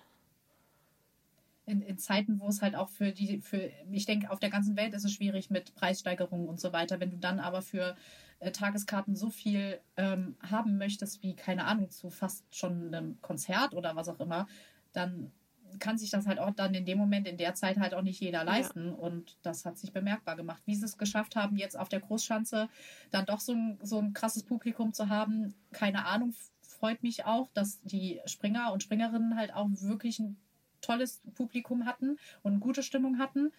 In, 1.66 1.83
in, 1.83 1.99
Zeiten, 1.99 2.41
wo 2.41 2.49
es 2.49 2.62
halt 2.62 2.74
auch 2.74 2.89
für 2.89 3.12
die, 3.12 3.41
für, 3.43 3.70
ich 3.91 4.07
denke, 4.07 4.31
auf 4.31 4.41
der 4.41 4.49
ganzen 4.49 4.76
Welt 4.76 4.95
ist 4.95 5.05
es 5.05 5.12
schwierig 5.12 5.51
mit 5.51 5.74
Preissteigerungen 5.74 6.49
und 6.49 6.59
so 6.59 6.72
weiter. 6.72 6.99
Wenn 6.99 7.11
du 7.11 7.18
dann 7.18 7.41
aber 7.41 7.61
für 7.61 7.95
äh, 8.41 8.53
Tageskarten 8.53 9.14
so 9.14 9.29
viel 9.29 9.79
ähm, 9.97 10.37
haben 10.41 10.79
möchtest, 10.79 11.22
wie, 11.22 11.37
keine 11.37 11.66
Ahnung, 11.66 11.91
zu 11.91 12.09
fast 12.09 12.55
schon 12.55 12.95
einem 12.95 13.20
Konzert 13.20 13.74
oder 13.74 13.97
was 13.97 14.09
auch 14.09 14.18
immer, 14.20 14.49
dann 14.93 15.31
kann 15.78 15.98
sich 15.98 16.10
das 16.10 16.26
halt 16.26 16.38
auch 16.38 16.52
dann 16.52 16.74
in 16.74 16.84
dem 16.84 16.98
Moment, 16.98 17.26
in 17.26 17.36
der 17.36 17.54
Zeit 17.54 17.78
halt 17.78 17.94
auch 17.94 18.02
nicht 18.02 18.20
jeder 18.20 18.44
leisten. 18.44 18.88
Ja. 18.88 18.94
Und 18.94 19.36
das 19.42 19.64
hat 19.64 19.78
sich 19.78 19.92
bemerkbar 19.92 20.36
gemacht. 20.36 20.62
Wie 20.66 20.74
sie 20.74 20.84
es 20.84 20.98
geschafft 20.98 21.36
haben, 21.36 21.56
jetzt 21.56 21.78
auf 21.78 21.88
der 21.88 22.00
Großschanze 22.00 22.68
dann 23.10 23.26
doch 23.26 23.40
so 23.40 23.52
ein, 23.52 23.78
so 23.82 23.98
ein 23.98 24.12
krasses 24.12 24.42
Publikum 24.42 24.92
zu 24.92 25.08
haben, 25.08 25.54
keine 25.72 26.06
Ahnung. 26.06 26.34
Freut 26.62 27.02
mich 27.02 27.24
auch, 27.24 27.48
dass 27.54 27.80
die 27.82 28.20
Springer 28.26 28.72
und 28.72 28.82
Springerinnen 28.82 29.36
halt 29.36 29.52
auch 29.54 29.68
wirklich 29.70 30.18
ein 30.18 30.36
tolles 30.80 31.22
Publikum 31.34 31.86
hatten 31.86 32.18
und 32.42 32.60
gute 32.60 32.82
Stimmung 32.82 33.18
hatten, 33.18 33.52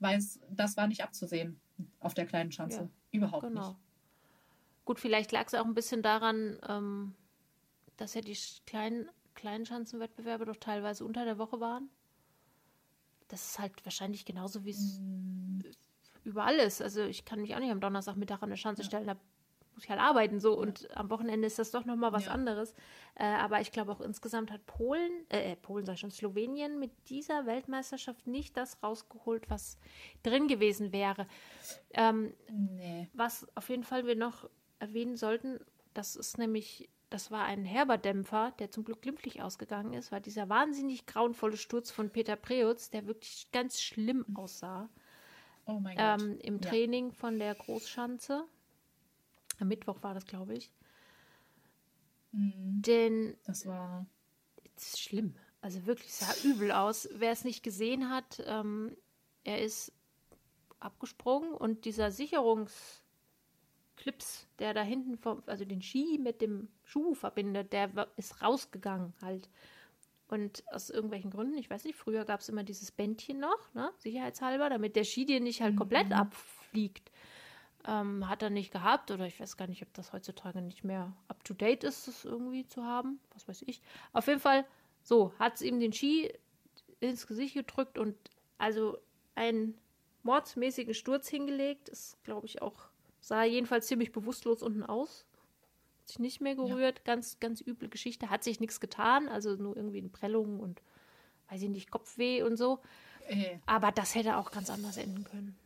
weil 0.00 0.18
es, 0.18 0.40
das 0.50 0.76
war 0.76 0.86
nicht 0.86 1.02
abzusehen 1.04 1.60
auf 2.00 2.14
der 2.14 2.26
kleinen 2.26 2.52
Schanze. 2.52 2.80
Ja, 2.80 2.88
Überhaupt 3.12 3.44
genau. 3.44 3.68
nicht. 3.68 3.78
Gut, 4.84 5.00
vielleicht 5.00 5.32
lag 5.32 5.46
es 5.46 5.54
auch 5.54 5.64
ein 5.64 5.74
bisschen 5.74 6.02
daran, 6.02 6.58
ähm, 6.68 7.14
dass 7.96 8.14
ja 8.14 8.20
die 8.20 8.36
kleinen, 8.66 9.08
kleinen 9.34 9.66
Schanzenwettbewerbe 9.66 10.44
doch 10.44 10.56
teilweise 10.56 11.04
unter 11.04 11.24
der 11.24 11.38
Woche 11.38 11.60
waren. 11.60 11.88
Das 13.28 13.50
ist 13.50 13.58
halt 13.58 13.84
wahrscheinlich 13.84 14.24
genauso 14.24 14.64
wie 14.64 14.70
es 14.70 15.00
mm. 15.00 15.60
überall 16.24 16.56
ist. 16.56 16.82
Also 16.82 17.02
ich 17.02 17.24
kann 17.24 17.40
mich 17.40 17.54
auch 17.54 17.60
nicht 17.60 17.72
am 17.72 17.80
Donnerstagmittag 17.80 18.42
an 18.42 18.50
eine 18.50 18.56
Schanze 18.56 18.82
ja. 18.82 18.88
stellen, 18.88 19.06
da 19.06 19.16
muss 19.74 19.84
ich 19.84 19.90
halt 19.90 20.00
arbeiten 20.00 20.38
so 20.40 20.56
und 20.56 20.88
am 20.96 21.10
Wochenende 21.10 21.46
ist 21.46 21.58
das 21.58 21.72
doch 21.72 21.84
nochmal 21.84 22.12
was 22.12 22.26
ja. 22.26 22.32
anderes. 22.32 22.74
Äh, 23.16 23.24
aber 23.24 23.60
ich 23.60 23.72
glaube 23.72 23.92
auch 23.92 24.00
insgesamt 24.00 24.52
hat 24.52 24.64
Polen, 24.66 25.10
äh, 25.30 25.52
äh, 25.52 25.56
Polen 25.56 25.84
sag 25.84 25.94
ich 25.94 26.00
schon, 26.00 26.10
Slowenien 26.10 26.78
mit 26.78 26.92
dieser 27.08 27.46
Weltmeisterschaft 27.46 28.26
nicht 28.26 28.56
das 28.56 28.82
rausgeholt, 28.82 29.50
was 29.50 29.78
drin 30.22 30.48
gewesen 30.48 30.92
wäre. 30.92 31.26
Ähm, 31.92 32.34
nee. 32.50 33.08
Was 33.12 33.46
auf 33.56 33.68
jeden 33.68 33.84
Fall 33.84 34.06
wir 34.06 34.16
noch 34.16 34.48
erwähnen 34.78 35.16
sollten, 35.16 35.58
das 35.92 36.16
ist 36.16 36.38
nämlich, 36.38 36.88
das 37.14 37.30
war 37.30 37.44
ein 37.44 37.64
Herberdämpfer, 37.64 38.52
der 38.58 38.72
zum 38.72 38.84
Glück 38.84 39.02
glimpflich 39.02 39.40
ausgegangen 39.40 39.94
ist, 39.94 40.10
war 40.10 40.18
dieser 40.18 40.48
wahnsinnig 40.48 41.06
grauenvolle 41.06 41.56
Sturz 41.56 41.92
von 41.92 42.10
Peter 42.10 42.34
Preutz, 42.34 42.90
der 42.90 43.06
wirklich 43.06 43.46
ganz 43.52 43.80
schlimm 43.80 44.26
aussah. 44.34 44.88
Oh 45.64 45.78
mein 45.78 45.96
Gott. 45.96 46.20
Ähm, 46.20 46.38
Im 46.40 46.60
Training 46.60 47.10
ja. 47.10 47.14
von 47.14 47.38
der 47.38 47.54
Großschanze. 47.54 48.44
Am 49.60 49.68
Mittwoch 49.68 50.02
war 50.02 50.12
das, 50.12 50.26
glaube 50.26 50.54
ich. 50.54 50.72
Mhm. 52.32 52.82
Denn. 52.82 53.36
Das 53.44 53.64
war. 53.64 54.06
Ist 54.74 55.00
schlimm. 55.00 55.36
Also 55.60 55.86
wirklich, 55.86 56.12
sah 56.12 56.34
übel 56.42 56.72
aus. 56.72 57.08
Wer 57.14 57.30
es 57.30 57.44
nicht 57.44 57.62
gesehen 57.62 58.10
hat, 58.10 58.42
ähm, 58.44 58.96
er 59.44 59.62
ist 59.62 59.92
abgesprungen 60.80 61.54
und 61.54 61.84
dieser 61.84 62.10
Sicherungsclips, 64.04 64.46
der 64.58 64.74
da 64.74 64.82
hinten, 64.82 65.16
vom, 65.16 65.42
also 65.46 65.64
den 65.64 65.82
Ski 65.82 66.18
mit 66.22 66.40
dem 66.40 66.68
Schuh 66.84 67.14
verbindet, 67.14 67.72
der 67.72 67.90
ist 68.16 68.42
rausgegangen 68.42 69.14
halt. 69.22 69.48
Und 70.28 70.64
aus 70.72 70.90
irgendwelchen 70.90 71.30
Gründen, 71.30 71.58
ich 71.58 71.70
weiß 71.70 71.84
nicht, 71.84 71.96
früher 71.96 72.24
gab 72.24 72.40
es 72.40 72.48
immer 72.48 72.64
dieses 72.64 72.90
Bändchen 72.90 73.40
noch, 73.40 73.74
ne, 73.74 73.92
sicherheitshalber, 73.98 74.70
damit 74.70 74.96
der 74.96 75.04
Ski 75.04 75.26
dir 75.26 75.40
nicht 75.40 75.60
halt 75.60 75.76
komplett 75.76 76.08
mhm. 76.08 76.14
abfliegt. 76.14 77.10
Ähm, 77.86 78.28
hat 78.28 78.42
er 78.42 78.48
nicht 78.48 78.72
gehabt 78.72 79.10
oder 79.10 79.26
ich 79.26 79.38
weiß 79.38 79.58
gar 79.58 79.66
nicht, 79.66 79.82
ob 79.82 79.92
das 79.92 80.14
heutzutage 80.14 80.62
nicht 80.62 80.84
mehr 80.84 81.14
up 81.28 81.44
to 81.44 81.52
date 81.52 81.84
ist, 81.84 82.08
das 82.08 82.24
irgendwie 82.24 82.66
zu 82.66 82.82
haben. 82.82 83.20
Was 83.34 83.46
weiß 83.46 83.62
ich. 83.66 83.82
Auf 84.14 84.26
jeden 84.26 84.40
Fall, 84.40 84.64
so, 85.02 85.34
hat 85.38 85.56
es 85.56 85.62
ihm 85.62 85.80
den 85.80 85.92
Ski 85.92 86.32
ins 87.00 87.26
Gesicht 87.26 87.54
gedrückt 87.54 87.98
und 87.98 88.16
also 88.56 88.96
einen 89.34 89.78
mordsmäßigen 90.22 90.94
Sturz 90.94 91.28
hingelegt. 91.28 91.90
Ist, 91.90 92.24
glaube 92.24 92.46
ich, 92.46 92.62
auch, 92.62 92.88
sah 93.26 93.44
jedenfalls 93.44 93.86
ziemlich 93.86 94.12
bewusstlos 94.12 94.62
unten 94.62 94.82
aus. 94.82 95.26
Hat 96.00 96.08
sich 96.08 96.18
nicht 96.18 96.40
mehr 96.40 96.54
gerührt. 96.54 96.98
Ja. 96.98 97.04
Ganz, 97.04 97.40
ganz 97.40 97.60
üble 97.60 97.88
Geschichte. 97.88 98.30
Hat 98.30 98.44
sich 98.44 98.60
nichts 98.60 98.80
getan, 98.80 99.28
also 99.28 99.54
nur 99.56 99.76
irgendwie 99.76 99.98
eine 99.98 100.10
Prellung 100.10 100.60
und, 100.60 100.82
weiß 101.50 101.62
ich 101.62 101.70
nicht, 101.70 101.90
Kopfweh 101.90 102.42
und 102.42 102.56
so. 102.56 102.80
Äh. 103.28 103.58
Aber 103.66 103.92
das 103.92 104.14
hätte 104.14 104.36
auch 104.36 104.50
ganz 104.50 104.70
anders 104.70 104.96
enden 104.96 105.24
können 105.24 105.56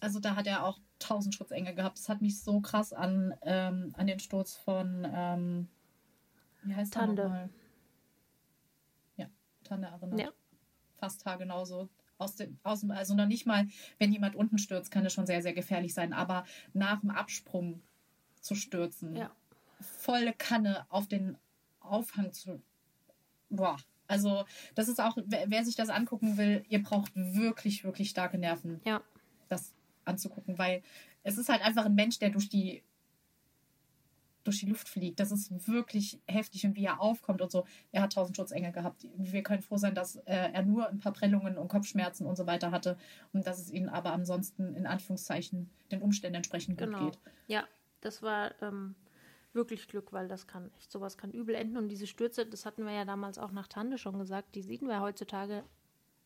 also 0.00 0.20
da 0.20 0.36
hat 0.36 0.46
er 0.46 0.64
auch 0.64 0.78
tausend 0.98 1.34
Schutzengel 1.34 1.74
gehabt. 1.74 1.98
Das 1.98 2.08
hat 2.08 2.20
mich 2.20 2.42
so 2.42 2.60
krass 2.60 2.92
an, 2.92 3.34
ähm, 3.42 3.92
an 3.96 4.06
den 4.06 4.18
Sturz 4.18 4.56
von, 4.56 5.06
ähm, 5.12 5.68
wie 6.62 6.74
heißt 6.74 6.92
Tande. 6.92 7.16
der 7.16 7.24
nochmal? 7.24 7.50
Ja, 9.16 9.26
Tande 9.64 9.88
erinnert. 9.88 10.20
Ja. 10.20 10.30
Fast 10.96 11.24
genauso. 11.38 11.88
Aus 12.18 12.34
dem, 12.34 12.58
aus 12.62 12.80
dem, 12.80 12.90
also 12.90 13.14
noch 13.14 13.26
nicht 13.26 13.46
mal, 13.46 13.68
wenn 13.98 14.12
jemand 14.12 14.34
unten 14.34 14.58
stürzt, 14.58 14.90
kann 14.90 15.06
es 15.06 15.12
schon 15.12 15.26
sehr, 15.26 15.42
sehr 15.42 15.52
gefährlich 15.52 15.94
sein. 15.94 16.12
Aber 16.12 16.44
nach 16.72 17.00
dem 17.00 17.10
Absprung 17.10 17.80
zu 18.40 18.54
stürzen, 18.54 19.16
ja. 19.16 19.30
volle 19.80 20.32
Kanne 20.32 20.84
auf 20.88 21.06
den 21.06 21.36
Aufhang 21.80 22.32
zu. 22.32 22.60
Boah. 23.50 23.76
Also, 24.08 24.44
das 24.74 24.88
ist 24.88 25.00
auch, 25.00 25.16
wer, 25.26 25.50
wer 25.50 25.64
sich 25.64 25.76
das 25.76 25.90
angucken 25.90 26.38
will, 26.38 26.64
ihr 26.68 26.82
braucht 26.82 27.12
wirklich, 27.14 27.84
wirklich 27.84 28.10
starke 28.10 28.38
Nerven. 28.38 28.80
Ja. 28.84 29.02
Das 29.48 29.74
anzugucken, 30.04 30.58
weil 30.58 30.82
es 31.22 31.36
ist 31.36 31.48
halt 31.48 31.62
einfach 31.62 31.84
ein 31.84 31.94
Mensch, 31.94 32.18
der 32.18 32.30
durch 32.30 32.48
die 32.48 32.82
durch 34.48 34.60
die 34.60 34.66
Luft 34.66 34.88
fliegt. 34.88 35.20
Das 35.20 35.30
ist 35.30 35.68
wirklich 35.68 36.20
heftig 36.26 36.64
und 36.64 36.74
wie 36.74 36.86
er 36.86 37.00
aufkommt 37.00 37.42
und 37.42 37.52
so. 37.52 37.66
Er 37.92 38.02
hat 38.02 38.14
tausend 38.14 38.36
Schutzengel 38.36 38.72
gehabt. 38.72 39.06
Wir 39.16 39.42
können 39.42 39.60
froh 39.60 39.76
sein, 39.76 39.94
dass 39.94 40.16
äh, 40.16 40.52
er 40.52 40.62
nur 40.62 40.88
ein 40.88 41.00
paar 41.00 41.12
Prellungen 41.12 41.58
und 41.58 41.68
Kopfschmerzen 41.68 42.26
und 42.26 42.36
so 42.36 42.46
weiter 42.46 42.70
hatte 42.70 42.96
und 43.34 43.46
dass 43.46 43.58
es 43.60 43.70
ihm 43.70 43.90
aber 43.90 44.12
ansonsten 44.12 44.74
in 44.74 44.86
Anführungszeichen 44.86 45.68
den 45.92 46.00
Umständen 46.00 46.36
entsprechend 46.36 46.78
gut 46.78 46.88
genau. 46.88 47.04
geht. 47.04 47.18
Ja, 47.46 47.64
das 48.00 48.22
war 48.22 48.52
ähm, 48.62 48.94
wirklich 49.52 49.86
Glück, 49.86 50.14
weil 50.14 50.28
das 50.28 50.46
kann 50.46 50.70
echt 50.78 50.90
sowas 50.90 51.18
kann 51.18 51.30
übel 51.30 51.54
enden 51.54 51.76
und 51.76 51.88
diese 51.90 52.06
Stürze, 52.06 52.46
das 52.46 52.64
hatten 52.64 52.84
wir 52.86 52.92
ja 52.92 53.04
damals 53.04 53.38
auch 53.38 53.52
nach 53.52 53.68
Tande 53.68 53.98
schon 53.98 54.18
gesagt, 54.18 54.54
die 54.54 54.62
sehen 54.62 54.88
wir 54.88 55.00
heutzutage 55.00 55.62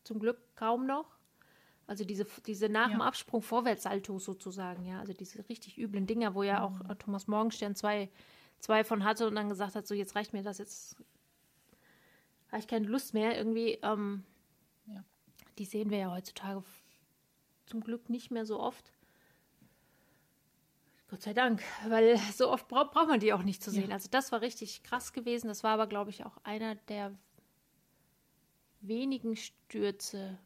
zum 0.04 0.20
Glück 0.20 0.38
kaum 0.54 0.86
noch. 0.86 1.18
Also 1.92 2.06
diese, 2.06 2.24
diese 2.46 2.70
nach 2.70 2.90
dem 2.90 3.02
Absprung 3.02 3.42
Vorwärtssaltos 3.42 4.24
sozusagen, 4.24 4.86
ja. 4.86 4.98
Also 5.00 5.12
diese 5.12 5.46
richtig 5.50 5.76
üblen 5.76 6.06
Dinger, 6.06 6.34
wo 6.34 6.42
ja 6.42 6.62
auch 6.62 6.70
mhm. 6.70 6.98
Thomas 6.98 7.26
Morgenstern 7.26 7.74
zwei, 7.74 8.08
zwei 8.60 8.82
von 8.82 9.04
hatte 9.04 9.28
und 9.28 9.34
dann 9.34 9.50
gesagt 9.50 9.74
hat, 9.74 9.86
so 9.86 9.94
jetzt 9.94 10.16
reicht 10.16 10.32
mir 10.32 10.42
das, 10.42 10.56
jetzt 10.56 10.96
habe 12.48 12.60
ich 12.60 12.66
keine 12.66 12.86
Lust 12.86 13.12
mehr. 13.12 13.36
Irgendwie, 13.36 13.78
ähm, 13.82 14.24
ja. 14.86 15.04
die 15.58 15.66
sehen 15.66 15.90
wir 15.90 15.98
ja 15.98 16.10
heutzutage 16.10 16.64
zum 17.66 17.82
Glück 17.82 18.08
nicht 18.08 18.30
mehr 18.30 18.46
so 18.46 18.58
oft. 18.58 18.90
Gott 21.10 21.20
sei 21.20 21.34
Dank, 21.34 21.62
weil 21.88 22.16
so 22.34 22.50
oft 22.50 22.68
bra 22.68 22.84
braucht 22.84 23.08
man 23.08 23.20
die 23.20 23.34
auch 23.34 23.42
nicht 23.42 23.62
zu 23.62 23.70
sehen. 23.70 23.90
Ja. 23.90 23.96
Also 23.96 24.08
das 24.10 24.32
war 24.32 24.40
richtig 24.40 24.82
krass 24.82 25.12
gewesen. 25.12 25.48
Das 25.48 25.62
war 25.62 25.72
aber, 25.72 25.88
glaube 25.88 26.08
ich, 26.08 26.24
auch 26.24 26.38
einer 26.42 26.74
der 26.74 27.12
wenigen 28.80 29.36
Stürze, 29.36 30.38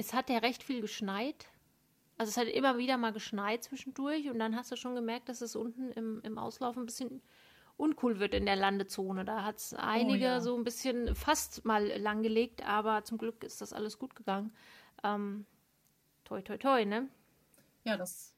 es 0.00 0.14
hat 0.14 0.30
ja 0.30 0.38
recht 0.38 0.62
viel 0.62 0.80
geschneit. 0.80 1.46
Also 2.16 2.30
es 2.30 2.36
hat 2.36 2.48
immer 2.48 2.78
wieder 2.78 2.96
mal 2.96 3.12
geschneit 3.12 3.64
zwischendurch 3.64 4.28
und 4.28 4.38
dann 4.38 4.56
hast 4.56 4.72
du 4.72 4.76
schon 4.76 4.94
gemerkt, 4.94 5.28
dass 5.28 5.40
es 5.40 5.56
unten 5.56 5.92
im, 5.92 6.20
im 6.22 6.38
Auslauf 6.38 6.76
ein 6.76 6.86
bisschen 6.86 7.22
uncool 7.76 8.18
wird 8.18 8.34
in 8.34 8.46
der 8.46 8.56
Landezone. 8.56 9.24
Da 9.24 9.44
hat 9.44 9.58
es 9.58 9.74
einige 9.74 10.24
oh, 10.24 10.28
ja. 10.28 10.40
so 10.40 10.56
ein 10.56 10.64
bisschen 10.64 11.14
fast 11.14 11.64
mal 11.64 11.86
langgelegt, 11.98 12.66
aber 12.66 13.04
zum 13.04 13.18
Glück 13.18 13.44
ist 13.44 13.60
das 13.60 13.72
alles 13.72 13.98
gut 13.98 14.16
gegangen. 14.16 14.52
Ähm, 15.02 15.46
toi, 16.24 16.40
toi, 16.42 16.56
toi, 16.58 16.84
ne? 16.84 17.08
Ja, 17.84 17.96
das, 17.96 18.34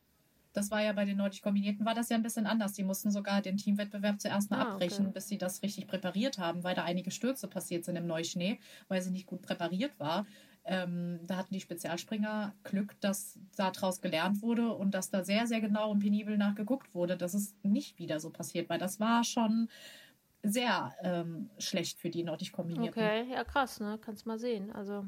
das 0.53 0.71
war 0.71 0.83
ja 0.83 0.93
bei 0.93 1.05
den 1.05 1.17
Nordisch 1.17 1.43
Kombinierten 1.43 1.85
war 1.85 1.95
das 1.95 2.09
ja 2.09 2.17
ein 2.17 2.23
bisschen 2.23 2.47
anders. 2.47 2.73
Die 2.75 2.85
mussten 2.85 3.11
sogar 3.11 3.41
den 3.43 3.57
Teamwettbewerb 3.57 4.21
zuerst 4.21 4.51
mal 4.51 4.61
ah, 4.61 4.73
abbrechen, 4.73 5.07
okay. 5.07 5.15
bis 5.15 5.29
sie 5.29 5.39
das 5.39 5.63
richtig 5.63 5.89
präpariert 5.89 6.39
haben, 6.39 6.63
weil 6.63 6.77
da 6.77 6.85
einige 6.85 7.11
Stürze 7.11 7.49
passiert 7.49 7.85
sind 7.85 7.97
im 7.97 8.07
Neuschnee, 8.07 8.61
weil 8.87 9.03
sie 9.03 9.11
nicht 9.11 9.27
gut 9.27 9.43
präpariert 9.43 9.99
war. 9.99 10.27
Ähm, 10.65 11.21
da 11.27 11.37
hatten 11.37 11.55
die 11.55 11.61
Spezialspringer 11.61 12.55
Glück, 12.63 12.95
dass 13.01 13.39
daraus 13.57 14.01
gelernt 14.01 14.43
wurde 14.43 14.73
und 14.73 14.93
dass 14.93 15.11
da 15.11 15.25
sehr, 15.25 15.47
sehr 15.47 15.61
genau 15.61 15.91
und 15.91 15.99
penibel 15.99 16.39
nachgeguckt 16.39 16.95
wurde, 16.95 17.17
dass 17.17 17.35
es 17.35 17.55
nicht 17.63 17.99
wieder 17.99 18.21
so 18.21 18.31
passiert, 18.31 18.69
weil 18.69 18.79
das 18.79 19.01
war 19.01 19.25
schon 19.25 19.69
sehr 20.45 20.95
ähm, 21.03 21.51
schlecht 21.59 21.99
für 21.99 22.11
die 22.11 22.23
nordisch 22.23 22.53
kombinierten. 22.53 23.03
Okay, 23.03 23.33
ja 23.33 23.45
krass, 23.45 23.81
ne? 23.81 23.99
Kannst 24.01 24.27
mal 24.27 24.39
sehen. 24.39 24.73
Also 24.73 25.07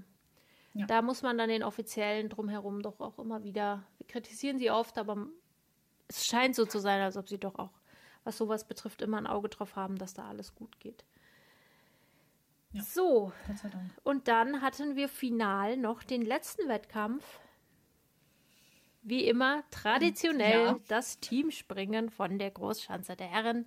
ja. 0.74 0.86
da 0.86 1.02
muss 1.02 1.22
man 1.22 1.38
dann 1.38 1.48
den 1.48 1.62
Offiziellen 1.62 2.28
drumherum 2.28 2.82
doch 2.82 3.00
auch 3.00 3.18
immer 3.18 3.44
wieder, 3.44 3.84
wir 3.98 4.06
kritisieren 4.06 4.58
sie 4.58 4.70
oft, 4.70 4.98
aber 4.98 5.26
es 6.08 6.24
scheint 6.26 6.54
so 6.54 6.66
zu 6.66 6.78
sein, 6.78 7.00
als 7.00 7.16
ob 7.16 7.28
sie 7.28 7.38
doch 7.38 7.56
auch, 7.56 7.80
was 8.24 8.36
sowas 8.36 8.66
betrifft, 8.66 9.02
immer 9.02 9.18
ein 9.18 9.26
Auge 9.26 9.48
drauf 9.48 9.76
haben, 9.76 9.96
dass 9.98 10.14
da 10.14 10.26
alles 10.26 10.54
gut 10.54 10.78
geht. 10.80 11.04
Ja, 12.74 12.82
so, 12.82 13.32
und 14.02 14.26
dann 14.26 14.60
hatten 14.60 14.96
wir 14.96 15.08
final 15.08 15.76
noch 15.76 16.02
den 16.02 16.22
letzten 16.22 16.68
Wettkampf. 16.68 17.24
Wie 19.02 19.28
immer 19.28 19.62
traditionell 19.70 20.64
ja. 20.64 20.80
das 20.88 21.20
Teamspringen 21.20 22.10
von 22.10 22.36
der 22.38 22.50
Großschanze 22.50 23.14
der 23.14 23.28
Herren. 23.28 23.66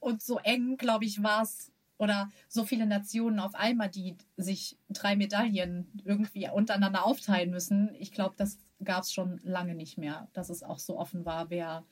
Und 0.00 0.22
so 0.22 0.38
eng, 0.38 0.78
glaube 0.78 1.04
ich, 1.04 1.22
war 1.22 1.42
es. 1.42 1.70
Oder 1.98 2.30
so 2.48 2.64
viele 2.64 2.86
Nationen 2.86 3.38
auf 3.38 3.54
einmal, 3.54 3.90
die 3.90 4.16
sich 4.36 4.78
drei 4.88 5.16
Medaillen 5.16 5.86
irgendwie 6.04 6.48
untereinander 6.48 7.04
aufteilen 7.04 7.50
müssen. 7.50 7.94
Ich 7.94 8.10
glaube, 8.10 8.34
das 8.38 8.58
gab 8.82 9.02
es 9.02 9.12
schon 9.12 9.38
lange 9.44 9.74
nicht 9.74 9.98
mehr, 9.98 10.28
dass 10.32 10.48
es 10.48 10.62
auch 10.62 10.78
so 10.78 10.98
offen 10.98 11.24
war, 11.26 11.50
wer 11.50 11.84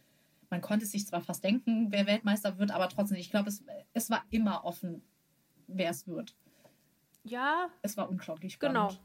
man 0.51 0.61
konnte 0.61 0.85
sich 0.85 1.07
zwar 1.07 1.23
fast 1.23 1.45
denken, 1.45 1.91
wer 1.91 2.07
Weltmeister 2.07 2.59
wird, 2.59 2.73
aber 2.73 2.89
trotzdem, 2.89 3.17
ich 3.17 3.31
glaube, 3.31 3.49
es, 3.49 3.65
es 3.95 4.11
war 4.11 4.25
immer 4.31 4.65
offen, 4.65 5.03
wer 5.69 5.91
es 5.91 6.07
wird. 6.07 6.35
Ja. 7.23 7.71
Es 7.83 7.97
war 7.97 8.11
unglaublich 8.11 8.55
spannend. 8.55 8.91
Genau. 8.91 9.05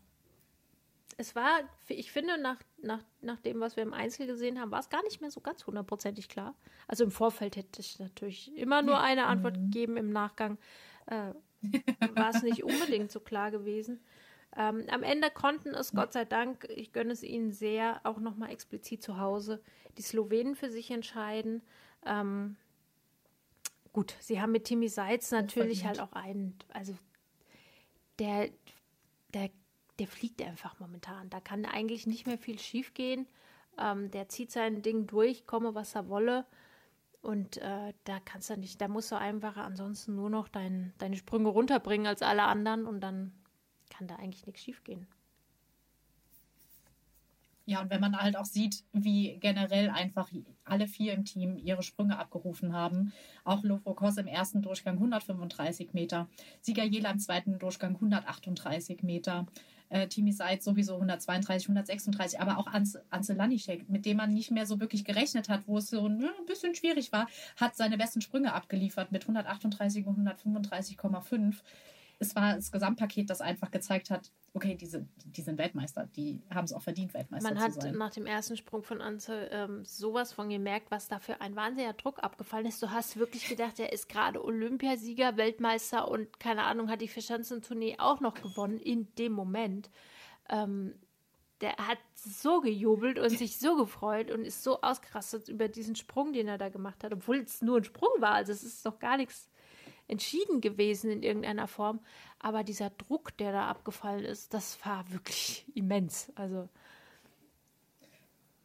Es 1.17 1.35
war, 1.35 1.61
ich 1.87 2.11
finde, 2.11 2.37
nach, 2.41 2.57
nach, 2.81 3.03
nach 3.21 3.39
dem, 3.39 3.61
was 3.61 3.77
wir 3.77 3.83
im 3.83 3.93
Einzel 3.93 4.27
gesehen 4.27 4.59
haben, 4.59 4.71
war 4.71 4.79
es 4.79 4.89
gar 4.89 5.03
nicht 5.03 5.21
mehr 5.21 5.31
so 5.31 5.39
ganz 5.39 5.65
hundertprozentig 5.65 6.27
klar. 6.27 6.55
Also 6.87 7.05
im 7.05 7.11
Vorfeld 7.11 7.55
hätte 7.55 7.79
ich 7.79 7.99
natürlich 7.99 8.55
immer 8.57 8.81
nur 8.81 8.99
eine 8.99 9.27
Antwort 9.27 9.57
mhm. 9.57 9.71
gegeben, 9.71 9.97
im 9.97 10.09
Nachgang 10.09 10.57
äh, 11.05 11.33
war 12.15 12.29
es 12.31 12.43
nicht 12.43 12.63
unbedingt 12.63 13.11
so 13.11 13.19
klar 13.19 13.51
gewesen. 13.51 14.01
Ähm, 14.57 14.85
am 14.89 15.03
Ende 15.03 15.29
konnten 15.29 15.73
es, 15.73 15.91
Gott 15.91 16.13
sei 16.13 16.25
Dank, 16.25 16.67
ich 16.69 16.93
gönne 16.93 17.11
es 17.11 17.23
ihnen 17.23 17.51
sehr, 17.51 17.99
auch 18.03 18.19
nochmal 18.19 18.51
explizit 18.51 19.03
zu 19.03 19.19
Hause, 19.19 19.61
die 19.97 20.01
Slowenen 20.01 20.55
für 20.55 20.69
sich 20.69 20.91
entscheiden. 20.91 21.61
Ähm, 22.05 22.55
gut, 23.91 24.15
sie 24.19 24.41
haben 24.41 24.53
mit 24.53 24.65
Timmy 24.65 24.87
Seitz 24.87 25.31
natürlich 25.31 25.85
halt 25.85 25.99
auch 25.99 26.13
einen, 26.13 26.57
also 26.73 26.97
der, 28.19 28.49
der, 29.33 29.49
der 29.99 30.07
fliegt 30.07 30.41
einfach 30.41 30.79
momentan. 30.79 31.29
Da 31.29 31.41
kann 31.41 31.65
eigentlich 31.65 32.07
nicht 32.07 32.25
mehr 32.25 32.37
viel 32.37 32.59
schief 32.59 32.93
gehen. 32.93 33.27
Ähm, 33.77 34.09
der 34.11 34.29
zieht 34.29 34.51
sein 34.51 34.81
Ding 34.81 35.05
durch, 35.05 35.45
komme 35.45 35.75
was 35.75 35.95
er 35.95 36.07
wolle. 36.07 36.45
Und 37.21 37.57
äh, 37.57 37.93
da 38.03 38.19
kannst 38.23 38.49
du 38.51 38.57
nicht, 38.57 38.79
da 38.79 38.87
musst 38.87 39.11
du 39.11 39.17
einfach 39.17 39.57
ansonsten 39.57 40.15
nur 40.15 40.29
noch 40.29 40.47
dein, 40.47 40.93
deine 40.99 41.17
Sprünge 41.17 41.49
runterbringen 41.49 42.07
als 42.07 42.21
alle 42.21 42.43
anderen 42.43 42.85
und 42.85 43.01
dann 43.01 43.33
kann 43.97 44.07
da 44.07 44.15
eigentlich 44.15 44.45
nichts 44.45 44.61
schiefgehen. 44.61 45.07
Ja, 47.67 47.81
und 47.81 47.89
wenn 47.89 48.01
man 48.01 48.15
halt 48.15 48.37
auch 48.37 48.45
sieht, 48.45 48.83
wie 48.93 49.37
generell 49.39 49.89
einfach 49.89 50.29
alle 50.65 50.87
vier 50.87 51.13
im 51.13 51.25
Team 51.25 51.57
ihre 51.57 51.81
Sprünge 51.81 52.19
abgerufen 52.19 52.73
haben. 52.73 53.11
Auch 53.43 53.63
Lofokos 53.63 54.17
im 54.17 54.27
ersten 54.27 54.61
Durchgang 54.61 54.95
135 54.95 55.93
Meter, 55.93 56.29
Sieger 56.61 56.83
Jela 56.83 57.09
im 57.09 57.17
zweiten 57.17 57.57
Durchgang 57.57 57.95
138 57.95 59.01
Meter, 59.01 59.47
äh, 59.89 60.07
Timi 60.07 60.31
Seid 60.31 60.61
sowieso 60.61 60.93
132, 60.93 61.67
136, 61.67 62.39
aber 62.39 62.59
auch 62.59 62.67
Ans 62.67 62.99
Anze 63.09 63.33
Lanischek, 63.33 63.89
mit 63.89 64.05
dem 64.05 64.17
man 64.17 64.31
nicht 64.31 64.51
mehr 64.51 64.67
so 64.67 64.79
wirklich 64.79 65.03
gerechnet 65.03 65.49
hat, 65.49 65.67
wo 65.67 65.79
es 65.79 65.89
so 65.89 66.07
ne, 66.07 66.31
ein 66.39 66.45
bisschen 66.45 66.75
schwierig 66.75 67.11
war, 67.11 67.27
hat 67.55 67.75
seine 67.75 67.97
besten 67.97 68.21
Sprünge 68.21 68.53
abgeliefert 68.53 69.11
mit 69.11 69.23
138 69.23 70.05
und 70.05 70.19
135,5 70.19 71.55
es 72.19 72.35
war 72.35 72.55
das 72.55 72.71
Gesamtpaket, 72.71 73.29
das 73.29 73.41
einfach 73.41 73.71
gezeigt 73.71 74.09
hat, 74.09 74.31
okay, 74.53 74.75
die 74.75 74.85
sind, 74.85 75.09
die 75.25 75.41
sind 75.41 75.57
Weltmeister, 75.57 76.07
die 76.15 76.41
haben 76.49 76.65
es 76.65 76.73
auch 76.73 76.81
verdient, 76.81 77.13
Weltmeister 77.13 77.53
Man 77.53 77.57
zu 77.57 77.79
sein. 77.79 77.83
Man 77.83 77.93
hat 77.93 77.99
nach 77.99 78.13
dem 78.13 78.25
ersten 78.25 78.55
Sprung 78.55 78.83
von 78.83 79.01
Anze 79.01 79.49
ähm, 79.51 79.83
sowas 79.85 80.31
von 80.33 80.49
gemerkt, 80.49 80.91
was 80.91 81.07
da 81.07 81.19
für 81.19 81.41
ein 81.41 81.55
wahnsinniger 81.55 81.93
Druck 81.93 82.23
abgefallen 82.23 82.65
ist. 82.65 82.81
Du 82.81 82.91
hast 82.91 83.17
wirklich 83.17 83.47
gedacht, 83.47 83.79
er 83.79 83.91
ist 83.91 84.07
gerade 84.07 84.43
Olympiasieger, 84.43 85.37
Weltmeister 85.37 86.07
und 86.07 86.39
keine 86.39 86.63
Ahnung, 86.63 86.89
hat 86.89 87.01
die 87.01 87.07
Verschanzentournee 87.07 87.97
auch 87.99 88.21
noch 88.21 88.35
gewonnen 88.35 88.79
in 88.79 89.13
dem 89.15 89.33
Moment. 89.33 89.89
Ähm, 90.49 90.95
der 91.61 91.75
hat 91.77 91.99
so 92.13 92.61
gejubelt 92.61 93.17
und 93.17 93.29
sich 93.29 93.57
so 93.59 93.75
gefreut 93.75 94.31
und 94.31 94.45
ist 94.45 94.63
so 94.63 94.81
ausgerastet 94.81 95.47
über 95.47 95.67
diesen 95.67 95.95
Sprung, 95.95 96.33
den 96.33 96.47
er 96.47 96.57
da 96.57 96.69
gemacht 96.69 97.03
hat, 97.03 97.13
obwohl 97.13 97.37
es 97.37 97.61
nur 97.61 97.77
ein 97.77 97.83
Sprung 97.83 98.09
war. 98.19 98.33
Also 98.33 98.51
es 98.51 98.63
ist 98.63 98.85
doch 98.85 98.99
gar 98.99 99.17
nichts 99.17 99.49
entschieden 100.07 100.61
gewesen 100.61 101.09
in 101.09 101.23
irgendeiner 101.23 101.67
Form. 101.67 101.99
Aber 102.39 102.63
dieser 102.63 102.89
Druck, 102.91 103.35
der 103.37 103.51
da 103.51 103.67
abgefallen 103.67 104.25
ist, 104.25 104.53
das 104.53 104.83
war 104.85 105.09
wirklich 105.11 105.65
immens. 105.75 106.31
Also 106.35 106.69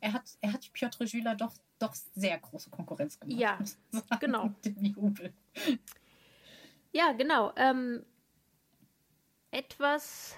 er 0.01 0.14
hat, 0.14 0.24
er 0.41 0.53
hat 0.53 0.72
Piotr 0.72 1.07
Schüler 1.07 1.34
doch, 1.34 1.53
doch 1.78 1.95
sehr 2.14 2.38
große 2.38 2.70
Konkurrenz 2.70 3.20
gemacht. 3.20 3.38
Ja, 3.38 3.59
genau. 4.20 4.51
Ja, 6.93 7.12
genau. 7.12 7.53
Ähm, 7.57 8.05
etwas, 9.51 10.36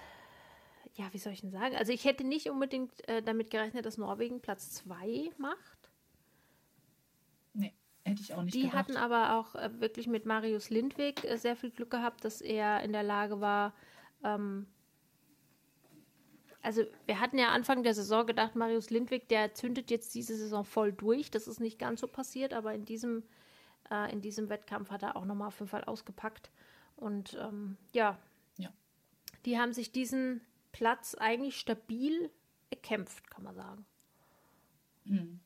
ja, 0.95 1.11
wie 1.13 1.17
soll 1.17 1.33
ich 1.33 1.41
denn 1.41 1.51
sagen? 1.51 1.75
Also 1.75 1.91
ich 1.93 2.03
hätte 2.03 2.23
nicht 2.23 2.49
unbedingt 2.49 3.07
äh, 3.07 3.21
damit 3.21 3.51
gerechnet, 3.51 3.85
dass 3.85 3.97
Norwegen 3.97 4.41
Platz 4.41 4.71
2 4.71 5.31
macht. 5.37 5.72
Hätte 8.13 8.21
ich 8.21 8.33
auch 8.33 8.43
nicht 8.43 8.53
Die 8.53 8.61
gedacht. 8.61 8.75
hatten 8.77 8.97
aber 8.97 9.33
auch 9.37 9.55
äh, 9.55 9.69
wirklich 9.79 10.07
mit 10.07 10.25
Marius 10.25 10.69
Lindwig 10.69 11.23
äh, 11.23 11.37
sehr 11.37 11.55
viel 11.55 11.71
Glück 11.71 11.89
gehabt, 11.91 12.23
dass 12.25 12.41
er 12.41 12.81
in 12.81 12.93
der 12.93 13.03
Lage 13.03 13.41
war, 13.41 13.73
ähm, 14.23 14.67
also 16.61 16.83
wir 17.05 17.19
hatten 17.19 17.37
ja 17.37 17.49
Anfang 17.49 17.83
der 17.83 17.93
Saison 17.93 18.25
gedacht, 18.25 18.55
Marius 18.55 18.89
Lindwig, 18.89 19.27
der 19.27 19.53
zündet 19.53 19.91
jetzt 19.91 20.15
diese 20.15 20.35
Saison 20.37 20.63
voll 20.63 20.93
durch. 20.93 21.29
Das 21.29 21.47
ist 21.47 21.59
nicht 21.59 21.77
ganz 21.77 21.99
so 21.99 22.07
passiert, 22.07 22.53
aber 22.53 22.73
in 22.73 22.85
diesem, 22.85 23.23
äh, 23.91 24.11
in 24.13 24.21
diesem 24.21 24.47
Wettkampf 24.49 24.89
hat 24.89 25.03
er 25.03 25.17
auch 25.17 25.25
nochmal 25.25 25.49
auf 25.49 25.59
jeden 25.59 25.69
Fall 25.69 25.83
ausgepackt. 25.83 26.51
Und 26.95 27.37
ähm, 27.41 27.75
ja, 27.91 28.17
ja, 28.57 28.71
die 29.45 29.59
haben 29.59 29.73
sich 29.73 29.91
diesen 29.91 30.39
Platz 30.71 31.15
eigentlich 31.15 31.57
stabil 31.59 32.29
erkämpft, 32.69 33.29
kann 33.29 33.43
man 33.43 33.55
sagen. 33.55 33.85
Mhm 35.03 35.42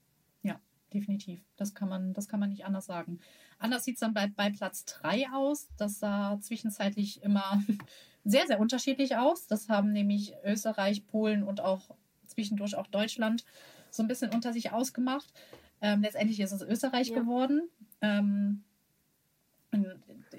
definitiv. 0.94 1.42
Das 1.56 1.74
kann 1.74 1.90
man, 1.90 2.14
das 2.14 2.28
kann 2.28 2.40
man 2.40 2.50
nicht 2.50 2.66
anders 2.66 2.86
sagen. 2.86 3.20
Anders 3.60 3.84
sieht 3.84 3.96
es 3.96 4.00
dann 4.00 4.14
bei, 4.14 4.28
bei 4.28 4.50
Platz 4.50 4.86
3 4.86 5.30
aus. 5.34 5.68
Das 5.78 6.00
sah 6.00 6.40
zwischenzeitlich 6.42 7.24
immer 7.24 7.62
sehr, 8.24 8.48
sehr 8.48 8.60
unterschiedlich 8.60 9.18
aus. 9.18 9.48
Das 9.48 9.70
haben 9.70 9.92
nämlich 9.92 10.34
Österreich, 10.44 11.06
Polen 11.08 11.44
und 11.44 11.62
auch 11.62 11.90
zwischendurch 12.26 12.76
auch 12.76 12.88
Deutschland 12.88 13.46
so 13.90 14.04
ein 14.04 14.08
bisschen 14.08 14.34
unter 14.34 14.54
sich 14.54 14.72
ausgemacht. 14.72 15.34
Ähm, 15.82 16.02
letztendlich 16.02 16.40
ist 16.40 16.52
es 16.52 16.62
Österreich 16.62 17.10
ja. 17.10 17.20
geworden. 17.20 17.70
Ähm, 18.02 18.64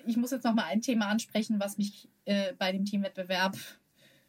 ich 0.07 0.17
muss 0.17 0.31
jetzt 0.31 0.45
noch 0.45 0.55
mal 0.55 0.65
ein 0.65 0.81
Thema 0.81 1.07
ansprechen, 1.09 1.61
was 1.61 1.79
mich 1.79 2.09
äh, 2.25 2.55
bei 2.55 2.73
dem 2.73 2.85
Teamwettbewerb 2.85 3.57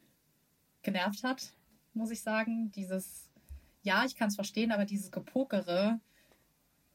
genervt 0.81 1.23
hat, 1.23 1.53
muss 1.93 2.11
ich 2.11 2.21
sagen. 2.21 2.71
Dieses, 2.71 3.29
ja, 3.81 4.05
ich 4.05 4.15
kann 4.15 4.27
es 4.27 4.35
verstehen, 4.35 4.71
aber 4.71 4.85
dieses 4.85 5.11
Gepokere 5.11 5.99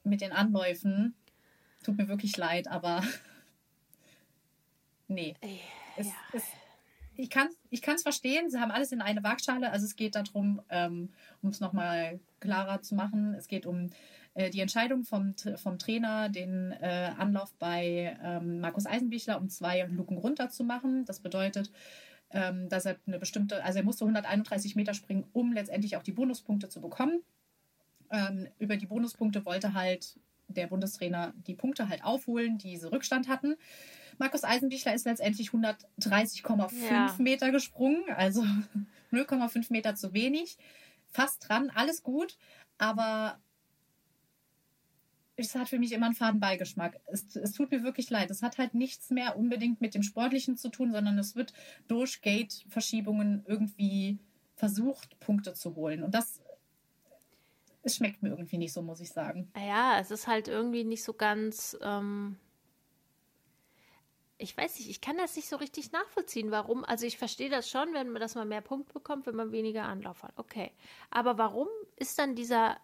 mit 0.05 0.21
den 0.21 0.33
Anläufen. 0.33 1.15
Tut 1.83 1.97
mir 1.97 2.09
wirklich 2.09 2.37
leid, 2.37 2.69
aber 2.69 3.03
nee. 5.09 5.35
Es, 5.97 6.07
ja. 6.07 6.13
es, 6.33 6.43
ich 7.17 7.31
kann 7.31 7.49
es 7.49 7.57
ich 7.71 7.83
kann's 7.83 8.03
verstehen, 8.03 8.51
sie 8.51 8.61
haben 8.61 8.71
alles 8.71 8.93
in 8.93 9.01
eine 9.01 9.25
Waagschale. 9.25 9.71
Also 9.73 9.85
es 9.85 9.97
geht 9.97 10.15
darum, 10.15 10.63
ähm, 10.69 11.11
um 11.43 11.51
es 11.51 11.59
nochmal 11.59 12.21
klarer 12.39 12.83
zu 12.83 12.95
machen, 12.95 13.35
es 13.35 13.49
geht 13.49 13.67
um 13.67 13.91
äh, 14.35 14.51
die 14.51 14.61
Entscheidung 14.61 15.05
vom, 15.05 15.35
vom 15.57 15.79
Trainer, 15.79 16.29
den 16.29 16.71
äh, 16.71 17.13
Anlauf 17.19 17.53
bei 17.59 18.17
ähm, 18.23 18.61
Markus 18.61 18.87
Eisenbichler 18.87 19.41
um 19.41 19.49
zwei 19.49 19.83
Luken 19.83 20.19
runter 20.19 20.51
zu 20.51 20.63
machen. 20.63 21.05
Das 21.05 21.19
bedeutet, 21.19 21.73
ähm, 22.31 22.69
dass 22.69 22.87
er 22.87 22.97
eine 23.07 23.19
bestimmte, 23.19 23.65
also 23.65 23.79
er 23.79 23.85
musste 23.85 24.05
131 24.05 24.77
Meter 24.77 24.95
springen, 24.95 25.25
um 25.33 25.53
letztendlich 25.53 25.97
auch 25.97 26.03
die 26.03 26.13
Bonuspunkte 26.13 26.69
zu 26.69 26.81
bekommen. 26.81 27.23
Ähm, 28.15 28.49
über 28.59 28.77
die 28.77 28.87
Bonuspunkte 28.87 29.45
wollte 29.45 29.75
halt 29.75 30.19
der 30.49 30.69
Bundestrainer 30.69 31.33
die 31.47 31.55
Punkte 31.55 31.89
halt 31.89 32.05
aufholen, 32.05 32.59
die 32.59 32.77
sie 32.77 32.91
Rückstand 32.91 33.29
hatten. 33.29 33.57
Markus 34.19 34.45
Eisenbichler 34.45 34.95
ist 34.95 35.07
letztendlich 35.07 35.51
130,5 35.51 36.73
ja. 36.89 37.15
Meter 37.19 37.51
gesprungen, 37.51 38.05
also 38.15 38.43
0,5 39.13 39.73
Meter 39.73 39.97
zu 39.97 40.13
wenig. 40.13 40.59
Fast 41.09 41.49
dran, 41.49 41.71
alles 41.75 42.03
gut, 42.03 42.37
aber 42.79 43.41
es 45.37 45.57
hat 45.57 45.69
für 45.69 45.81
mich 45.81 45.93
immer 45.93 46.07
einen 46.07 46.15
faden 46.15 46.39
Beigeschmack. 46.39 47.01
Es, 47.07 47.35
es 47.35 47.53
tut 47.53 47.73
mir 47.73 47.83
wirklich 47.83 48.11
leid. 48.11 48.31
Es 48.31 48.43
hat 48.43 48.59
halt 48.59 48.75
nichts 48.75 49.11
mehr 49.11 49.37
unbedingt 49.37 49.81
mit 49.81 49.95
dem 49.95 50.05
Sportlichen 50.05 50.57
zu 50.57 50.69
tun, 50.69 50.93
sondern 50.93 51.19
es 51.19 51.35
wird 51.35 51.53
durch 51.89 52.23
Gate-Verschiebungen 52.23 53.43
irgendwie 53.47 54.19
versucht, 54.55 55.19
Punkte 55.19 55.55
zu 55.55 55.75
holen. 55.75 56.05
Und 56.05 56.15
das 56.15 56.41
es 57.85 57.97
schmeckt 57.97 58.23
mir 58.23 58.31
irgendwie 58.31 58.59
nicht 58.59 58.73
so, 58.73 58.83
muss 58.83 59.01
ich 59.01 59.11
sagen. 59.11 59.51
Ja, 59.57 59.99
es 60.01 60.11
ist 60.11 60.27
halt 60.27 60.49
irgendwie 60.49 60.85
nicht 60.85 61.05
so 61.05 61.13
ganz. 61.13 61.77
Ähm 61.83 62.37
ich 64.37 64.57
weiß 64.57 64.79
nicht, 64.79 64.91
ich 64.91 65.01
kann 65.01 65.17
das 65.17 65.37
nicht 65.37 65.49
so 65.49 65.57
richtig 65.57 65.93
nachvollziehen, 65.93 66.51
warum. 66.51 66.85
Also 66.85 67.07
ich 67.07 67.19
verstehe 67.19 67.51
das 67.51 67.71
schon, 67.71 67.95
wenn 67.95 68.11
man, 68.11 68.21
dass 68.21 68.35
man 68.35 68.49
mehr 68.49 68.61
Punkte 68.61 68.93
bekommt, 68.93 69.27
wenn 69.27 69.37
man 69.37 69.53
weniger 69.53 69.85
Anlauf 69.85 70.23
hat. 70.23 70.33
Okay. 70.37 70.73
Aber 71.11 71.39
warum 71.39 71.69
ist 71.97 72.19
dann 72.19 72.35
dieser 72.35 72.77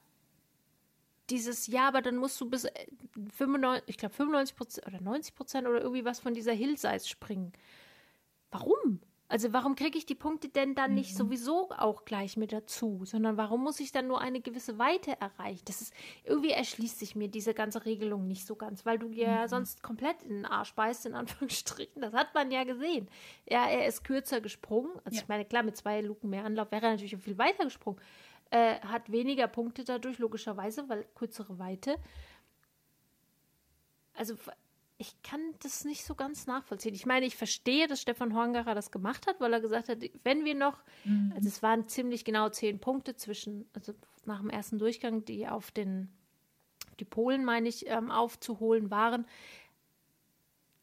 dieses, 1.30 1.68
ja, 1.68 1.88
aber 1.88 2.02
dann 2.02 2.16
musst 2.16 2.40
du 2.40 2.48
bis 2.48 2.66
95, 3.36 3.86
äh, 3.86 3.90
ich 3.90 3.96
glaube 3.98 4.14
95 4.14 4.56
Prozent 4.56 4.86
oder 4.86 5.00
90 5.00 5.34
Prozent 5.34 5.68
oder 5.68 5.80
irgendwie 5.80 6.04
was 6.04 6.20
von 6.20 6.34
dieser 6.34 6.52
Hillsize 6.52 7.08
springen. 7.08 7.52
Warum? 8.50 9.00
Also 9.30 9.52
warum 9.52 9.76
kriege 9.76 9.96
ich 9.96 10.06
die 10.06 10.16
Punkte 10.16 10.48
denn 10.48 10.74
dann 10.74 10.92
nicht 10.92 11.12
mhm. 11.12 11.18
sowieso 11.18 11.70
auch 11.70 12.04
gleich 12.04 12.36
mit 12.36 12.52
dazu, 12.52 13.04
sondern 13.04 13.36
warum 13.36 13.62
muss 13.62 13.78
ich 13.78 13.92
dann 13.92 14.08
nur 14.08 14.20
eine 14.20 14.40
gewisse 14.40 14.76
Weite 14.76 15.20
erreichen? 15.20 15.62
Das 15.66 15.80
ist 15.80 15.94
irgendwie 16.24 16.50
erschließt 16.50 16.98
sich 16.98 17.14
mir 17.14 17.28
diese 17.28 17.54
ganze 17.54 17.84
Regelung 17.84 18.26
nicht 18.26 18.44
so 18.44 18.56
ganz, 18.56 18.84
weil 18.84 18.98
du 18.98 19.08
ja 19.10 19.42
mhm. 19.42 19.48
sonst 19.48 19.84
komplett 19.84 20.20
in 20.24 20.30
den 20.30 20.46
Arsch 20.46 20.74
beißt 20.74 21.06
in 21.06 21.14
Anführungsstrichen. 21.14 22.02
Das 22.02 22.12
hat 22.12 22.34
man 22.34 22.50
ja 22.50 22.64
gesehen. 22.64 23.08
Ja, 23.48 23.68
er 23.68 23.86
ist 23.86 24.02
kürzer 24.02 24.40
gesprungen. 24.40 24.90
Also 25.04 25.18
ja. 25.18 25.22
ich 25.22 25.28
meine 25.28 25.44
klar 25.44 25.62
mit 25.62 25.76
zwei 25.76 26.00
Luken 26.00 26.28
mehr 26.28 26.44
Anlauf 26.44 26.72
wäre 26.72 26.86
er 26.86 26.90
natürlich 26.90 27.16
viel 27.16 27.38
weiter 27.38 27.62
gesprungen. 27.62 28.00
Äh, 28.50 28.80
hat 28.80 29.12
weniger 29.12 29.46
Punkte 29.46 29.84
dadurch 29.84 30.18
logischerweise, 30.18 30.88
weil 30.88 31.06
kürzere 31.14 31.60
Weite. 31.60 31.98
also 34.12 34.34
ich 35.00 35.22
kann 35.22 35.40
das 35.62 35.86
nicht 35.86 36.04
so 36.04 36.14
ganz 36.14 36.46
nachvollziehen. 36.46 36.94
Ich 36.94 37.06
meine, 37.06 37.24
ich 37.24 37.34
verstehe, 37.34 37.86
dass 37.86 38.02
Stefan 38.02 38.34
Horngacher 38.34 38.74
das 38.74 38.90
gemacht 38.90 39.26
hat, 39.26 39.40
weil 39.40 39.50
er 39.50 39.60
gesagt 39.62 39.88
hat, 39.88 39.98
wenn 40.24 40.44
wir 40.44 40.54
noch, 40.54 40.82
mhm. 41.04 41.32
also 41.34 41.48
es 41.48 41.62
waren 41.62 41.88
ziemlich 41.88 42.22
genau 42.22 42.50
zehn 42.50 42.80
Punkte 42.80 43.16
zwischen, 43.16 43.66
also 43.72 43.94
nach 44.26 44.40
dem 44.40 44.50
ersten 44.50 44.78
Durchgang, 44.78 45.24
die 45.24 45.48
auf 45.48 45.70
den, 45.70 46.10
die 47.00 47.06
Polen, 47.06 47.46
meine 47.46 47.70
ich, 47.70 47.86
ähm, 47.88 48.10
aufzuholen 48.10 48.90
waren 48.90 49.24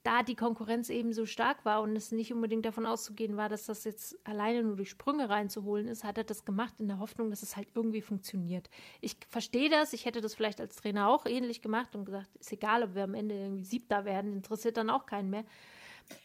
da 0.08 0.24
die 0.24 0.36
Konkurrenz 0.36 0.90
eben 0.90 1.12
so 1.12 1.26
stark 1.26 1.66
war 1.66 1.82
und 1.82 1.94
es 1.98 2.14
nicht 2.14 2.32
unbedingt 2.32 2.66
davon 2.66 2.86
auszugehen 2.86 3.36
war, 3.36 3.50
dass 3.50 3.66
das 3.66 3.84
jetzt 3.84 4.18
alleine 4.26 4.64
nur 4.64 4.78
durch 4.78 4.90
Sprünge 4.90 5.30
reinzuholen 5.30 5.86
ist, 5.90 6.06
hat 6.06 6.18
er 6.18 6.24
das 6.24 6.46
gemacht 6.46 6.76
in 6.80 6.88
der 6.88 7.00
Hoffnung, 7.00 7.30
dass 7.30 7.44
es 7.44 7.58
halt 7.58 7.68
irgendwie 7.76 8.02
funktioniert. 8.02 8.70
Ich 9.02 9.18
verstehe 9.28 9.70
das, 9.70 9.92
ich 9.92 10.06
hätte 10.06 10.22
das 10.22 10.34
vielleicht 10.34 10.62
als 10.62 10.78
Trainer 10.78 11.10
auch 11.10 11.26
ähnlich 11.26 11.62
gemacht 11.62 11.94
und 11.94 12.06
gesagt, 12.06 12.34
ist 12.38 12.54
egal, 12.54 12.84
ob 12.84 12.96
wir 12.96 13.04
am 13.04 13.16
Ende 13.16 13.36
irgendwie 13.36 13.66
Siebter 13.66 14.06
werden, 14.06 14.32
interessiert 14.32 14.78
dann 14.78 14.90
auch 14.90 15.08
keinen 15.08 15.30
mehr. 15.30 15.44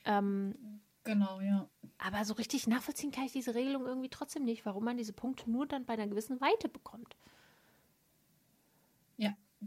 Ähm, 0.05 0.55
genau, 1.03 1.41
ja. 1.41 1.68
Aber 1.99 2.24
so 2.24 2.35
richtig 2.35 2.68
nachvollziehen 2.68 3.11
kann 3.11 3.24
ich 3.24 3.33
diese 3.33 3.57
Regelung 3.57 3.87
irgendwie 3.87 4.11
trotzdem 4.11 4.45
nicht, 4.45 4.64
warum 4.64 4.85
man 4.85 4.97
diese 4.97 5.12
Punkte 5.12 5.51
nur 5.51 5.66
dann 5.66 5.87
bei 5.87 5.95
einer 5.95 6.07
gewissen 6.07 6.41
Weite 6.41 6.68
bekommt. 6.68 7.16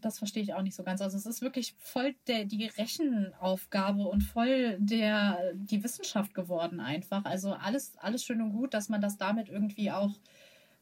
Das 0.01 0.19
verstehe 0.19 0.43
ich 0.43 0.53
auch 0.53 0.61
nicht 0.61 0.75
so 0.75 0.83
ganz. 0.83 1.01
Also 1.01 1.17
es 1.17 1.25
ist 1.25 1.41
wirklich 1.41 1.73
voll 1.77 2.15
der, 2.27 2.45
die 2.45 2.65
Rechenaufgabe 2.65 4.03
und 4.03 4.21
voll 4.21 4.77
der, 4.79 5.53
die 5.53 5.83
Wissenschaft 5.83 6.33
geworden 6.33 6.79
einfach. 6.79 7.23
Also 7.25 7.53
alles, 7.53 7.97
alles 7.97 8.23
schön 8.23 8.41
und 8.41 8.51
gut, 8.51 8.73
dass 8.73 8.89
man 8.89 9.01
das 9.01 9.17
damit 9.17 9.49
irgendwie 9.49 9.91
auch 9.91 10.11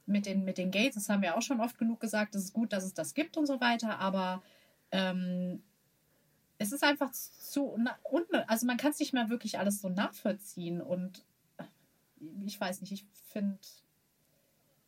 mit 0.06 0.26
den, 0.26 0.44
mit 0.44 0.58
den 0.58 0.72
Gates, 0.72 0.96
das 0.96 1.10
haben 1.10 1.22
wir 1.22 1.38
auch 1.38 1.42
schon 1.42 1.62
oft 1.62 1.78
genug 1.78 2.00
gesagt, 2.00 2.36
es 2.36 2.46
ist 2.46 2.54
gut, 2.54 2.74
dass 2.74 2.84
es 2.84 2.94
das 2.94 3.14
gibt 3.14 3.38
und 3.38 3.46
so 3.46 3.62
weiter, 3.62 4.00
aber 4.00 4.44
ähm, 4.92 5.64
es 6.58 6.72
ist 6.72 6.84
einfach 6.84 7.12
zu, 7.12 7.78
also 8.48 8.66
man 8.66 8.78
kann 8.78 8.92
es 8.92 9.00
nicht 9.00 9.14
mehr 9.14 9.30
wirklich 9.30 9.60
alles 9.60 9.82
so 9.82 9.90
nachvollziehen 9.90 10.82
und 10.82 11.24
ich 12.46 12.60
weiß 12.60 12.82
nicht, 12.82 12.92
ich 12.92 13.06
finde 13.32 13.60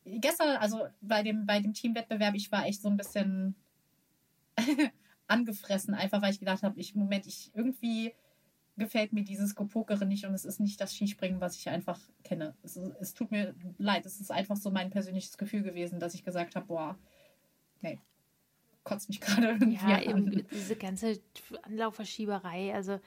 gestern, 0.05 0.57
also 0.57 0.87
bei 1.01 1.23
dem, 1.23 1.45
bei 1.45 1.59
dem 1.59 1.73
Teamwettbewerb, 1.73 2.35
ich 2.35 2.51
war 2.51 2.65
echt 2.65 2.81
so 2.81 2.89
ein 2.89 2.97
bisschen 2.97 3.55
angefressen, 5.27 5.93
einfach 5.93 6.21
weil 6.21 6.31
ich 6.31 6.39
gedacht 6.39 6.63
habe, 6.63 6.79
ich, 6.79 6.95
Moment, 6.95 7.25
ich 7.25 7.51
irgendwie 7.53 8.13
gefällt 8.77 9.13
mir 9.13 9.23
dieses 9.23 9.55
Gepokere 9.55 10.05
nicht 10.05 10.25
und 10.25 10.33
es 10.33 10.45
ist 10.45 10.59
nicht 10.59 10.79
das 10.81 10.93
Skispringen, 10.93 11.39
was 11.39 11.55
ich 11.55 11.69
einfach 11.69 11.99
kenne. 12.23 12.55
Es, 12.61 12.75
es 12.75 13.13
tut 13.13 13.31
mir 13.31 13.55
leid, 13.77 14.05
es 14.05 14.19
ist 14.19 14.31
einfach 14.31 14.57
so 14.57 14.69
mein 14.69 14.89
persönliches 14.89 15.37
Gefühl 15.37 15.63
gewesen, 15.63 15.99
dass 15.99 16.13
ich 16.13 16.23
gesagt 16.23 16.55
habe, 16.55 16.65
boah, 16.65 16.97
nee, 17.81 17.99
kotzt 18.83 19.09
mich 19.09 19.21
gerade 19.21 19.47
irgendwie 19.47 19.75
ja, 19.75 19.97
an. 19.97 20.03
Eben 20.03 20.47
diese 20.51 20.75
ganze 20.75 21.19
Anlaufverschieberei, 21.63 22.73
also 22.73 22.99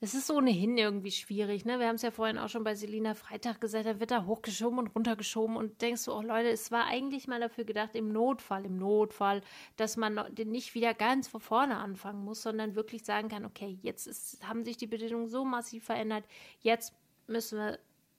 es 0.00 0.14
ist 0.14 0.30
ohnehin 0.30 0.76
irgendwie 0.76 1.10
schwierig, 1.10 1.64
ne? 1.64 1.78
Wir 1.78 1.88
haben 1.88 1.94
es 1.94 2.02
ja 2.02 2.10
vorhin 2.10 2.36
auch 2.36 2.50
schon 2.50 2.64
bei 2.64 2.74
Selina 2.74 3.14
Freitag 3.14 3.62
gesagt, 3.62 3.86
da 3.86 3.98
wird 3.98 4.10
da 4.10 4.26
hochgeschoben 4.26 4.78
und 4.78 4.88
runtergeschoben 4.88 5.56
und 5.56 5.80
denkst 5.80 6.04
du, 6.04 6.12
oh 6.12 6.20
Leute, 6.20 6.50
es 6.50 6.70
war 6.70 6.84
eigentlich 6.84 7.28
mal 7.28 7.40
dafür 7.40 7.64
gedacht, 7.64 7.94
im 7.94 8.12
Notfall, 8.12 8.66
im 8.66 8.76
Notfall, 8.76 9.40
dass 9.76 9.96
man 9.96 10.20
nicht 10.36 10.74
wieder 10.74 10.92
ganz 10.92 11.28
von 11.28 11.40
vorne 11.40 11.78
anfangen 11.78 12.24
muss, 12.24 12.42
sondern 12.42 12.74
wirklich 12.74 13.04
sagen 13.04 13.28
kann, 13.28 13.46
okay, 13.46 13.78
jetzt 13.80 14.06
ist, 14.06 14.46
haben 14.46 14.64
sich 14.64 14.76
die 14.76 14.86
Bedingungen 14.86 15.28
so 15.28 15.46
massiv 15.46 15.84
verändert, 15.84 16.24
jetzt 16.60 16.94
müssen 17.26 17.58
wir 17.58 17.78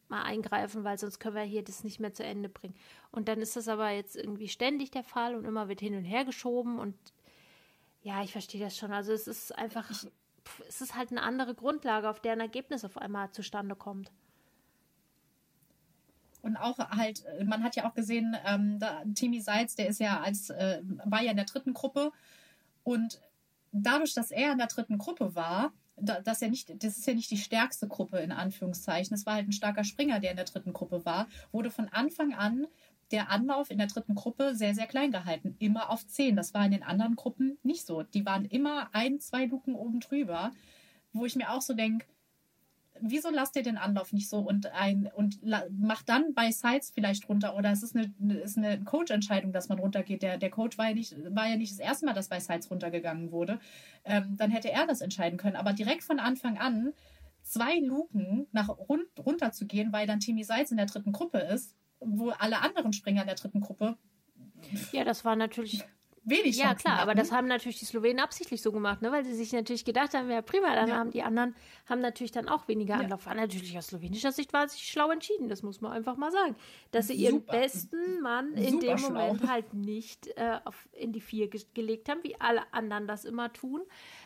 mal 0.10 0.24
eingreifen, 0.24 0.84
weil 0.84 0.98
sonst 0.98 1.20
können 1.20 1.36
wir 1.36 1.44
hier 1.44 1.64
das 1.64 1.84
nicht 1.84 2.00
mehr 2.00 2.14
zu 2.14 2.24
Ende 2.24 2.50
bringen. 2.50 2.76
Und 3.12 3.28
dann 3.28 3.40
ist 3.40 3.56
das 3.56 3.68
aber 3.68 3.92
jetzt 3.92 4.16
irgendwie 4.16 4.48
ständig 4.48 4.90
der 4.90 5.04
Fall 5.04 5.36
und 5.36 5.46
immer 5.46 5.68
wird 5.68 5.82
hin 5.82 5.96
und 5.96 6.06
her 6.06 6.26
geschoben 6.26 6.80
und 6.80 6.96
ja, 8.02 8.24
ich 8.24 8.32
verstehe 8.32 8.62
das 8.62 8.78
schon. 8.78 8.94
Also 8.94 9.12
es 9.12 9.28
ist 9.28 9.56
einfach. 9.56 9.92
Ich, 9.92 10.08
es 10.68 10.82
ist 10.82 10.96
halt 10.96 11.12
eine 11.12 11.22
andere 11.22 11.56
Grundlage, 11.56 12.10
auf 12.10 12.20
der 12.20 12.34
ein 12.34 12.40
Ergebnis 12.40 12.86
auf 12.86 12.98
einmal 12.98 13.32
zustande 13.32 13.76
kommt. 13.76 14.12
Und 16.42 16.56
auch 16.56 16.78
halt, 16.78 17.26
man 17.44 17.64
hat 17.64 17.76
ja 17.76 17.90
auch 17.90 17.94
gesehen, 17.94 18.36
ähm, 18.46 18.80
da, 18.80 19.04
Timmy 19.16 19.42
Seitz, 19.42 19.76
der 19.76 19.88
ist 19.88 20.00
ja 20.00 20.22
als, 20.22 20.50
äh, 20.50 20.82
war 21.06 21.22
ja 21.22 21.32
in 21.32 21.38
der 21.38 21.46
dritten 21.46 21.74
Gruppe 21.74 22.12
und 22.84 23.20
dadurch, 23.72 24.14
dass 24.14 24.32
er 24.32 24.52
in 24.52 24.58
der 24.58 24.68
dritten 24.68 24.98
Gruppe 24.98 25.36
war, 25.36 25.74
da, 25.98 26.22
dass 26.22 26.42
er 26.42 26.50
nicht, 26.50 26.84
das 26.84 26.98
ist 26.98 27.08
ja 27.08 27.14
nicht 27.14 27.32
die 27.32 27.38
stärkste 27.38 27.88
Gruppe 27.88 28.20
in 28.20 28.32
Anführungszeichen, 28.32 29.16
es 29.16 29.26
war 29.26 29.34
halt 29.34 29.48
ein 29.48 29.54
starker 29.54 29.84
Springer, 29.84 30.20
der 30.20 30.32
in 30.32 30.38
der 30.38 30.46
dritten 30.46 30.74
Gruppe 30.74 31.06
war, 31.06 31.28
wurde 31.52 31.72
von 31.72 31.90
Anfang 31.90 32.34
an 32.34 32.68
der 33.12 33.30
Anlauf 33.30 33.70
in 33.70 33.78
der 33.78 33.88
dritten 33.88 34.16
Gruppe 34.16 34.56
sehr, 34.56 34.76
sehr 34.76 34.88
klein 34.88 35.12
gehalten. 35.12 35.56
Immer 35.60 35.90
auf 35.90 36.06
zehn. 36.08 36.36
Das 36.36 36.54
war 36.54 36.66
in 36.66 36.72
den 36.72 36.84
anderen 36.84 37.16
Gruppen 37.16 37.58
nicht 37.64 37.86
so. 37.86 38.04
Die 38.04 38.26
waren 38.26 38.46
immer 38.46 38.90
ein, 38.94 39.20
zwei 39.20 39.46
Luken 39.46 39.76
oben 39.76 40.00
drüber, 40.00 40.52
wo 41.14 41.26
ich 41.26 41.36
mir 41.36 41.52
auch 41.52 41.62
so 41.62 41.74
denke, 41.74 42.06
wieso 43.02 43.30
lasst 43.30 43.56
ihr 43.56 43.64
den 43.64 43.78
Anlauf 43.78 44.14
nicht 44.14 44.30
so 44.30 44.40
und 44.40 44.68
ein 44.74 45.10
und 45.14 45.40
macht 45.78 46.10
dann 46.10 46.34
bei 46.34 46.52
Sides 46.52 46.92
vielleicht 46.92 47.28
runter 47.30 47.56
oder 47.56 47.72
es 47.72 47.84
ist 47.84 47.96
eine, 47.96 48.12
ist 48.42 48.58
eine 48.58 48.84
Coach-Entscheidung, 48.84 49.52
dass 49.52 49.70
man 49.70 49.80
runtergeht. 49.80 50.22
Der, 50.22 50.38
der 50.38 50.50
Coach 50.50 50.78
war 50.78 50.90
ja, 50.90 50.96
nicht, 50.96 51.16
war 51.34 51.48
ja 51.48 51.58
nicht 51.58 51.72
das 51.72 51.80
erste 51.80 52.06
Mal, 52.06 52.14
dass 52.14 52.30
bei 52.30 52.40
Sides 52.40 52.70
runtergegangen 52.72 53.32
wurde. 53.32 53.60
Ähm, 54.06 54.36
dann 54.38 54.52
hätte 54.52 54.72
er 54.72 54.88
das 54.88 55.02
entscheiden 55.02 55.38
können. 55.38 55.56
Aber 55.56 55.74
direkt 55.74 56.04
von 56.04 56.20
Anfang 56.20 56.58
an 56.58 56.94
zwei 57.44 57.80
Luken 57.80 58.48
nach 58.52 58.70
rund, 58.70 59.06
runter 59.26 59.52
zu 59.52 59.66
gehen, 59.66 59.94
weil 59.94 60.08
dann 60.08 60.20
Timmy 60.20 60.44
Seitz 60.44 60.72
in 60.72 60.78
der 60.78 60.86
dritten 60.86 61.12
Gruppe 61.12 61.40
ist, 61.40 61.76
wo 62.00 62.30
alle 62.30 62.62
anderen 62.62 62.94
Springer 62.94 63.22
in 63.22 63.28
der 63.28 63.36
dritten 63.36 63.62
Gruppe. 63.62 63.98
Ja, 64.92 65.04
das 65.04 65.24
war 65.26 65.36
natürlich 65.36 65.84
wenig 66.28 66.58
Ja, 66.58 66.76
klar, 66.76 66.96
hatten. 66.96 67.04
aber 67.04 67.16
das 67.16 67.32
haben 67.32 67.48
natürlich 67.48 67.80
die 67.80 67.86
Slowenen 67.86 68.20
absichtlich 68.20 68.62
so 68.62 68.72
gemacht, 68.72 69.02
ne? 69.02 69.12
weil 69.12 69.24
sie 69.24 69.34
sich 69.34 69.54
natürlich 69.54 69.86
gedacht 69.86 70.14
haben, 70.14 70.30
ja 70.30 70.42
prima, 70.42 70.76
dann 70.76 70.90
ja. 70.90 70.96
haben 70.96 71.12
die 71.12 71.24
anderen 71.24 71.56
haben 71.86 72.02
natürlich 72.02 72.34
dann 72.34 72.50
auch 72.50 72.68
weniger 72.68 72.96
Anlauf. 72.96 73.22
Ja. 73.22 73.28
War 73.28 73.36
natürlich 73.36 73.78
aus 73.78 73.88
slowenischer 73.88 74.34
Sicht 74.34 74.52
war 74.52 74.68
sich 74.68 74.82
schlau 74.82 75.10
entschieden, 75.10 75.48
das 75.48 75.64
muss 75.64 75.80
man 75.80 75.94
einfach 75.94 76.18
mal 76.18 76.32
sagen. 76.32 76.56
Dass 76.92 77.08
sie 77.08 77.14
Super. 77.14 77.24
ihren 77.24 77.46
besten 77.46 78.22
Mann 78.22 78.54
in 78.56 78.74
Super 78.74 78.88
dem 78.88 78.98
schlau. 78.98 79.10
Moment 79.10 79.48
halt 79.48 79.74
nicht 79.74 80.28
äh, 80.36 80.60
auf, 80.66 80.90
in 80.92 81.14
die 81.14 81.22
Vier 81.22 81.50
ge 81.50 81.62
gelegt 81.74 82.10
haben, 82.10 82.20
wie 82.24 82.40
alle 82.42 82.62
anderen 82.74 83.08
das 83.08 83.24
immer 83.24 83.54
tun, 83.54 83.82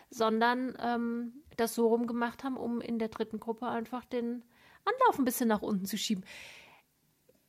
sondern 0.10 0.76
ähm, 0.80 1.34
das 1.58 1.76
so 1.76 1.88
rumgemacht 1.88 2.44
haben, 2.44 2.58
um 2.58 2.82
in 2.82 2.98
der 2.98 3.10
dritten 3.10 3.40
Gruppe 3.40 3.68
einfach 3.68 4.06
den 4.06 4.44
Anlauf 4.86 5.20
ein 5.20 5.26
bisschen 5.26 5.48
nach 5.48 5.62
unten 5.62 5.86
zu 5.86 5.98
schieben. 5.98 6.24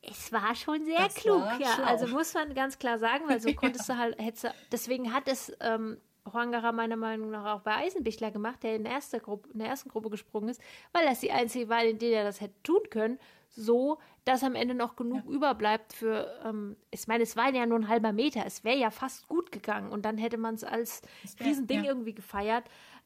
Es 0.09 0.31
war 0.31 0.53
schon 0.53 0.83
sehr 0.85 0.99
das 0.99 1.15
klug, 1.15 1.43
ja. 1.59 1.75
Schlau. 1.75 1.85
Also 1.85 2.07
muss 2.07 2.33
man 2.33 2.53
ganz 2.53 2.77
klar 2.77 2.99
sagen, 2.99 3.23
weil 3.27 3.39
so 3.39 3.53
konntest 3.55 3.87
ja. 3.87 3.95
du 3.95 4.01
halt, 4.01 4.19
hättest 4.19 4.53
deswegen 4.71 5.13
hat 5.13 5.27
es 5.27 5.51
ähm, 5.61 5.97
Huangara 6.31 6.71
meiner 6.71 6.95
Meinung 6.95 7.31
nach 7.31 7.55
auch 7.55 7.61
bei 7.61 7.75
Eisenbichler 7.75 8.31
gemacht, 8.31 8.63
der 8.63 8.75
in 8.75 8.83
der, 8.83 8.93
erste 8.93 9.19
Gruppe, 9.19 9.49
in 9.51 9.59
der 9.59 9.69
ersten 9.69 9.89
Gruppe 9.89 10.09
gesprungen 10.09 10.49
ist, 10.49 10.61
weil 10.91 11.05
das 11.05 11.19
die 11.19 11.31
einzige 11.31 11.69
war, 11.69 11.83
in 11.83 11.99
der 11.99 12.19
er 12.19 12.23
das 12.23 12.41
hätte 12.41 12.61
tun 12.63 12.81
können, 12.89 13.19
so, 13.49 13.99
dass 14.25 14.43
am 14.43 14.55
Ende 14.55 14.73
noch 14.73 14.95
genug 14.95 15.25
ja. 15.25 15.31
überbleibt 15.31 15.93
für, 15.93 16.27
ähm, 16.43 16.75
ich 16.91 17.07
meine, 17.07 17.23
es 17.23 17.35
war 17.35 17.53
ja 17.53 17.65
nur 17.65 17.79
ein 17.79 17.87
halber 17.87 18.11
Meter, 18.11 18.45
es 18.45 18.63
wäre 18.63 18.77
ja 18.77 18.89
fast 18.89 19.27
gut 19.27 19.51
gegangen 19.51 19.91
und 19.91 20.05
dann 20.05 20.17
hätte 20.17 20.37
man 20.37 20.55
es 20.55 20.63
als 20.63 21.01
Riesending 21.39 21.83
ja. 21.83 21.91
irgendwie 21.91 22.15
gefeiert. 22.15 22.63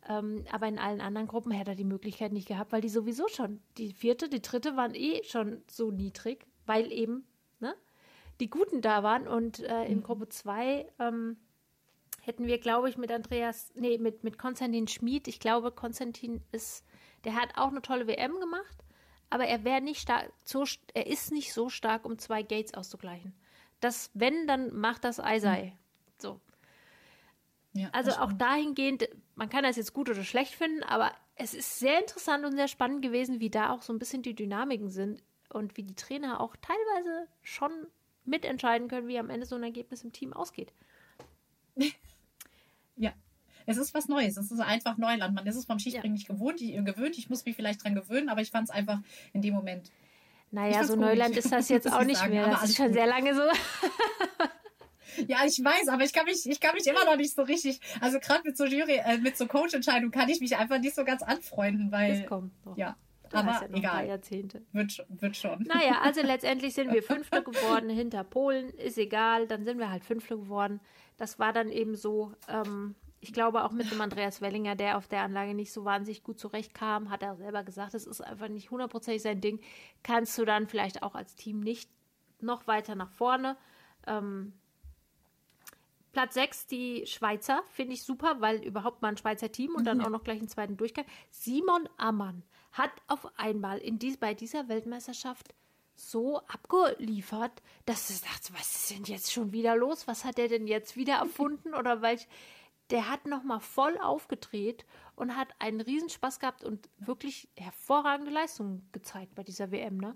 Ähm, 0.08 0.46
aber 0.52 0.68
in 0.68 0.80
allen 0.80 1.02
anderen 1.02 1.28
Gruppen 1.28 1.52
hätte 1.52 1.72
er 1.72 1.76
die 1.76 1.84
Möglichkeit 1.84 2.32
nicht 2.32 2.48
gehabt, 2.48 2.72
weil 2.72 2.82
die 2.82 2.88
sowieso 2.88 3.28
schon, 3.28 3.60
die 3.78 3.92
vierte, 3.92 4.30
die 4.30 4.42
dritte 4.42 4.78
waren 4.78 4.96
eh 4.96 5.22
schon 5.24 5.64
so 5.68 5.92
niedrig 5.92 6.46
weil 6.68 6.92
eben 6.92 7.26
ne, 7.60 7.76
die 8.40 8.50
Guten 8.50 8.82
da 8.82 9.04
waren. 9.04 9.28
Und 9.28 9.60
äh, 9.60 9.86
in 9.86 9.98
mhm. 9.98 10.04
Gruppe 10.04 10.30
2 10.30 10.88
ähm, 11.00 11.38
hätten 12.22 12.46
wir, 12.46 12.60
glaube 12.60 12.90
ich, 12.90 12.98
mit 12.98 13.12
Andreas, 13.12 13.72
nee, 13.76 13.98
mit, 13.98 14.24
mit 14.24 14.38
Konstantin 14.38 14.88
Schmid, 14.88 15.28
ich 15.28 15.40
glaube, 15.40 15.72
Konstantin 15.72 16.42
ist, 16.52 16.86
der 17.24 17.36
hat 17.36 17.58
auch 17.58 17.70
eine 17.70 17.82
tolle 17.82 18.08
WM 18.08 18.40
gemacht, 18.40 18.84
aber 19.30 19.46
er 19.46 19.64
wäre 19.64 19.82
nicht 19.82 20.02
stark, 20.02 20.32
so, 20.44 20.66
er 20.94 21.08
ist 21.08 21.32
nicht 21.32 21.54
so 21.54 21.70
stark, 21.70 22.06
um 22.06 22.18
zwei 22.20 22.44
Gates 22.44 22.74
auszugleichen. 22.74 23.34
Das, 23.80 24.12
wenn, 24.14 24.48
dann 24.48 24.76
macht 24.76 25.04
das 25.04 25.20
Eisei. 25.20 25.66
Mhm. 25.66 25.72
So. 26.20 26.42
Ja, 27.74 27.90
also 27.92 28.12
auch 28.12 28.34
dahingehend, 28.34 29.08
man 29.36 29.50
kann 29.50 29.64
das 29.64 29.76
jetzt 29.76 29.94
gut 29.94 30.10
oder 30.10 30.24
schlecht 30.24 30.56
finden, 30.56 30.84
aber 30.84 31.12
es 31.36 31.54
ist 31.54 31.80
sehr 31.80 32.00
interessant 32.00 32.44
und 32.44 32.56
sehr 32.56 32.68
spannend 32.68 33.04
gewesen, 33.04 33.40
wie 33.40 33.52
da 33.52 33.72
auch 33.72 33.84
so 33.84 33.94
ein 33.94 34.00
bisschen 34.00 34.24
die 34.24 34.34
Dynamiken 34.34 34.90
sind 34.90 35.22
und 35.50 35.78
wie 35.78 35.84
die 35.84 35.96
Trainer 35.96 36.42
auch 36.42 36.56
teilweise 36.58 37.28
schon 37.42 37.72
mitentscheiden 38.26 38.88
können, 38.88 39.08
wie 39.08 39.20
am 39.20 39.30
Ende 39.30 39.46
so 39.46 39.56
ein 39.56 39.64
Ergebnis 39.64 40.04
im 40.04 40.12
Team 40.12 40.34
ausgeht. 40.34 40.74
ja, 42.96 43.14
es 43.66 43.78
ist 43.78 43.94
was 43.94 44.08
Neues. 44.08 44.38
Es 44.38 44.52
ist 44.52 44.60
einfach 44.60 44.98
Neuland. 44.98 45.36
Man 45.36 45.46
ist 45.48 45.56
es 45.56 45.66
vom 45.66 45.80
Skispringen 45.80 46.16
ja. 46.16 46.20
nicht 46.20 46.28
gewohnt. 46.28 46.62
Ich, 46.62 46.74
gewöhnt. 46.84 47.18
Ich 47.18 47.30
muss 47.30 47.46
mich 47.46 47.56
vielleicht 47.56 47.84
dran 47.84 47.96
gewöhnen, 47.96 48.30
aber 48.30 48.42
ich 48.42 48.52
fand 48.52 48.70
es 48.70 48.76
einfach 48.76 49.00
in 49.34 49.42
dem 49.42 49.54
Moment. 49.54 49.92
Naja, 50.52 50.84
so 50.84 50.96
Neuland 50.96 51.36
ist 51.36 51.52
das 51.52 51.70
jetzt 51.70 51.92
auch 51.92 52.04
nicht 52.04 52.18
sagen, 52.18 52.34
mehr. 52.34 52.50
Das 52.50 52.64
ist 52.64 52.78
schon 52.78 52.88
gut. 52.88 52.96
sehr 52.96 53.08
lange 53.08 53.36
so. 53.36 53.42
Ja, 55.28 55.40
ich 55.48 55.58
weiß, 55.64 55.88
aber 55.88 56.04
ich 56.04 56.14
kann 56.14 56.26
mich, 56.26 56.48
ich 56.48 56.60
kann 56.60 56.76
mich 56.76 56.86
immer 56.86 57.04
noch 57.04 57.16
nicht 57.16 57.34
so 57.34 57.42
richtig, 57.42 57.80
also 58.02 58.20
gerade 58.20 58.42
mit 58.44 58.56
so 58.56 58.66
Jury, 58.66 59.02
äh, 59.04 59.18
mit 59.18 59.36
so 59.36 59.48
Coach-Entscheidungen 59.48 60.12
kann 60.12 60.30
ich 60.30 60.40
mich 60.40 60.56
einfach 60.56 60.80
nicht 60.80 60.94
so 60.94 61.04
ganz 61.04 61.24
anfreunden, 61.24 61.92
weil. 61.92 62.20
Das 62.20 62.30
kommt 62.30 62.66
noch. 62.66 62.78
Ja. 62.78 62.96
Du 63.30 63.38
aber 63.38 63.52
ja 63.52 63.68
egal. 63.72 64.08
Jahrzehnte. 64.08 64.62
Wird, 64.72 65.06
wird 65.10 65.38
schon. 65.38 65.64
Naja, 65.64 66.02
also 66.02 66.22
letztendlich 66.26 66.74
sind 66.74 66.94
wir 66.94 67.04
Fünfte 67.04 67.44
geworden 67.44 67.90
hinter 67.90 68.24
Polen. 68.24 68.70
Ist 68.70 68.98
egal, 68.98 69.48
dann 69.48 69.66
sind 69.66 69.80
wir 69.80 69.90
halt 69.90 70.04
Fünfte 70.04 70.38
geworden. 70.38 70.80
Das 71.18 71.40
war 71.40 71.54
dann 71.54 71.70
eben 71.70 71.96
so. 71.96 72.34
Ähm, 72.48 72.96
ich 73.20 73.34
glaube 73.34 73.64
auch 73.64 73.72
mit 73.72 73.92
dem 73.92 74.00
Andreas 74.00 74.42
Wellinger, 74.42 74.76
der 74.76 74.98
auf 74.98 75.08
der 75.08 75.22
Anlage 75.22 75.56
nicht 75.56 75.72
so 75.72 75.86
wahnsinnig 75.86 76.24
gut 76.24 76.40
zurechtkam, 76.40 77.10
hat 77.10 77.24
er 77.24 77.36
selber 77.36 77.64
gesagt, 77.64 77.96
es 77.96 78.06
ist 78.06 78.22
einfach 78.22 78.48
nicht 78.48 78.70
hundertprozentig 78.70 79.24
sein 79.24 79.42
Ding. 79.42 79.60
Kannst 80.04 80.38
du 80.38 80.46
dann 80.46 80.68
vielleicht 80.68 81.02
auch 81.02 81.16
als 81.16 81.36
Team 81.36 81.60
nicht 81.60 81.90
noch 82.42 82.68
weiter 82.68 82.94
nach 82.94 83.10
vorne. 83.10 83.58
Ähm, 84.06 84.54
Platz 86.12 86.34
6 86.34 86.68
die 86.68 87.06
Schweizer, 87.06 87.64
finde 87.70 87.94
ich 87.94 88.04
super, 88.04 88.38
weil 88.40 88.64
überhaupt 88.64 89.02
mal 89.02 89.10
ein 89.10 89.18
Schweizer 89.18 89.52
Team 89.52 89.76
und 89.76 89.86
dann 89.86 90.00
mhm. 90.00 90.06
auch 90.06 90.10
noch 90.10 90.24
gleich 90.24 90.40
einen 90.40 90.48
zweiten 90.48 90.78
Durchgang. 90.78 91.06
Simon 91.30 91.88
Ammann 91.98 92.44
hat 92.78 92.92
auf 93.08 93.28
einmal 93.38 93.80
in 93.80 94.00
dies, 94.00 94.18
bei 94.18 94.34
dieser 94.34 94.68
Weltmeisterschaft 94.68 95.54
so 95.96 96.40
abgeliefert, 96.48 97.64
dass 97.86 98.08
du 98.08 98.26
dachte, 98.26 98.54
was 98.54 98.76
ist 98.76 98.92
denn 98.92 99.04
jetzt 99.06 99.34
schon 99.34 99.52
wieder 99.52 99.76
los? 99.76 100.08
Was 100.08 100.26
hat 100.26 100.38
er 100.38 100.48
denn 100.48 100.68
jetzt 100.68 100.96
wieder 100.96 101.16
erfunden? 101.20 101.74
Oder 101.74 102.02
welch, 102.02 102.28
der 102.90 103.10
hat 103.10 103.26
nochmal 103.26 103.60
voll 103.60 103.98
aufgedreht 103.98 104.86
und 105.16 105.36
hat 105.36 105.50
einen 105.60 105.82
Riesenspaß 105.82 106.40
gehabt 106.40 106.64
und 106.64 106.90
wirklich 107.00 107.50
hervorragende 107.58 108.32
Leistungen 108.32 108.88
gezeigt 108.92 109.36
bei 109.36 109.44
dieser 109.44 109.72
WM, 109.72 109.98
ne? 109.98 110.16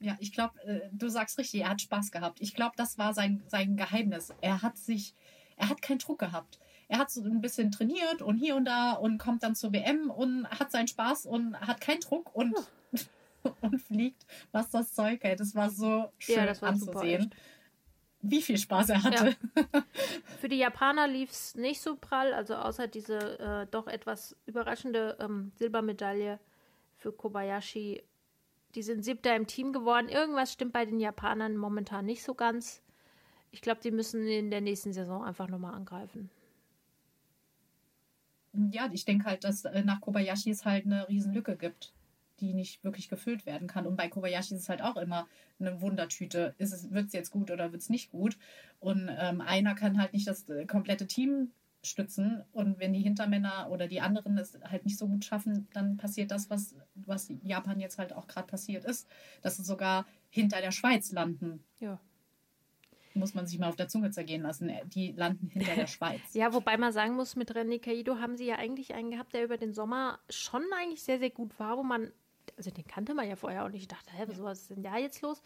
Ja, 0.00 0.16
ich 0.18 0.32
glaube, 0.32 0.60
äh, 0.64 0.88
du 0.92 1.08
sagst 1.08 1.38
richtig, 1.38 1.60
er 1.60 1.70
hat 1.70 1.82
Spaß 1.82 2.10
gehabt. 2.10 2.40
Ich 2.40 2.54
glaube, 2.54 2.72
das 2.76 2.96
war 2.96 3.12
sein, 3.12 3.42
sein 3.48 3.76
Geheimnis. 3.76 4.32
Er 4.40 4.62
hat 4.62 4.78
sich, 4.78 5.14
er 5.56 5.68
hat 5.68 5.82
keinen 5.82 5.98
Druck 5.98 6.18
gehabt. 6.18 6.58
Er 6.90 6.98
hat 6.98 7.10
so 7.10 7.22
ein 7.22 7.40
bisschen 7.40 7.70
trainiert 7.70 8.20
und 8.20 8.36
hier 8.36 8.56
und 8.56 8.64
da 8.64 8.92
und 8.92 9.18
kommt 9.18 9.42
dann 9.42 9.54
zur 9.54 9.72
WM 9.72 10.10
und 10.10 10.48
hat 10.48 10.70
seinen 10.70 10.88
Spaß 10.88 11.26
und 11.26 11.58
hat 11.60 11.80
keinen 11.80 12.00
Druck 12.00 12.34
und, 12.34 12.54
und 13.60 13.80
fliegt, 13.80 14.26
was 14.52 14.70
das 14.70 14.92
Zeug 14.92 15.22
hält. 15.22 15.40
Das 15.40 15.54
war 15.54 15.70
so 15.70 16.12
schön 16.18 16.36
ja, 16.36 16.60
war 16.60 16.70
anzusehen. 16.70 17.22
Super, 17.22 17.36
wie 18.22 18.42
viel 18.42 18.58
Spaß 18.58 18.90
er 18.90 19.02
hatte. 19.02 19.36
Ja. 19.56 19.82
Für 20.40 20.48
die 20.48 20.58
Japaner 20.58 21.08
lief 21.08 21.30
es 21.30 21.54
nicht 21.54 21.80
so 21.80 21.96
prall, 21.96 22.34
also 22.34 22.54
außer 22.54 22.86
diese 22.86 23.38
äh, 23.38 23.66
doch 23.70 23.86
etwas 23.86 24.36
überraschende 24.46 25.16
ähm, 25.20 25.52
Silbermedaille 25.56 26.38
für 26.96 27.12
Kobayashi 27.12 28.02
die 28.74 28.82
sind 28.82 29.04
siebter 29.04 29.34
im 29.34 29.46
Team 29.46 29.72
geworden. 29.72 30.08
Irgendwas 30.08 30.52
stimmt 30.52 30.72
bei 30.72 30.84
den 30.84 31.00
Japanern 31.00 31.56
momentan 31.56 32.06
nicht 32.06 32.22
so 32.22 32.34
ganz. 32.34 32.82
Ich 33.50 33.62
glaube, 33.62 33.80
die 33.82 33.90
müssen 33.90 34.26
in 34.26 34.50
der 34.50 34.60
nächsten 34.60 34.92
Saison 34.92 35.24
einfach 35.24 35.48
nochmal 35.48 35.74
angreifen. 35.74 36.30
Ja, 38.52 38.88
ich 38.92 39.04
denke 39.04 39.26
halt, 39.26 39.44
dass 39.44 39.64
äh, 39.64 39.82
nach 39.84 40.00
Kobayashi 40.00 40.50
es 40.50 40.64
halt 40.64 40.86
eine 40.86 41.08
Riesenlücke 41.08 41.56
gibt, 41.56 41.92
die 42.40 42.54
nicht 42.54 42.82
wirklich 42.82 43.08
gefüllt 43.08 43.46
werden 43.46 43.68
kann. 43.68 43.86
Und 43.86 43.96
bei 43.96 44.08
Kobayashi 44.08 44.54
ist 44.54 44.62
es 44.62 44.68
halt 44.68 44.82
auch 44.82 44.96
immer 44.96 45.28
eine 45.58 45.80
Wundertüte. 45.80 46.54
Wird 46.58 47.06
es 47.06 47.12
jetzt 47.12 47.30
gut 47.30 47.50
oder 47.50 47.72
wird 47.72 47.82
es 47.82 47.90
nicht 47.90 48.10
gut? 48.10 48.38
Und 48.80 49.08
ähm, 49.10 49.40
einer 49.40 49.74
kann 49.74 49.98
halt 49.98 50.12
nicht 50.12 50.26
das 50.26 50.48
äh, 50.48 50.66
komplette 50.66 51.06
Team 51.06 51.52
stützen. 51.82 52.42
Und 52.52 52.78
wenn 52.78 52.92
die 52.92 53.02
Hintermänner 53.02 53.68
oder 53.70 53.86
die 53.86 54.00
anderen 54.00 54.36
es 54.38 54.58
halt 54.64 54.84
nicht 54.84 54.98
so 54.98 55.06
gut 55.06 55.24
schaffen, 55.24 55.68
dann 55.72 55.96
passiert 55.96 56.30
das, 56.30 56.50
was, 56.50 56.74
was 56.94 57.32
Japan 57.42 57.80
jetzt 57.80 57.98
halt 57.98 58.12
auch 58.12 58.26
gerade 58.26 58.46
passiert 58.46 58.84
ist, 58.84 59.08
dass 59.42 59.56
sie 59.56 59.64
sogar 59.64 60.06
hinter 60.28 60.60
der 60.60 60.72
Schweiz 60.72 61.12
landen. 61.12 61.64
Ja. 61.78 62.00
Muss 63.14 63.34
man 63.34 63.46
sich 63.46 63.58
mal 63.58 63.68
auf 63.68 63.76
der 63.76 63.88
Zunge 63.88 64.10
zergehen 64.10 64.42
lassen. 64.42 64.70
Die 64.86 65.12
landen 65.12 65.48
hinter 65.48 65.74
der 65.74 65.86
Schweiz. 65.88 66.20
ja, 66.32 66.52
wobei 66.52 66.76
man 66.76 66.92
sagen 66.92 67.14
muss, 67.14 67.36
mit 67.36 67.52
René 67.54 67.80
Kaido 67.80 68.18
haben 68.18 68.36
sie 68.36 68.46
ja 68.46 68.56
eigentlich 68.56 68.94
einen 68.94 69.10
gehabt, 69.10 69.34
der 69.34 69.44
über 69.44 69.56
den 69.56 69.72
Sommer 69.72 70.20
schon 70.28 70.64
eigentlich 70.78 71.02
sehr, 71.02 71.18
sehr 71.18 71.30
gut 71.30 71.58
war, 71.58 71.76
wo 71.76 71.82
man, 71.82 72.12
also 72.56 72.70
den 72.70 72.86
kannte 72.86 73.14
man 73.14 73.28
ja 73.28 73.36
vorher 73.36 73.64
auch 73.64 73.68
nicht. 73.68 73.82
Ich 73.82 73.88
dachte, 73.88 74.12
hä, 74.12 74.26
ja. 74.28 74.42
was 74.44 74.62
ist 74.62 74.70
denn 74.70 74.82
da 74.82 74.96
jetzt 74.96 75.22
los? 75.22 75.42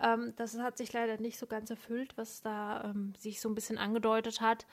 Ähm, 0.00 0.32
das 0.36 0.56
hat 0.58 0.78
sich 0.78 0.92
leider 0.92 1.20
nicht 1.20 1.38
so 1.38 1.46
ganz 1.46 1.70
erfüllt, 1.70 2.16
was 2.16 2.40
da 2.42 2.84
ähm, 2.84 3.14
sich 3.18 3.40
so 3.40 3.48
ein 3.48 3.54
bisschen 3.54 3.78
angedeutet 3.78 4.40
hat 4.40 4.66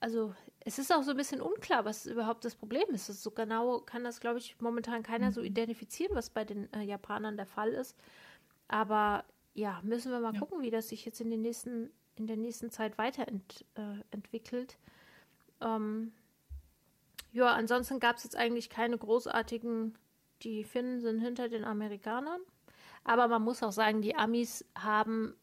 also 0.00 0.34
es 0.60 0.78
ist 0.78 0.92
auch 0.92 1.02
so 1.02 1.12
ein 1.12 1.16
bisschen 1.16 1.40
unklar, 1.40 1.84
was 1.84 2.06
überhaupt 2.06 2.44
das 2.44 2.54
Problem 2.54 2.88
ist. 2.90 3.06
so 3.06 3.30
genau 3.30 3.80
kann 3.80 4.04
das, 4.04 4.20
glaube 4.20 4.38
ich, 4.38 4.60
momentan 4.60 5.02
keiner 5.02 5.32
so 5.32 5.40
mhm. 5.40 5.46
identifizieren, 5.46 6.14
was 6.14 6.30
bei 6.30 6.44
den 6.44 6.72
äh, 6.72 6.82
Japanern 6.82 7.36
der 7.36 7.46
Fall 7.46 7.70
ist. 7.70 7.96
Aber 8.68 9.24
ja, 9.54 9.80
müssen 9.82 10.12
wir 10.12 10.20
mal 10.20 10.34
ja. 10.34 10.40
gucken, 10.40 10.62
wie 10.62 10.70
das 10.70 10.88
sich 10.88 11.04
jetzt 11.04 11.20
in, 11.20 11.30
den 11.30 11.42
nächsten, 11.42 11.90
in 12.16 12.26
der 12.26 12.36
nächsten 12.36 12.70
Zeit 12.70 12.98
weiterentwickelt. 12.98 14.78
Äh, 15.60 15.66
ähm, 15.66 16.12
ja, 17.32 17.52
ansonsten 17.52 18.00
gab 18.00 18.16
es 18.16 18.24
jetzt 18.24 18.36
eigentlich 18.36 18.70
keine 18.70 18.96
großartigen, 18.96 19.96
die 20.42 20.64
Finnen 20.64 21.00
sind 21.00 21.20
hinter 21.20 21.48
den 21.48 21.64
Amerikanern. 21.64 22.40
Aber 23.04 23.28
man 23.28 23.42
muss 23.42 23.62
auch 23.62 23.72
sagen, 23.72 24.02
die 24.02 24.16
Amis 24.16 24.64
haben 24.76 25.34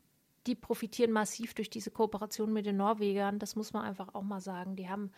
die 0.48 0.56
profitieren 0.56 1.12
massiv 1.12 1.54
durch 1.54 1.70
diese 1.70 1.92
Kooperation 1.92 2.54
mit 2.54 2.66
den 2.66 2.78
Norwegern. 2.78 3.40
Das 3.40 3.56
muss 3.56 3.74
man 3.74 3.84
einfach 3.84 4.14
auch 4.14 4.22
mal 4.22 4.42
sagen. 4.42 4.76
Die 4.76 4.90
haben 4.90 5.12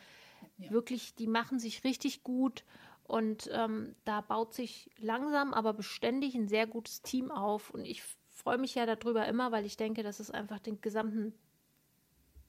ja. 0.58 0.72
wirklich, 0.72 1.16
die 1.16 1.28
machen 1.28 1.60
sich 1.60 1.84
richtig 1.84 2.24
gut 2.24 2.64
und 3.04 3.50
ähm, 3.54 3.96
da 4.06 4.22
baut 4.22 4.54
sich 4.54 4.90
langsam, 4.98 5.54
aber 5.54 5.74
beständig 5.74 6.36
ein 6.36 6.48
sehr 6.48 6.68
gutes 6.68 7.02
Team 7.02 7.32
auf. 7.32 7.70
Und 7.72 7.86
ich 7.86 8.04
freue 8.48 8.60
mich 8.60 8.76
ja 8.76 8.86
darüber 8.86 9.28
immer, 9.28 9.52
weil 9.52 9.66
ich 9.66 9.76
denke, 9.76 10.04
dass 10.04 10.22
es 10.22 10.32
einfach 10.32 10.60
den 10.60 10.80
gesamten, 10.80 11.34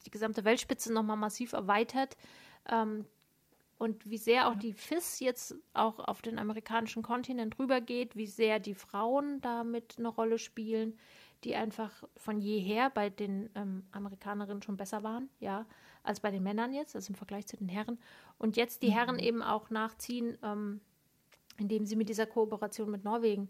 die 0.07 0.13
gesamte 0.13 0.45
Weltspitze 0.45 0.93
nochmal 0.93 1.17
massiv 1.17 1.55
erweitert. 1.55 2.17
Ähm, 2.69 3.05
und 3.79 4.09
wie 4.09 4.17
sehr 4.17 4.47
auch 4.47 4.55
die 4.55 4.75
FIS 4.75 5.19
jetzt 5.19 5.57
auch 5.73 5.99
auf 5.99 6.23
den 6.23 6.39
amerikanischen 6.39 7.03
Kontinent 7.03 7.59
rübergeht, 7.59 8.15
wie 8.15 8.29
sehr 8.29 8.61
die 8.61 8.77
Frauen 8.77 9.41
damit 9.41 9.97
eine 9.99 10.07
Rolle 10.07 10.39
spielen, 10.39 10.97
die 11.43 11.57
einfach 11.57 12.05
von 12.17 12.39
jeher 12.39 12.91
bei 12.91 13.11
den 13.11 13.51
ähm, 13.57 13.85
Amerikanerinnen 13.91 14.63
schon 14.63 14.77
besser 14.77 15.03
waren, 15.03 15.29
ja, 15.41 15.67
als 16.05 16.21
bei 16.21 16.31
den 16.31 16.45
Männern 16.45 16.73
jetzt, 16.73 16.95
also 16.95 17.11
im 17.11 17.17
Vergleich 17.17 17.49
zu 17.49 17.57
den 17.57 17.69
Herren. 17.69 17.99
Und 18.39 18.57
jetzt 18.57 18.85
die 18.85 18.91
mhm. 18.91 18.93
Herren 18.93 19.19
eben 19.19 19.43
auch 19.43 19.71
nachziehen, 19.71 20.39
ähm, 20.45 20.81
indem 21.57 21.87
sie 21.87 21.97
mit 21.97 22.09
dieser 22.09 22.27
Kooperation 22.27 22.89
mit 22.89 23.03
Norwegen 23.03 23.49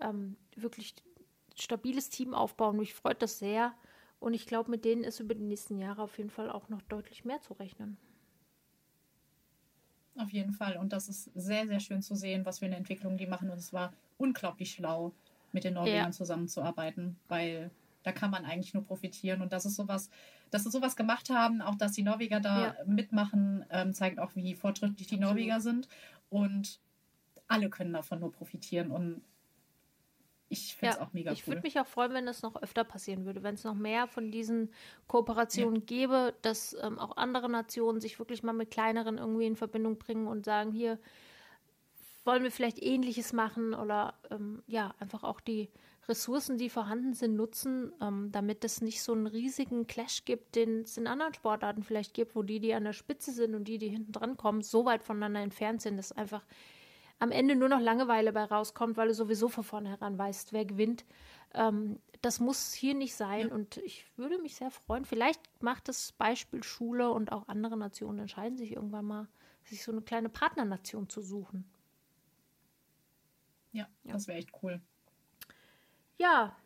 ähm, 0.00 0.36
wirklich 0.54 0.94
stabiles 1.62 2.10
Team 2.10 2.34
aufbauen. 2.34 2.76
Mich 2.76 2.94
freut 2.94 3.22
das 3.22 3.38
sehr. 3.38 3.74
Und 4.18 4.34
ich 4.34 4.46
glaube, 4.46 4.70
mit 4.70 4.84
denen 4.84 5.04
ist 5.04 5.20
über 5.20 5.34
die 5.34 5.44
nächsten 5.44 5.78
Jahre 5.78 6.02
auf 6.02 6.18
jeden 6.18 6.30
Fall 6.30 6.50
auch 6.50 6.68
noch 6.68 6.82
deutlich 6.82 7.24
mehr 7.24 7.40
zu 7.40 7.54
rechnen. 7.54 7.96
Auf 10.16 10.30
jeden 10.30 10.52
Fall. 10.52 10.76
Und 10.76 10.92
das 10.92 11.08
ist 11.08 11.30
sehr, 11.34 11.66
sehr 11.66 11.80
schön 11.80 12.02
zu 12.02 12.14
sehen, 12.14 12.44
was 12.44 12.58
für 12.58 12.66
eine 12.66 12.76
Entwicklung 12.76 13.16
die 13.16 13.26
machen. 13.26 13.50
Und 13.50 13.58
es 13.58 13.72
war 13.72 13.92
unglaublich 14.18 14.72
schlau, 14.72 15.12
mit 15.52 15.64
den 15.64 15.74
Norwegern 15.74 16.06
ja. 16.06 16.10
zusammenzuarbeiten, 16.10 17.16
weil 17.28 17.70
da 18.02 18.12
kann 18.12 18.30
man 18.30 18.44
eigentlich 18.44 18.74
nur 18.74 18.84
profitieren. 18.84 19.40
Und 19.40 19.52
dass 19.52 19.64
es 19.64 19.76
sowas, 19.76 20.10
dass 20.50 20.64
sie 20.64 20.70
sowas 20.70 20.96
gemacht 20.96 21.30
haben, 21.30 21.62
auch 21.62 21.74
dass 21.74 21.92
die 21.92 22.02
Norweger 22.02 22.40
da 22.40 22.66
ja. 22.66 22.74
mitmachen, 22.86 23.64
ähm, 23.70 23.94
zeigt 23.94 24.18
auch, 24.18 24.34
wie 24.34 24.54
fortschrittlich 24.54 25.06
die 25.06 25.16
Absolut. 25.16 25.36
Norweger 25.36 25.60
sind. 25.60 25.88
Und 26.28 26.80
alle 27.48 27.70
können 27.70 27.92
davon 27.92 28.20
nur 28.20 28.32
profitieren. 28.32 28.90
Und 28.90 29.22
ich 30.50 30.74
finde 30.74 30.94
es 30.94 30.98
ja, 30.98 31.06
auch 31.06 31.12
mega 31.12 31.30
cool. 31.30 31.36
Ich 31.36 31.46
würde 31.46 31.62
mich 31.62 31.78
auch 31.78 31.86
freuen, 31.86 32.12
wenn 32.12 32.26
das 32.26 32.42
noch 32.42 32.60
öfter 32.60 32.82
passieren 32.84 33.24
würde, 33.24 33.42
wenn 33.42 33.54
es 33.54 33.64
noch 33.64 33.74
mehr 33.74 34.08
von 34.08 34.32
diesen 34.32 34.70
Kooperationen 35.06 35.76
ja. 35.76 35.86
gäbe, 35.86 36.34
dass 36.42 36.76
ähm, 36.82 36.98
auch 36.98 37.16
andere 37.16 37.48
Nationen 37.48 38.00
sich 38.00 38.18
wirklich 38.18 38.42
mal 38.42 38.52
mit 38.52 38.70
kleineren 38.70 39.16
irgendwie 39.16 39.46
in 39.46 39.56
Verbindung 39.56 39.96
bringen 39.96 40.26
und 40.26 40.44
sagen, 40.44 40.72
hier, 40.72 40.98
wollen 42.24 42.42
wir 42.42 42.50
vielleicht 42.50 42.82
ähnliches 42.82 43.32
machen 43.32 43.74
oder 43.74 44.14
ähm, 44.30 44.62
ja, 44.66 44.92
einfach 44.98 45.22
auch 45.22 45.40
die 45.40 45.70
Ressourcen, 46.08 46.58
die 46.58 46.68
vorhanden 46.68 47.14
sind, 47.14 47.36
nutzen, 47.36 47.92
ähm, 48.02 48.30
damit 48.32 48.64
es 48.64 48.82
nicht 48.82 49.02
so 49.02 49.12
einen 49.12 49.28
riesigen 49.28 49.86
Clash 49.86 50.24
gibt, 50.24 50.56
den 50.56 50.80
es 50.80 50.98
in 50.98 51.06
anderen 51.06 51.32
Sportarten 51.32 51.84
vielleicht 51.84 52.12
gibt, 52.14 52.34
wo 52.34 52.42
die, 52.42 52.58
die 52.58 52.74
an 52.74 52.84
der 52.84 52.92
Spitze 52.92 53.32
sind 53.32 53.54
und 53.54 53.68
die, 53.68 53.78
die 53.78 53.88
hinten 53.88 54.12
dran 54.12 54.36
kommen, 54.36 54.62
so 54.62 54.84
weit 54.84 55.04
voneinander 55.04 55.40
entfernt 55.40 55.80
sind, 55.80 55.96
dass 55.96 56.12
einfach 56.12 56.44
am 57.20 57.30
Ende 57.30 57.54
nur 57.54 57.68
noch 57.68 57.80
Langeweile 57.80 58.32
bei 58.32 58.44
rauskommt, 58.44 58.96
weil 58.96 59.08
du 59.08 59.14
sowieso 59.14 59.48
von 59.48 59.62
vornherein 59.62 60.18
weißt, 60.18 60.52
wer 60.52 60.64
gewinnt. 60.64 61.04
Ähm, 61.54 62.00
das 62.22 62.40
muss 62.40 62.72
hier 62.72 62.94
nicht 62.94 63.14
sein 63.14 63.48
ja. 63.48 63.54
und 63.54 63.76
ich 63.78 64.06
würde 64.16 64.38
mich 64.38 64.56
sehr 64.56 64.70
freuen. 64.70 65.04
Vielleicht 65.04 65.40
macht 65.62 65.88
das 65.88 66.12
Beispiel 66.12 66.62
Schule 66.62 67.10
und 67.10 67.30
auch 67.30 67.46
andere 67.46 67.76
Nationen 67.76 68.20
entscheiden 68.20 68.56
sich 68.56 68.72
irgendwann 68.72 69.04
mal, 69.04 69.28
sich 69.64 69.82
so 69.82 69.92
eine 69.92 70.00
kleine 70.00 70.30
Partnernation 70.30 71.08
zu 71.08 71.20
suchen. 71.20 71.70
Ja, 73.72 73.86
ja. 74.02 74.14
das 74.14 74.26
wäre 74.26 74.38
echt 74.38 74.50
cool. 74.62 74.80
Ja. 76.18 76.56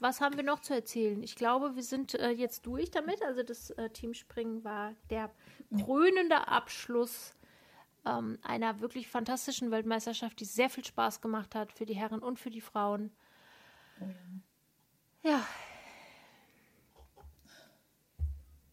Was 0.00 0.20
haben 0.20 0.36
wir 0.36 0.42
noch 0.42 0.60
zu 0.60 0.74
erzählen? 0.74 1.22
Ich 1.22 1.36
glaube, 1.36 1.76
wir 1.76 1.82
sind 1.84 2.14
äh, 2.14 2.30
jetzt 2.30 2.66
durch 2.66 2.90
damit. 2.90 3.22
Also 3.22 3.44
das 3.44 3.70
äh, 3.70 3.88
Teamspringen 3.90 4.64
war 4.64 4.94
der 5.10 5.30
krönende 5.84 6.48
Abschluss 6.48 7.36
ähm, 8.06 8.38
einer 8.42 8.80
wirklich 8.80 9.08
fantastischen 9.08 9.70
Weltmeisterschaft, 9.70 10.40
die 10.40 10.44
sehr 10.44 10.70
viel 10.70 10.84
Spaß 10.84 11.20
gemacht 11.20 11.54
hat 11.54 11.72
für 11.72 11.86
die 11.86 11.94
Herren 11.94 12.20
und 12.20 12.38
für 12.38 12.50
die 12.50 12.60
Frauen. 12.60 13.10
Oh 14.00 14.06
ja. 15.24 15.30
ja. 15.30 15.46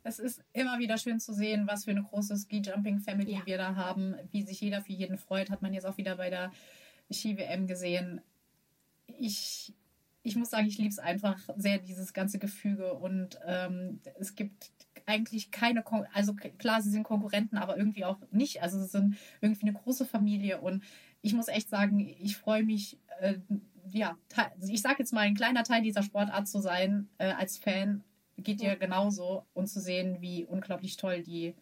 Es 0.03 0.17
ist 0.17 0.41
immer 0.53 0.79
wieder 0.79 0.97
schön 0.97 1.19
zu 1.19 1.33
sehen, 1.33 1.67
was 1.67 1.85
für 1.85 1.91
eine 1.91 2.03
große 2.03 2.35
Ski-Jumping-Family 2.35 3.33
ja. 3.33 3.45
wir 3.45 3.57
da 3.57 3.75
haben, 3.75 4.15
wie 4.31 4.41
sich 4.41 4.59
jeder 4.61 4.81
für 4.81 4.93
jeden 4.93 5.17
freut. 5.17 5.51
Hat 5.51 5.61
man 5.61 5.73
jetzt 5.73 5.85
auch 5.85 5.97
wieder 5.97 6.15
bei 6.15 6.29
der 6.29 6.51
Ski-WM 7.11 7.67
gesehen. 7.67 8.21
Ich, 9.05 9.73
ich 10.23 10.35
muss 10.35 10.49
sagen, 10.49 10.67
ich 10.67 10.77
liebe 10.77 10.89
es 10.89 10.99
einfach 10.99 11.37
sehr, 11.57 11.77
dieses 11.77 12.13
ganze 12.13 12.39
Gefüge. 12.39 12.93
Und 12.93 13.39
ähm, 13.45 13.99
es 14.19 14.35
gibt 14.35 14.71
eigentlich 15.09 15.51
keine, 15.51 15.83
Kon 15.83 16.05
also 16.13 16.33
klar, 16.33 16.81
sie 16.81 16.91
sind 16.91 17.03
Konkurrenten, 17.03 17.57
aber 17.57 17.77
irgendwie 17.77 18.05
auch 18.05 18.17
nicht. 18.31 18.61
Also 18.61 18.79
sie 18.79 18.87
sind 18.87 19.17
irgendwie 19.41 19.67
eine 19.67 19.77
große 19.77 20.05
Familie. 20.05 20.61
Und 20.61 20.83
ich 21.21 21.33
muss 21.33 21.47
echt 21.47 21.69
sagen, 21.69 21.99
ich 21.99 22.37
freue 22.37 22.63
mich, 22.63 22.97
äh, 23.19 23.39
ja, 23.91 24.17
ich 24.61 24.81
sage 24.81 24.97
jetzt 24.99 25.11
mal, 25.11 25.21
ein 25.21 25.35
kleiner 25.35 25.63
Teil 25.63 25.81
dieser 25.81 26.03
Sportart 26.03 26.47
zu 26.47 26.61
sein 26.61 27.09
äh, 27.17 27.31
als 27.31 27.57
Fan. 27.57 28.03
Geht 28.37 28.61
dir 28.61 28.77
genauso 28.77 29.45
und 29.53 29.67
zu 29.67 29.81
sehen, 29.81 30.21
wie 30.21 30.45
unglaublich 30.45 30.95
toll 30.95 31.23
die, 31.23 31.55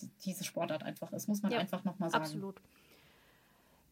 die 0.00 0.10
diese 0.24 0.42
Sportart 0.42 0.82
einfach 0.82 1.12
ist, 1.12 1.28
muss 1.28 1.42
man 1.42 1.52
ja, 1.52 1.58
einfach 1.58 1.84
nochmal 1.84 2.10
sagen. 2.10 2.24
Absolut. 2.24 2.60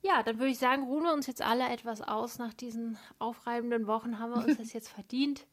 Ja, 0.02 0.22
dann 0.22 0.38
würde 0.38 0.50
ich 0.50 0.58
sagen, 0.58 0.84
ruhen 0.84 1.04
wir 1.04 1.12
uns 1.12 1.26
jetzt 1.26 1.42
alle 1.42 1.68
etwas 1.68 2.02
aus. 2.02 2.38
Nach 2.38 2.54
diesen 2.54 2.98
aufreibenden 3.18 3.86
Wochen 3.86 4.18
haben 4.18 4.32
wir 4.32 4.44
uns 4.44 4.56
das 4.58 4.72
jetzt 4.72 4.88
verdient. 4.88 5.46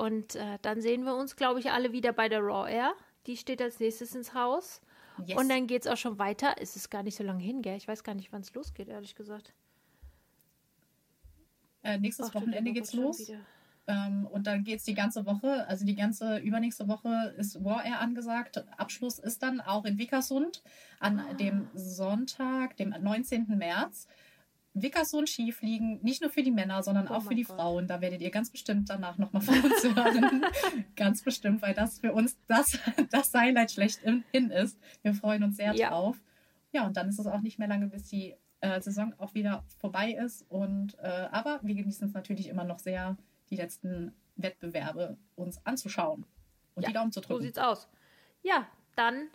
Und 0.00 0.34
äh, 0.34 0.58
dann 0.62 0.80
sehen 0.80 1.04
wir 1.04 1.14
uns, 1.14 1.36
glaube 1.36 1.60
ich, 1.60 1.72
alle 1.72 1.92
wieder 1.92 2.14
bei 2.14 2.30
der 2.30 2.40
Raw 2.40 2.66
Air. 2.66 2.94
Die 3.26 3.36
steht 3.36 3.60
als 3.60 3.80
nächstes 3.80 4.14
ins 4.14 4.32
Haus. 4.32 4.80
Yes. 5.26 5.38
Und 5.38 5.50
dann 5.50 5.66
geht 5.66 5.82
es 5.82 5.92
auch 5.92 5.98
schon 5.98 6.18
weiter. 6.18 6.54
Es 6.58 6.74
ist 6.74 6.88
gar 6.88 7.02
nicht 7.02 7.16
so 7.16 7.22
lange 7.22 7.42
hin, 7.42 7.60
gell? 7.60 7.76
Ich 7.76 7.86
weiß 7.86 8.02
gar 8.02 8.14
nicht, 8.14 8.32
wann 8.32 8.40
es 8.40 8.54
losgeht, 8.54 8.88
ehrlich 8.88 9.14
gesagt. 9.14 9.52
Äh, 11.82 11.98
nächstes 11.98 12.30
Ach, 12.30 12.36
Wochenende 12.36 12.72
geht's 12.72 12.94
los. 12.94 13.30
Ähm, 13.86 14.26
und 14.26 14.46
dann 14.46 14.64
geht 14.64 14.78
es 14.78 14.84
die 14.84 14.94
ganze 14.94 15.26
Woche, 15.26 15.68
also 15.68 15.84
die 15.84 15.96
ganze 15.96 16.38
übernächste 16.38 16.88
Woche 16.88 17.34
ist 17.36 17.62
War 17.62 17.84
Air 17.84 18.00
angesagt. 18.00 18.64
Abschluss 18.78 19.18
ist 19.18 19.42
dann 19.42 19.60
auch 19.60 19.84
in 19.84 19.98
Wickersund 19.98 20.62
an 20.98 21.20
ah. 21.20 21.34
dem 21.34 21.68
Sonntag, 21.74 22.78
dem 22.78 22.94
19. 22.98 23.48
März. 23.58 24.08
Wickersund 24.74 25.28
Skifliegen, 25.28 26.00
nicht 26.02 26.20
nur 26.22 26.30
für 26.30 26.42
die 26.42 26.50
Männer, 26.50 26.82
sondern 26.82 27.08
oh 27.08 27.14
auch 27.14 27.22
für 27.22 27.34
die 27.34 27.42
Gott. 27.42 27.56
Frauen. 27.56 27.88
Da 27.88 28.00
werdet 28.00 28.20
ihr 28.20 28.30
ganz 28.30 28.50
bestimmt 28.50 28.88
danach 28.88 29.18
nochmal 29.18 29.42
von 29.42 29.60
uns 29.60 29.82
hören. 29.82 30.44
ganz 30.96 31.22
bestimmt, 31.22 31.60
weil 31.62 31.74
das 31.74 31.98
für 31.98 32.12
uns 32.12 32.38
das, 32.46 32.78
das 33.10 33.34
Highlight 33.34 33.72
schlechthin 33.72 34.24
ist. 34.32 34.78
Wir 35.02 35.14
freuen 35.14 35.42
uns 35.42 35.56
sehr 35.56 35.74
ja. 35.74 35.90
drauf. 35.90 36.16
Ja, 36.72 36.86
und 36.86 36.96
dann 36.96 37.08
ist 37.08 37.18
es 37.18 37.26
auch 37.26 37.40
nicht 37.40 37.58
mehr 37.58 37.66
lange, 37.66 37.88
bis 37.88 38.06
die 38.08 38.36
äh, 38.60 38.80
Saison 38.80 39.12
auch 39.18 39.34
wieder 39.34 39.64
vorbei 39.78 40.12
ist. 40.12 40.44
Und 40.48 40.96
äh, 41.00 41.28
aber 41.32 41.60
wir 41.62 41.74
genießen 41.74 42.06
es 42.06 42.14
natürlich 42.14 42.48
immer 42.48 42.64
noch 42.64 42.78
sehr, 42.78 43.16
die 43.50 43.56
letzten 43.56 44.14
Wettbewerbe 44.36 45.18
uns 45.34 45.64
anzuschauen 45.66 46.24
und 46.74 46.82
ja, 46.84 46.88
die 46.88 46.94
Daumen 46.94 47.10
zu 47.10 47.20
drücken. 47.20 47.40
So 47.40 47.46
sieht's 47.46 47.58
aus. 47.58 47.88
Ja, 48.42 48.66
dann 48.94 49.28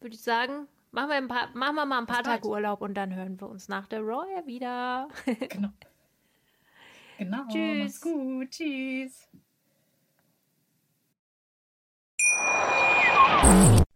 würde 0.00 0.14
ich 0.14 0.22
sagen, 0.22 0.66
machen 0.92 1.08
wir, 1.08 1.16
ein 1.16 1.28
paar, 1.28 1.48
machen 1.54 1.74
wir 1.76 1.86
mal 1.86 1.98
ein 1.98 2.06
paar 2.06 2.22
Tage 2.22 2.48
Urlaub 2.48 2.80
und 2.80 2.94
dann 2.94 3.14
hören 3.14 3.40
wir 3.40 3.48
uns 3.48 3.68
nach 3.68 3.86
der 3.86 4.00
Royal 4.00 4.46
wieder. 4.46 5.08
genau. 5.48 5.70
Genau. 7.18 7.44
Tschüss. 7.48 7.78
Mach's 7.82 8.00
gut. 8.00 8.50
Tschüss. 8.50 9.28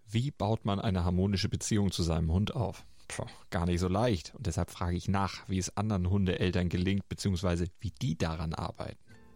Wie 0.09 0.31
baut 0.31 0.65
man 0.65 0.81
eine 0.81 1.05
harmonische 1.05 1.49
Beziehung 1.49 1.91
zu 1.93 2.03
seinem 2.03 2.33
Hund 2.33 2.55
auf? 2.55 2.85
Puh, 3.09 3.27
gar 3.51 3.67
nicht 3.67 3.81
so 3.81 3.89
leicht. 3.89 4.35
Und 4.35 4.47
deshalb 4.47 4.71
frage 4.71 4.97
ich 4.97 5.09
nach, 5.09 5.49
wie 5.49 5.59
es 5.59 5.77
anderen 5.77 6.11
Hundeeltern 6.11 6.69
gelingt, 6.69 7.09
beziehungsweise 7.09 7.69
wie 7.81 7.93
die 8.03 8.17
daran 8.17 8.55
arbeiten. 8.55 8.99